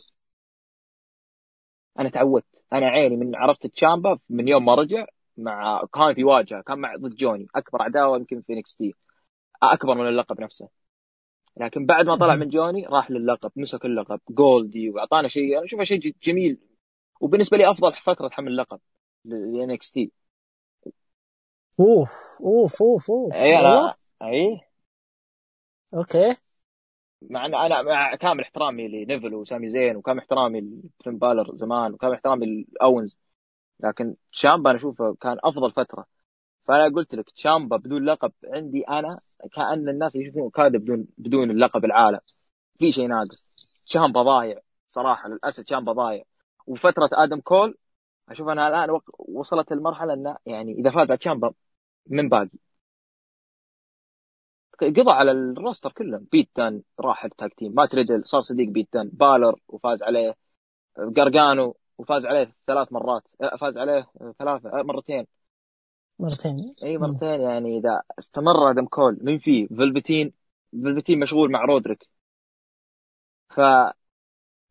[2.00, 2.46] أنا تعودت.
[2.74, 5.06] أنا عيني من عرفت تشامبا من يوم ما رجع
[5.38, 7.48] مع كان في واجهة كان مع ضد جوني.
[7.56, 8.94] أكبر عداوة يمكن في NXT
[9.64, 10.70] أكبر من اللقب نفسه.
[11.58, 15.58] لكن بعد ما طلع من جوني راح للقب مسك اللقب جولدي وأعطانا شيء.
[15.58, 16.58] أنا أشوفه شيء جميل.
[17.22, 18.80] وبالنسبة لي أفضل فترة حمل اللقب
[19.26, 20.12] ل NXT
[21.80, 22.10] أوف
[22.42, 23.34] أوف أوف أوف.
[23.34, 24.62] اي أنا اي
[25.94, 26.36] okay.
[27.30, 32.14] مع إن أنا مع كامل احترامي لنيفل وسامي زين وكامل احترامي لفين بالر زمان وكامل
[32.14, 33.18] احترامي لأوينز
[33.80, 36.06] لكن تشامبا أنا أشوفه كان أفضل فترة.
[36.66, 39.20] فأنا قلت لك تشامبا بدون لقب عندي أنا
[39.54, 42.20] كأن الناس يشوفون أوكادا بدون بدون اللقب العالم.
[42.80, 43.44] في شيء ناقص.
[43.88, 46.24] تشامبا ضايع صراحة للأسف تشامبا ضايع.
[46.68, 47.78] وفترة آدم كول
[48.30, 51.54] أشوف انها الآن وصلت المرحله إنه يعني إذا فاز على تشامبا
[52.08, 52.50] من باقي.
[54.82, 56.22] قضى على ال roster كله.
[56.32, 57.74] بيت دان راح ال tag team.
[57.76, 59.10] مات ريدل صار صديق بيت دان.
[59.14, 60.36] بالر وفاز عليه.
[61.18, 63.24] قرقانو وفاز عليه ثلاث مرات.
[63.42, 64.08] أه، فاز عليه
[64.40, 65.28] ثلاثة أه، مرتين.
[66.20, 66.76] مرتين.
[66.84, 69.18] إي مرتين يعني إذا استمر آدم كول.
[69.22, 70.34] من فيه؟ فلفتين
[70.84, 72.08] فلفتين مشغول مع رودريك.
[73.50, 73.60] ف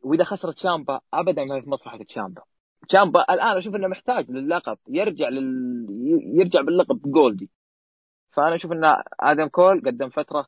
[0.00, 2.42] وإذا خسر تشامبا ابدا ما في مصلحة تشامبا.
[2.88, 5.86] تشامبا الآن أشوف إنه محتاج للقب يرجع لل
[6.38, 7.50] يرجع باللقب جولدي
[8.36, 10.46] فأنا أشوف إن آدم كول قدم فترة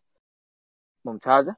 [1.04, 1.56] ممتازة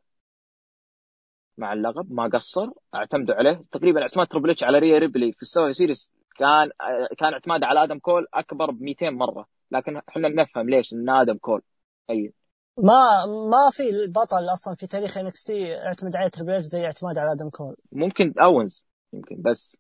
[1.59, 3.65] مع اللقب ما قصر اعتمدوا عليه.
[3.73, 6.71] تقريبا اعتماد تربل على ريا ريبلي في ال Survivor Series كان
[7.19, 9.47] كان اعتماده على آدم كول أكبر ب 200 مرة.
[9.71, 11.63] لكن إحنا نفهم ليش إن آدم كول
[12.11, 12.33] أي.
[12.79, 17.51] ما ما في بطل أصلا في تاريخ NXT اعتمد عليه تربل زي اعتماد على آدم
[17.51, 17.77] كول.
[17.93, 19.77] ممكن Owens يمكن بس.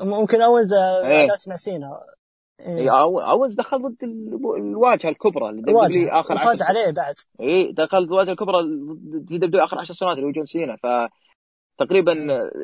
[0.00, 1.26] ممكن Owens إيه.
[1.48, 2.00] مع سينا.
[2.66, 4.04] اي Owens دخل ضد
[4.56, 7.14] الواجهة الكبرى اللي آخر فاز عليه بعد.
[7.40, 8.62] اي دخل ضد الواجهة الكبرى
[9.28, 10.76] في WWE آخر 10 سنوات اللي هو جون سينا.
[10.76, 10.86] ف
[11.78, 12.12] تقريبا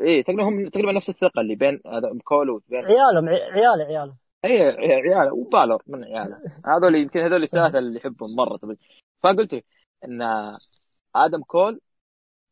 [0.05, 4.17] اي تقريبا هم تقريبا نفس الثقة اللي بين هذا كول وبين عيالهم عياله عياله.
[4.45, 6.39] اي عياله وبالور من عياله.
[6.67, 8.57] هذول يمكن هذول الثلاثة اللي يحبهم مرة.
[8.57, 8.77] طبعا
[9.23, 9.65] فقلت
[10.05, 10.23] إن
[11.15, 11.81] آدم كول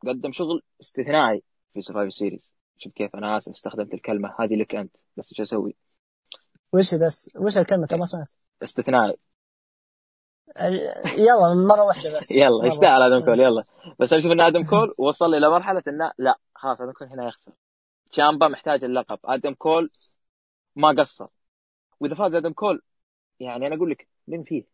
[0.07, 1.42] قدم شغل استثنائي
[1.74, 4.34] في Survivor Series شوف كيف أنا آسف استخدمت الكلمة.
[4.40, 5.74] هذه لك أنت بس إيش أسوي؟
[6.74, 9.16] وش بس وش الكلمة؟ ما سمعت استثنائي
[11.18, 12.30] يلا مرة واحدة بس.
[12.42, 13.64] يلا يستاهل آدم كول؟ يلا.
[13.98, 17.52] بس أشوف ان آدم كول وصل إلى مرحلة انه لا خلاص آدم كول هنا يخسر.
[18.12, 19.18] تشامبا محتاج اللقب.
[19.24, 19.90] آدم كول
[20.76, 21.26] ما قصر.
[22.01, 22.82] وإذا فاز آدم كول
[23.40, 24.64] يعني أنا أقول لك من فيه؟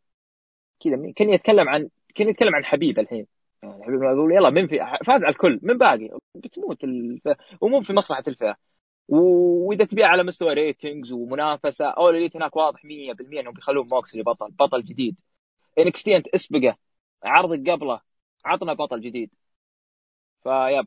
[0.81, 3.27] كذا كان يتكلم عن كان يتكلم عن حبيب الحين.
[3.63, 6.11] يعني حبيب أقول يلا من في فاز على الكل من باقي.
[6.35, 8.57] بتموت الفئه ومو في مصلحة الفئة.
[9.11, 14.51] وإذا تبيع على مستوى ratings ومنافسة All Elite هناك واضح 100% إنهم بيخلون موكسلي بطل
[14.51, 15.17] بطل جديد.
[15.79, 16.77] NXT انت اسبقه
[17.25, 18.01] عرضك قبله
[18.45, 19.31] عطنا بطل جديد.
[20.43, 20.87] ف yep.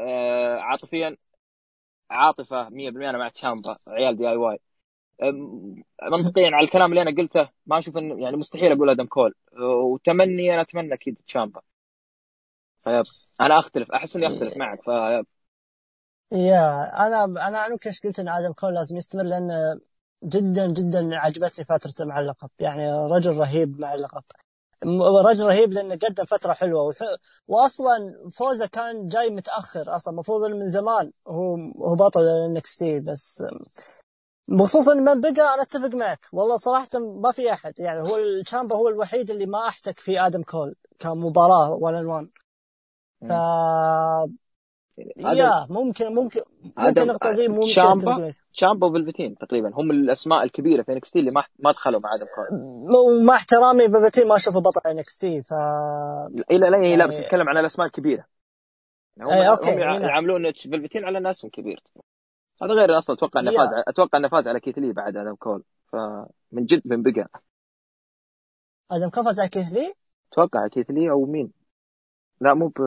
[0.00, 1.16] آه عاطفيا
[2.10, 4.58] عاطفة 100% أنا مع تشامبا عيال DIY.
[6.12, 9.34] منطقيا على الكلام اللي أنا قلته ما أشوف انه يعني مستحيل أقول أدم كول.
[9.62, 11.60] وتمني أنا أتمنى أكيد تشامبا.
[12.84, 13.04] فيب.
[13.40, 15.26] أنا أختلف أحس إني أختلف معك فيب.
[16.34, 19.80] يا أنا أنا ممكن إيش قلت إن آدم كول لازم يستمر لأن
[20.24, 22.50] جدا جدا عجبتني فترته مع اللقب.
[22.58, 24.22] يعني رجل رهيب مع اللقب.
[25.26, 26.82] رجل رهيب لأنه قدم فترة حلوة.
[26.82, 26.96] وح...
[27.48, 31.54] واصلا فوزه كان جاي متأخر أصلا المفروض إنه من زمان هو
[31.88, 33.46] هو بطل NXT بس
[34.48, 36.26] بخصوص من بقى أنا أتفق معك.
[36.32, 37.80] والله صراحة ما في أحد.
[37.80, 42.28] يعني هو الشامبا هو الوحيد اللي ما أحتك في آدم كول كمباراة 1 on 1
[43.28, 44.43] ف
[44.98, 46.40] yeah ممكن ممكن
[46.76, 49.70] ممكن نقطة ممكن شامبا شامبا وفلفتين تقريبا.
[49.74, 52.58] هم الأسماء الكبيرة في NXT اللي ما ما دخلوا مع آدم كول
[52.96, 57.48] ومع احترامي فلفتين ما أشوفه بطل NXT ف لا لا لا, لا بس يعني اتكلم
[57.48, 58.24] عن الأسماء الكبيرة.
[59.20, 59.72] هم, أي okay.
[59.72, 61.82] هم يعاملون فلفتين على ناس كبير.
[62.62, 65.62] هذا غير أصلا أتوقع إنه فاز أتوقع إنه فاز على كيث لي بعد آدم كول
[65.92, 67.42] فمن جد من بقى.
[68.90, 69.94] آدم كول فاز على كيث لي؟
[70.32, 71.52] أتوقع كيث لي أو مين.
[72.40, 72.80] لا مو ب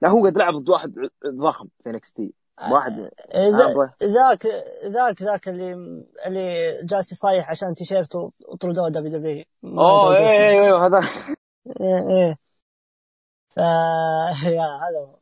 [0.00, 0.94] لا هو قد لعب ضد واحد
[1.26, 2.34] ضخم في NXT
[2.70, 3.10] واحد
[4.02, 4.46] ذاك
[4.84, 5.72] ذاك ذاك اللي
[6.26, 9.44] اللي جالس يصيح عشان تيشيرت وطردوه WWE.
[9.64, 11.00] أوه إيه إيه هذا.
[11.80, 12.38] إيه إيه.
[13.50, 13.58] ف
[14.58, 15.16] yeah هذا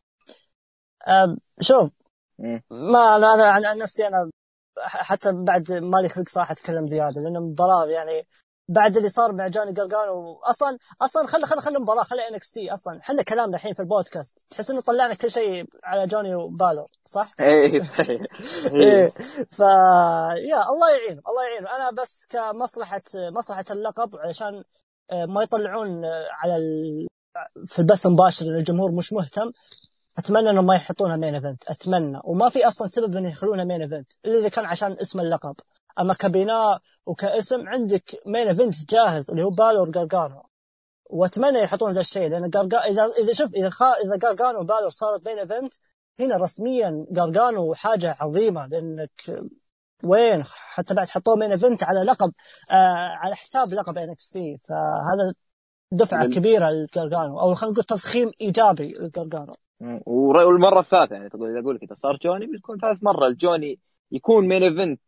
[1.60, 1.90] شوف
[2.70, 4.30] ما أنا أنا عن نفسي أنا
[4.82, 8.26] حتى بعد مالي خلق صراحة أتكلم زيادة لأن المباراه يعني
[8.68, 12.98] بعد اللي صار مع جوني جرجانو أصلا أصلا خلي خلي خلي المباراة خلي NXT أصلا.
[12.98, 14.38] إحنا كلامنا الحين في البودكاست.
[14.50, 18.20] تحس إنه طلعنا كل شيء على جوني وبالور صح؟ إيه صحيح.
[18.80, 19.12] إيه.
[19.50, 19.58] ف
[20.50, 21.66] yeah الله يعين الله يعين.
[21.66, 24.64] أنا بس كمصلحه مصلحة اللقب علشان
[25.10, 27.06] آه، ما يطلعون آه، على ال...
[27.66, 29.52] في البث المباشر الجمهور مش مهتم.
[30.18, 32.20] أتمنى إنهم ما يحطونها main event أتمنى.
[32.24, 35.56] وما في أصلا سبب إنه يخلونها main event إلا إذا كان عشان اسم اللقب.
[36.00, 40.42] أما كبناء وكاسم عندك main event جاهز اللي هو بالور جارجانو
[41.10, 42.50] وأتمنى يحطون ذا الشيء لأن
[42.90, 43.92] إذا إذا شوف إذا خا...
[44.04, 45.74] إذا جارجانو وبالور صارت main event
[46.20, 49.44] هنا رسميا جارجانو حاجة عظيمة لأنك
[50.04, 52.32] وين؟ حتى بعد حطوه main event على لقب
[52.70, 55.34] آه على حساب لقب NXT فهذا
[55.92, 59.56] دفعة كبيرة لجارجانو أو خلينا نقول تضخيم إيجابي لجارجانو
[60.06, 63.80] والمرة الثالثة يعني تقول إذا أقول لك إذا صار جوني بتكون ثالث مرة الجوني
[64.12, 65.00] يكون main event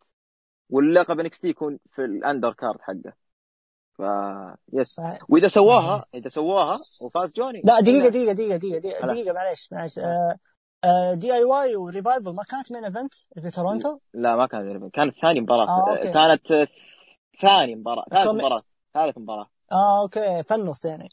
[0.70, 3.12] واللقب NXT يكون في ال undercard حقه.
[3.98, 4.02] ف
[4.72, 5.00] yes.
[5.28, 6.04] وإذا سواها.
[6.14, 7.62] إذا سواها وفاز جوني.
[7.64, 10.38] لا دقيقة دقيقة دقيقة دقيقة دقيقة, دقيقة معلش معلش آه
[10.84, 15.40] آه DIY وريفايفل ما كانت main event في تورونتو؟ لا ما كانت main كانت ثاني
[15.40, 15.92] مباراة.
[15.92, 16.68] آه، كانت
[17.40, 18.04] ثاني مباراة.
[18.10, 18.62] ثالث مباراة.
[18.94, 19.50] ثالث مباراة.
[19.72, 20.42] آه okay.
[20.42, 21.08] فنص يعني.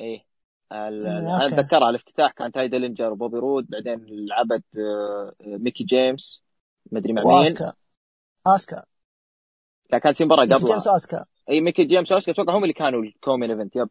[0.00, 0.28] إيه.
[0.72, 6.42] أنا أتذكرها الافتتاح كان تاي ديلينجر وبوبي رود بعدين لعبت آه، ميكي جيمس
[6.92, 7.32] مدري مع مين.
[7.32, 7.72] وآسكا.
[8.46, 8.84] آسكا.
[9.90, 13.02] لا كانت في مباراة قبل جيمس اسكا إي ميكي جيمس اسكا أتوقع هم اللي كانوا
[13.02, 13.88] ال co-main event yep.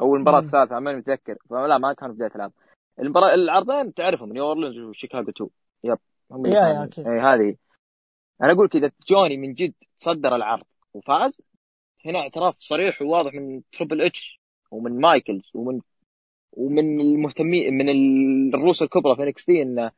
[0.00, 1.36] أو المباراه الثالثه ماني متذكر.
[1.50, 2.52] لا ما كانوا بداية العرض
[2.98, 5.50] المباراة العرضين تعرفهم نيو أورلينز وشيكاغو 2
[5.84, 5.98] yep
[6.30, 7.56] هم اللي yeah yeah إي هذه.
[8.42, 10.64] أنا أقول كذا جوني من جد صدر العرض
[10.94, 11.40] وفاز.
[12.06, 15.80] هنا اعتراف صريح وواضح من تربل اتش ومن مايكلز ومن
[16.52, 17.88] ومن المهتمين من
[18.54, 19.90] الرؤوس الكبرى في NXT إن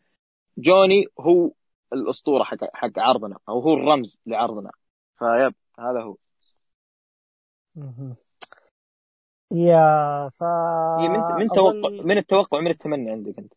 [0.58, 1.50] جوني هو
[1.92, 4.70] الأسطورة حق حق عرضنا أو هو الرمز لعرضنا.
[5.18, 6.16] ف yep هذا هو.
[9.52, 10.42] يا ف
[10.98, 13.52] من من توقع من التوقع من التمني عندك أنت.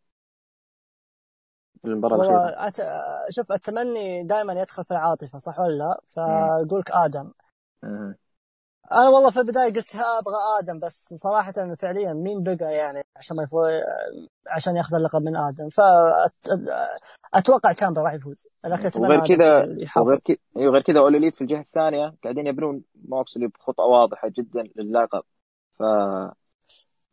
[1.86, 2.68] المباراة الأخيرة.
[2.68, 2.76] أت...
[3.30, 7.32] شوف التمني دائما يدخل في العاطفة صح ولا لا؟ فاقول لك آدم.
[7.84, 8.16] مم.
[8.92, 13.44] أنا والله في البداية قلت أبغى آدم بس صراحة فعليا مين بقى يعني عشان ما
[13.44, 13.64] يفوز
[14.48, 15.70] عشان ياخذ اللقب من آدم.
[17.34, 19.60] فاتوقع تشامبر راح يفوز لكن وغير كذا
[19.98, 24.64] وغير كذا أيوه غير كذا اوليليت في الجهة الثانية قاعدين يبنون موكسلي بخطه واضحة جدا
[24.76, 25.24] للقب
[25.80, 25.84] ف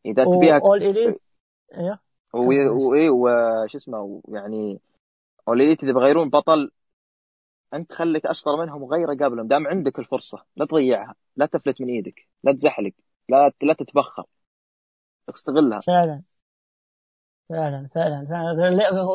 [0.06, 1.20] إذا تبيها اول اليت
[1.76, 1.98] أيوه
[2.34, 4.80] وإيه وش اسمه يعني
[5.48, 6.70] اوليليت إذا بيغيرون بطل
[7.74, 12.28] أنت خليك أشطر منهم وغيره قبلهم دام عندك الفرصة لا تضيعها لا تفلت من إيدك
[12.44, 12.92] لا تزحلق
[13.28, 14.24] لا لا تتبخر.
[15.28, 15.78] استغلها.
[15.78, 16.22] فعلا.
[17.48, 18.70] فعلا فعلا فعلا.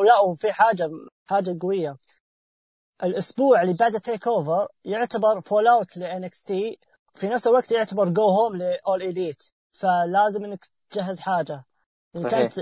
[0.06, 0.90] لا وفي حاجة
[1.26, 1.96] حاجة قوية.
[3.02, 6.78] الأسبوع اللي بعد ال TakeOver يعتبر fallout لأن NXT
[7.14, 11.64] في نفس الوقت يعتبر go home ل All Elite فلازم إنك تجهز حاجة.
[12.16, 12.30] صحيح.
[12.30, 12.58] كانت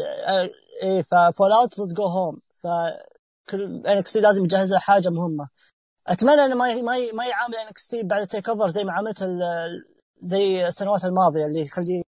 [0.82, 5.48] إيه ف fallout ضد go home فكل NXT لازم يجهز حاجة مهمة.
[6.06, 9.28] أتمنى إنه ما ما ما يعامل NXT بعد ال TakeOver زي ما عملت
[10.22, 12.02] زي السنوات الماضية اللي يخليه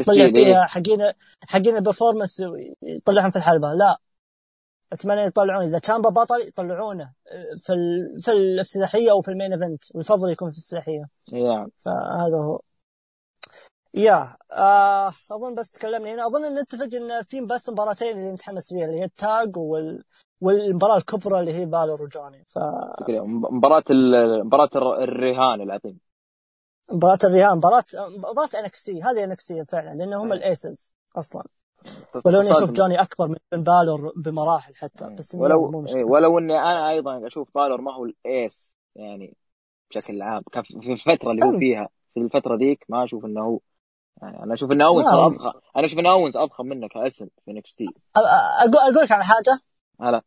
[0.00, 1.12] يطلع فيها حقين
[1.48, 2.42] حقين ال performance
[2.82, 3.72] يطلعهم في الحلبة.
[3.72, 3.96] لا.
[4.92, 5.64] أتمنى يطلعون.
[5.64, 7.12] إذا كان بطل يطلعونه
[7.58, 8.22] في ال...
[8.22, 9.84] في الافتتاحية وفي ال main event.
[9.94, 11.04] ويفضل يكون في الافتتاحية.
[11.30, 11.68] yeah.
[11.84, 12.60] فهذا هو.
[13.94, 16.12] يا آه أظن بس تكلمنا.
[16.14, 20.04] هنا أظن نتفق إن في بس مباراتين اللي متحمس فيها اللي هي التاج وال
[20.42, 22.58] والمباراة الكبرى اللي هي بالور وجوني ف
[23.50, 23.84] مباراة
[24.44, 24.70] مباراة
[25.02, 25.98] الرهان العظيم.
[26.92, 27.84] مباراة الرهان مباراه
[28.16, 31.44] مباراة NXT هذه NXT فعلا لأن هم ال aces أصلا.
[32.24, 36.04] ولو إني أشوف جوني أكبر من بالور بمراحل حتى بس ولو مو إيه.
[36.04, 39.36] ولو إني أنا أيضا أشوف بالور ما هو ال ace يعني
[39.90, 43.60] بشكل عام كان في الفترة اللي هو فيها في الفترة ذيك ما أشوف إنه هو
[44.22, 47.86] يعني أنا أشوف ان اونز اضخم أنا أشوف ان اونز أضخم منه كأسم في NXT
[48.16, 49.60] أقول لك على حاجة.
[50.00, 50.22] هلا.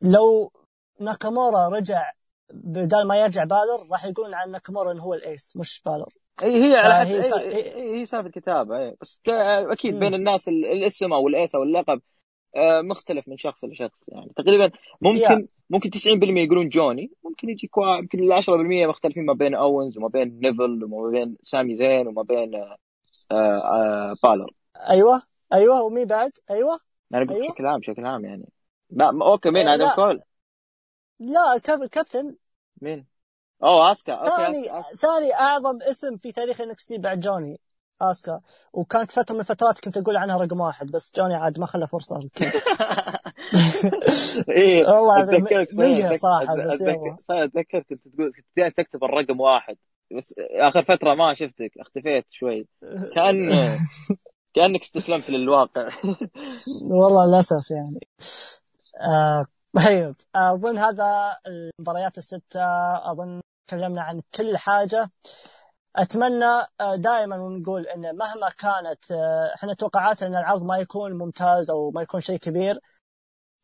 [0.00, 0.52] لو
[1.00, 2.12] ناكامورا رجع
[2.54, 6.08] بدال ما يرجع بالر راح يقولون عن ناكامورا إنه هو ال ace مش بالر.
[6.42, 7.40] إي هي على حسب هي, سا...
[7.40, 9.28] هي, هي سالفه كتابه بس ك...
[9.70, 12.00] أكيد بين الناس الاسم أو ال ace أو اللقب
[12.56, 13.98] آه، مختلف من شخص لشخص.
[14.08, 14.70] يعني تقريبا
[15.00, 20.08] ممكن ممكن 90% يقولون جوني ممكن يجي كوا يمكن 10% مختلفين ما بين أوينز وما
[20.08, 22.76] بين نيفل وما بين سامي زين وما بين آه
[23.32, 24.50] آه بالر.
[24.88, 26.78] أيوه أيوه ومين بعد؟ أيوه.
[27.14, 27.48] أنا أقول أيوة.
[27.48, 28.48] بشكل عام بشكل عام يعني.
[28.90, 29.94] ما- أوكي مين؟ آه، آدم لا.
[29.94, 30.20] كول
[31.20, 32.36] لا كاب- كابتن.
[32.82, 33.06] مين؟
[33.62, 37.60] أوه اسكا أوكي ثاني أس- أس- ثاني أعظم اسم في تاريخ NXT بعد جوني
[38.02, 38.40] اسكا
[38.72, 42.18] وكانت فترة من الفترات كنت أقول عنها رقم واحد بس جوني عاد ما خلى فرصة.
[44.48, 46.82] إيه والله أتذكرك منقهر صراحة بس
[47.30, 49.76] اتذكر كنت تقول كنت دائما تكتب الرقم واحد
[50.16, 52.66] بس آخر فترة ما شفتك اختفيت شوي.
[53.14, 53.50] كان
[54.54, 55.88] كأنك استسلمت للواقع.
[56.82, 58.00] والله للأسف يعني.
[58.96, 59.46] آه
[59.86, 60.14] طيب.
[60.34, 62.60] أظن هذا المباريات الستة
[63.12, 65.10] أظن تكلمنا عن كل حاجة.
[65.96, 66.46] أتمنى
[66.96, 72.02] دائما نقول إن مهما كانت آه، إحنا توقعاتنا إن العرض ما يكون ممتاز أو ما
[72.02, 72.80] يكون شيء كبير.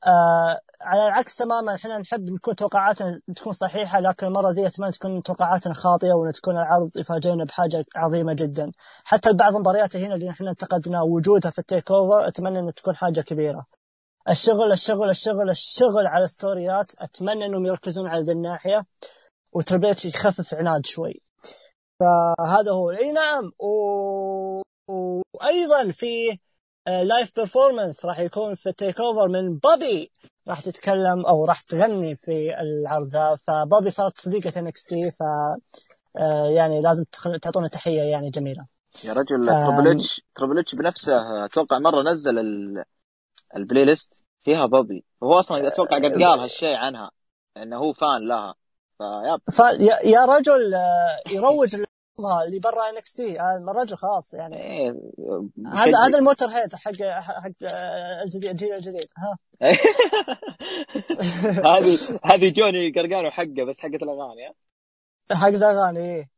[0.06, 5.20] آه على العكس تماما إحنا نحب نكون توقعاتنا تكون صحيحة لكن المرة ذي أتمنى تكون
[5.22, 8.72] توقعاتنا خاطئة وإن تكون العرض يفاجئنا بحاجة عظيمة جدا.
[9.04, 13.20] حتى بعض المباريات هنا اللي إحنا انتقدنا وجودها في ال TakeOver أتمنى ان تكون حاجة
[13.20, 13.66] كبيرة.
[14.28, 16.92] الشغل الشغل الشغل الشغل على ستوريات.
[16.98, 18.84] أتمنى إنهم يركزون على ذي الناحية.
[19.52, 21.22] و Triple H يخفف عناد شوي.
[22.00, 22.90] فهذا هو.
[22.90, 23.52] إي نعم.
[23.58, 24.62] و...
[24.88, 26.38] وأيضا في
[26.86, 30.10] live performance راح يكون في TakeOver من بوبي
[30.48, 35.22] راح تتكلم أو راح تغني في العرض ذا فبوبي صارت صديقة NXT ف
[36.16, 37.04] آه، يعني لازم
[37.42, 38.66] تعطونا تحية يعني جميلة.
[39.04, 39.44] يا رجل.
[39.46, 42.84] Triple H Triple H بنفسه أتوقع مرة نزل ال-
[43.56, 47.10] ال playlist فيها بوبي وهو أصلا أتوقع قد قال هالشيء عنها
[47.56, 48.54] إنه هو fan لها.
[48.98, 51.76] ف yep ف يا يا رجل آه، يروج
[52.46, 53.40] اللي برا NXT.
[53.40, 54.62] الرجل خلاص يعني.
[54.62, 54.90] إيه،
[55.72, 55.98] هذا.
[55.98, 59.08] هذا ال Motörhead حق حق آه، الجديد الجيل الجديد.
[59.18, 59.38] ها.
[61.78, 64.54] هذه هذه جوني قرقانو حقه بس حقت الأغاني؟
[65.32, 66.30] حق الاغاني إيه.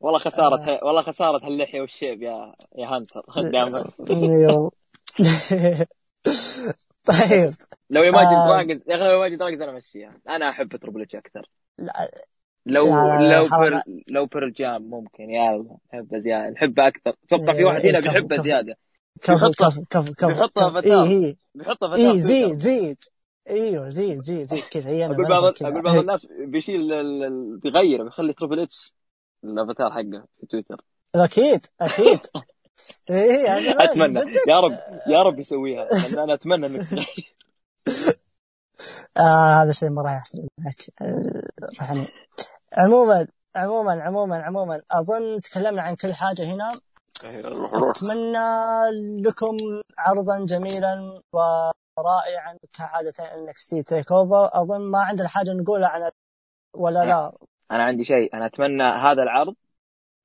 [0.00, 0.84] والله خسارة آه.
[0.84, 3.22] والله خسارة هاللحيه والشيب يا يا هانتر.
[3.52, 4.72] دائما أيوه.
[7.30, 7.54] طيب.
[7.90, 8.48] لو Imagine آه.
[8.48, 11.48] Dragons يا أخي لو Imagine Dragons أنا امشيها أنا أحب Triple H أكثر.
[11.78, 12.10] لا.
[12.66, 13.58] لو لا، لا، لو.
[13.60, 15.30] Pearl لو Pearl Jam ممكن.
[15.30, 17.14] يلا احبه زياده نحبه أكثر.
[17.24, 18.36] أتوقع في إيه، واحد هنا بيحبه.
[18.36, 18.76] زياده
[19.22, 20.80] كفو بيحطها- كفو كفو كفو بيحطها.
[20.80, 21.02] فتاة.
[21.04, 22.26] اي اي بيحطه فتاة اي تويتر.
[22.28, 22.96] زيد زيد.
[23.50, 24.88] إيوه زيد زيد زيد كذا.
[24.88, 26.88] هي أقول بعض أقول بعض الناس بيشيل
[27.62, 28.92] بيغير بيخلي Triple H
[29.44, 30.80] ال avatar حقه في تويتر.
[31.14, 32.20] أكيد أكيد.
[33.10, 34.20] إيه هذا أتمنى.
[34.20, 34.40] جداً.
[34.48, 35.88] يا رب يا رب يسويها.
[36.24, 36.86] أنا أتمنى إنك
[39.16, 40.82] آه هذا شيء مره يحصل معك.
[41.02, 41.42] آه،
[41.80, 42.08] يعني
[42.72, 43.26] عموما
[43.56, 46.72] عموما عموما عموما أظن تكلمنا عن كل حاجة هنا.
[47.24, 48.38] أتمنى
[49.22, 49.56] لكم
[49.98, 56.10] عرضا جميلا ورائعا كعادة NXT TakeOver أظن ما عندنا حاجة نقولها عن
[56.74, 57.32] ولا لا؟
[57.70, 58.34] أنا عندي شيء.
[58.34, 59.54] أنا أتمنى هذا العرض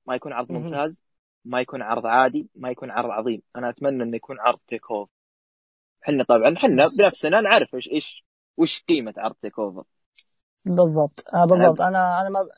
[0.06, 0.62] ما يكون عرض مهم.
[0.62, 0.94] ممتاز.
[1.44, 3.42] ما يكون عرض عادي ما يكون عرض عظيم.
[3.56, 5.10] أنا أتمنى إنه يكون عرض TakeOver
[6.04, 6.86] إحنا طبعا إحنا.
[6.98, 8.24] بنفسنا نعرف إيش إيش
[8.56, 9.84] وش قيمة عرض TakeOver
[10.64, 11.24] بالضبط.
[11.34, 11.80] آه بالضبط.
[11.80, 12.48] أنا أنا ما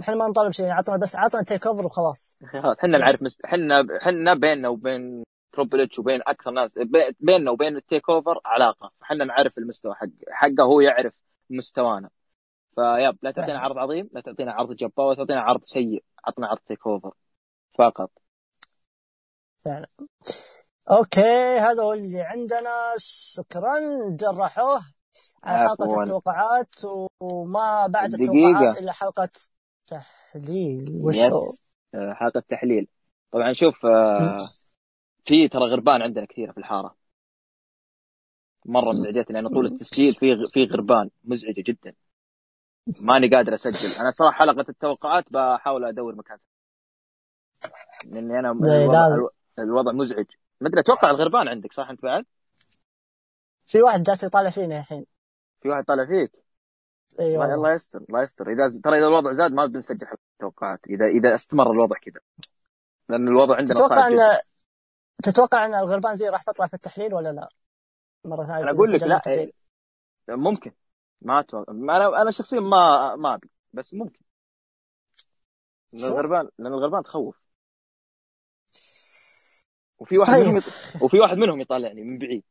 [0.00, 2.38] إحنا ما نطالب شيء عطنا بس عطنا TakeOver وخلاص.
[2.52, 3.20] خلاص إحنا نعرف.
[3.44, 8.92] إحنا إحنا بيننا وبين Triple H وبين أكثر ناس بي- بيننا وبين ال TakeOver علاقة.
[9.02, 11.12] إحنا نعرف المستوى حق حقه هو يعرف
[11.50, 12.10] مستوانا.
[12.74, 13.58] ف yep لا تعطينا.
[13.58, 16.04] عرض عظيم لا تعطينا عرض جبار ولا تعطينا عرض سيء.
[16.24, 17.12] عطنا عرض TakeOver
[17.78, 18.10] فقط.
[20.90, 22.94] أوكي هذا هو اللي عندنا.
[22.98, 23.78] شكرا
[24.10, 24.80] جرحوه
[25.44, 26.02] على حلقة.
[26.02, 26.74] التوقعات
[27.20, 28.32] وما بعد دقيقة.
[28.32, 29.28] التوقعات إلا حلقة
[29.86, 31.40] تحليل وشو
[31.94, 32.88] آه، حلقة تحليل.
[33.32, 34.36] طبعا شوف آه،
[35.24, 36.96] في ترى غربان عندنا كثيرة في الحارة.
[38.66, 41.94] مرة مزعجتني لأنه طول التسجيل في في غربان مزعجة جدا.
[43.00, 44.02] ماني قادر أسجل.
[44.02, 46.38] أنا صراحة حلقة التوقعات بحاول أدور مكان.
[48.04, 49.28] لأني أنا لا، الوضع.
[49.58, 50.26] الوضع مزعج.
[50.60, 52.24] ما أدري أتوقع الغربان عندك صح؟ أنت بعد؟
[53.66, 55.06] في واحد جالس يطالع فينا الحين.
[55.62, 56.44] في واحد طالع فيك؟
[57.20, 58.52] إي الله يستر الله يستر.
[58.52, 60.80] إذا ترى إذا الوضع زاد ما بنسجل حلقه التوقعات.
[60.86, 62.20] اذا إذا استمر الوضع كذا.
[63.08, 64.32] لأن الوضع عندنا تتوقع صعب جدا.
[64.32, 64.38] ان
[65.22, 67.48] تتوقع إن الغربان ذي راح تطلع في التحليل ولا لا؟
[68.24, 69.52] مرة ثانية أنا أقول لك لا التحليل.
[70.28, 70.72] ممكن.
[71.20, 71.72] ما أتوقع.
[71.72, 74.20] أنا أنا شخصيا ما ما أبي بس ممكن.
[75.92, 76.04] لأن.
[76.04, 77.43] الغربان لأن الغربان تخوف.
[79.98, 80.42] وفي واحد طيب.
[80.42, 80.64] منهم يط...
[81.02, 82.42] وفي واحد منهم يطالعني من بعيد.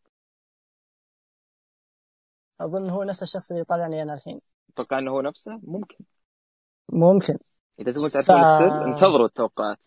[2.62, 4.42] أظن هو نفس الشخص اللي يطالعني أنا الحين.
[4.74, 5.98] أتوقع إنه هو نفسه؟ ممكن.
[6.90, 7.38] ممكن.
[7.80, 9.78] إذا تبغون تعرفون ف- السر انتظروا التوقعات.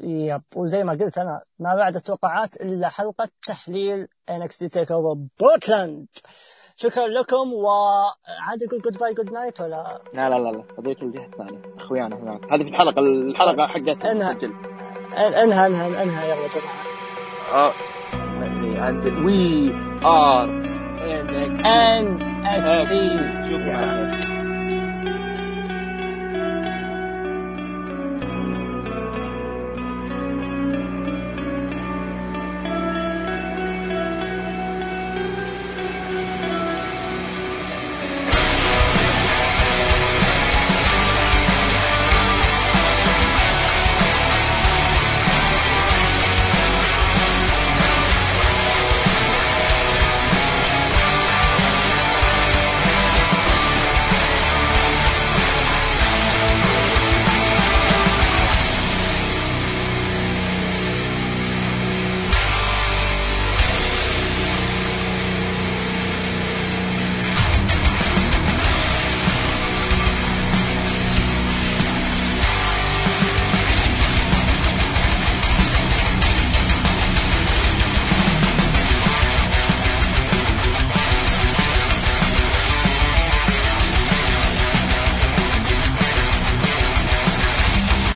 [0.00, 6.06] yep وزي ما قلت أنا ما بعد التوقعات إلا حلقة تحليل NXT TakeOver بورتلاند
[6.76, 10.64] شكرا لكم وعاد يقول goodbye good night ولا؟ لا لا لا لا.
[10.78, 11.74] هذيك الجهة الثانية.
[11.76, 12.44] أخويانا هناك.
[12.52, 14.79] هذه في الحلقة الحلقة حقت إنها- نسجل
[15.14, 16.28] انهى انهى أنهى.
[16.30, 16.84] يلا جماعة
[17.52, 17.72] آه.
[18.80, 19.70] and we
[20.02, 20.46] are
[22.44, 22.92] NXT
[23.48, 24.39] شوف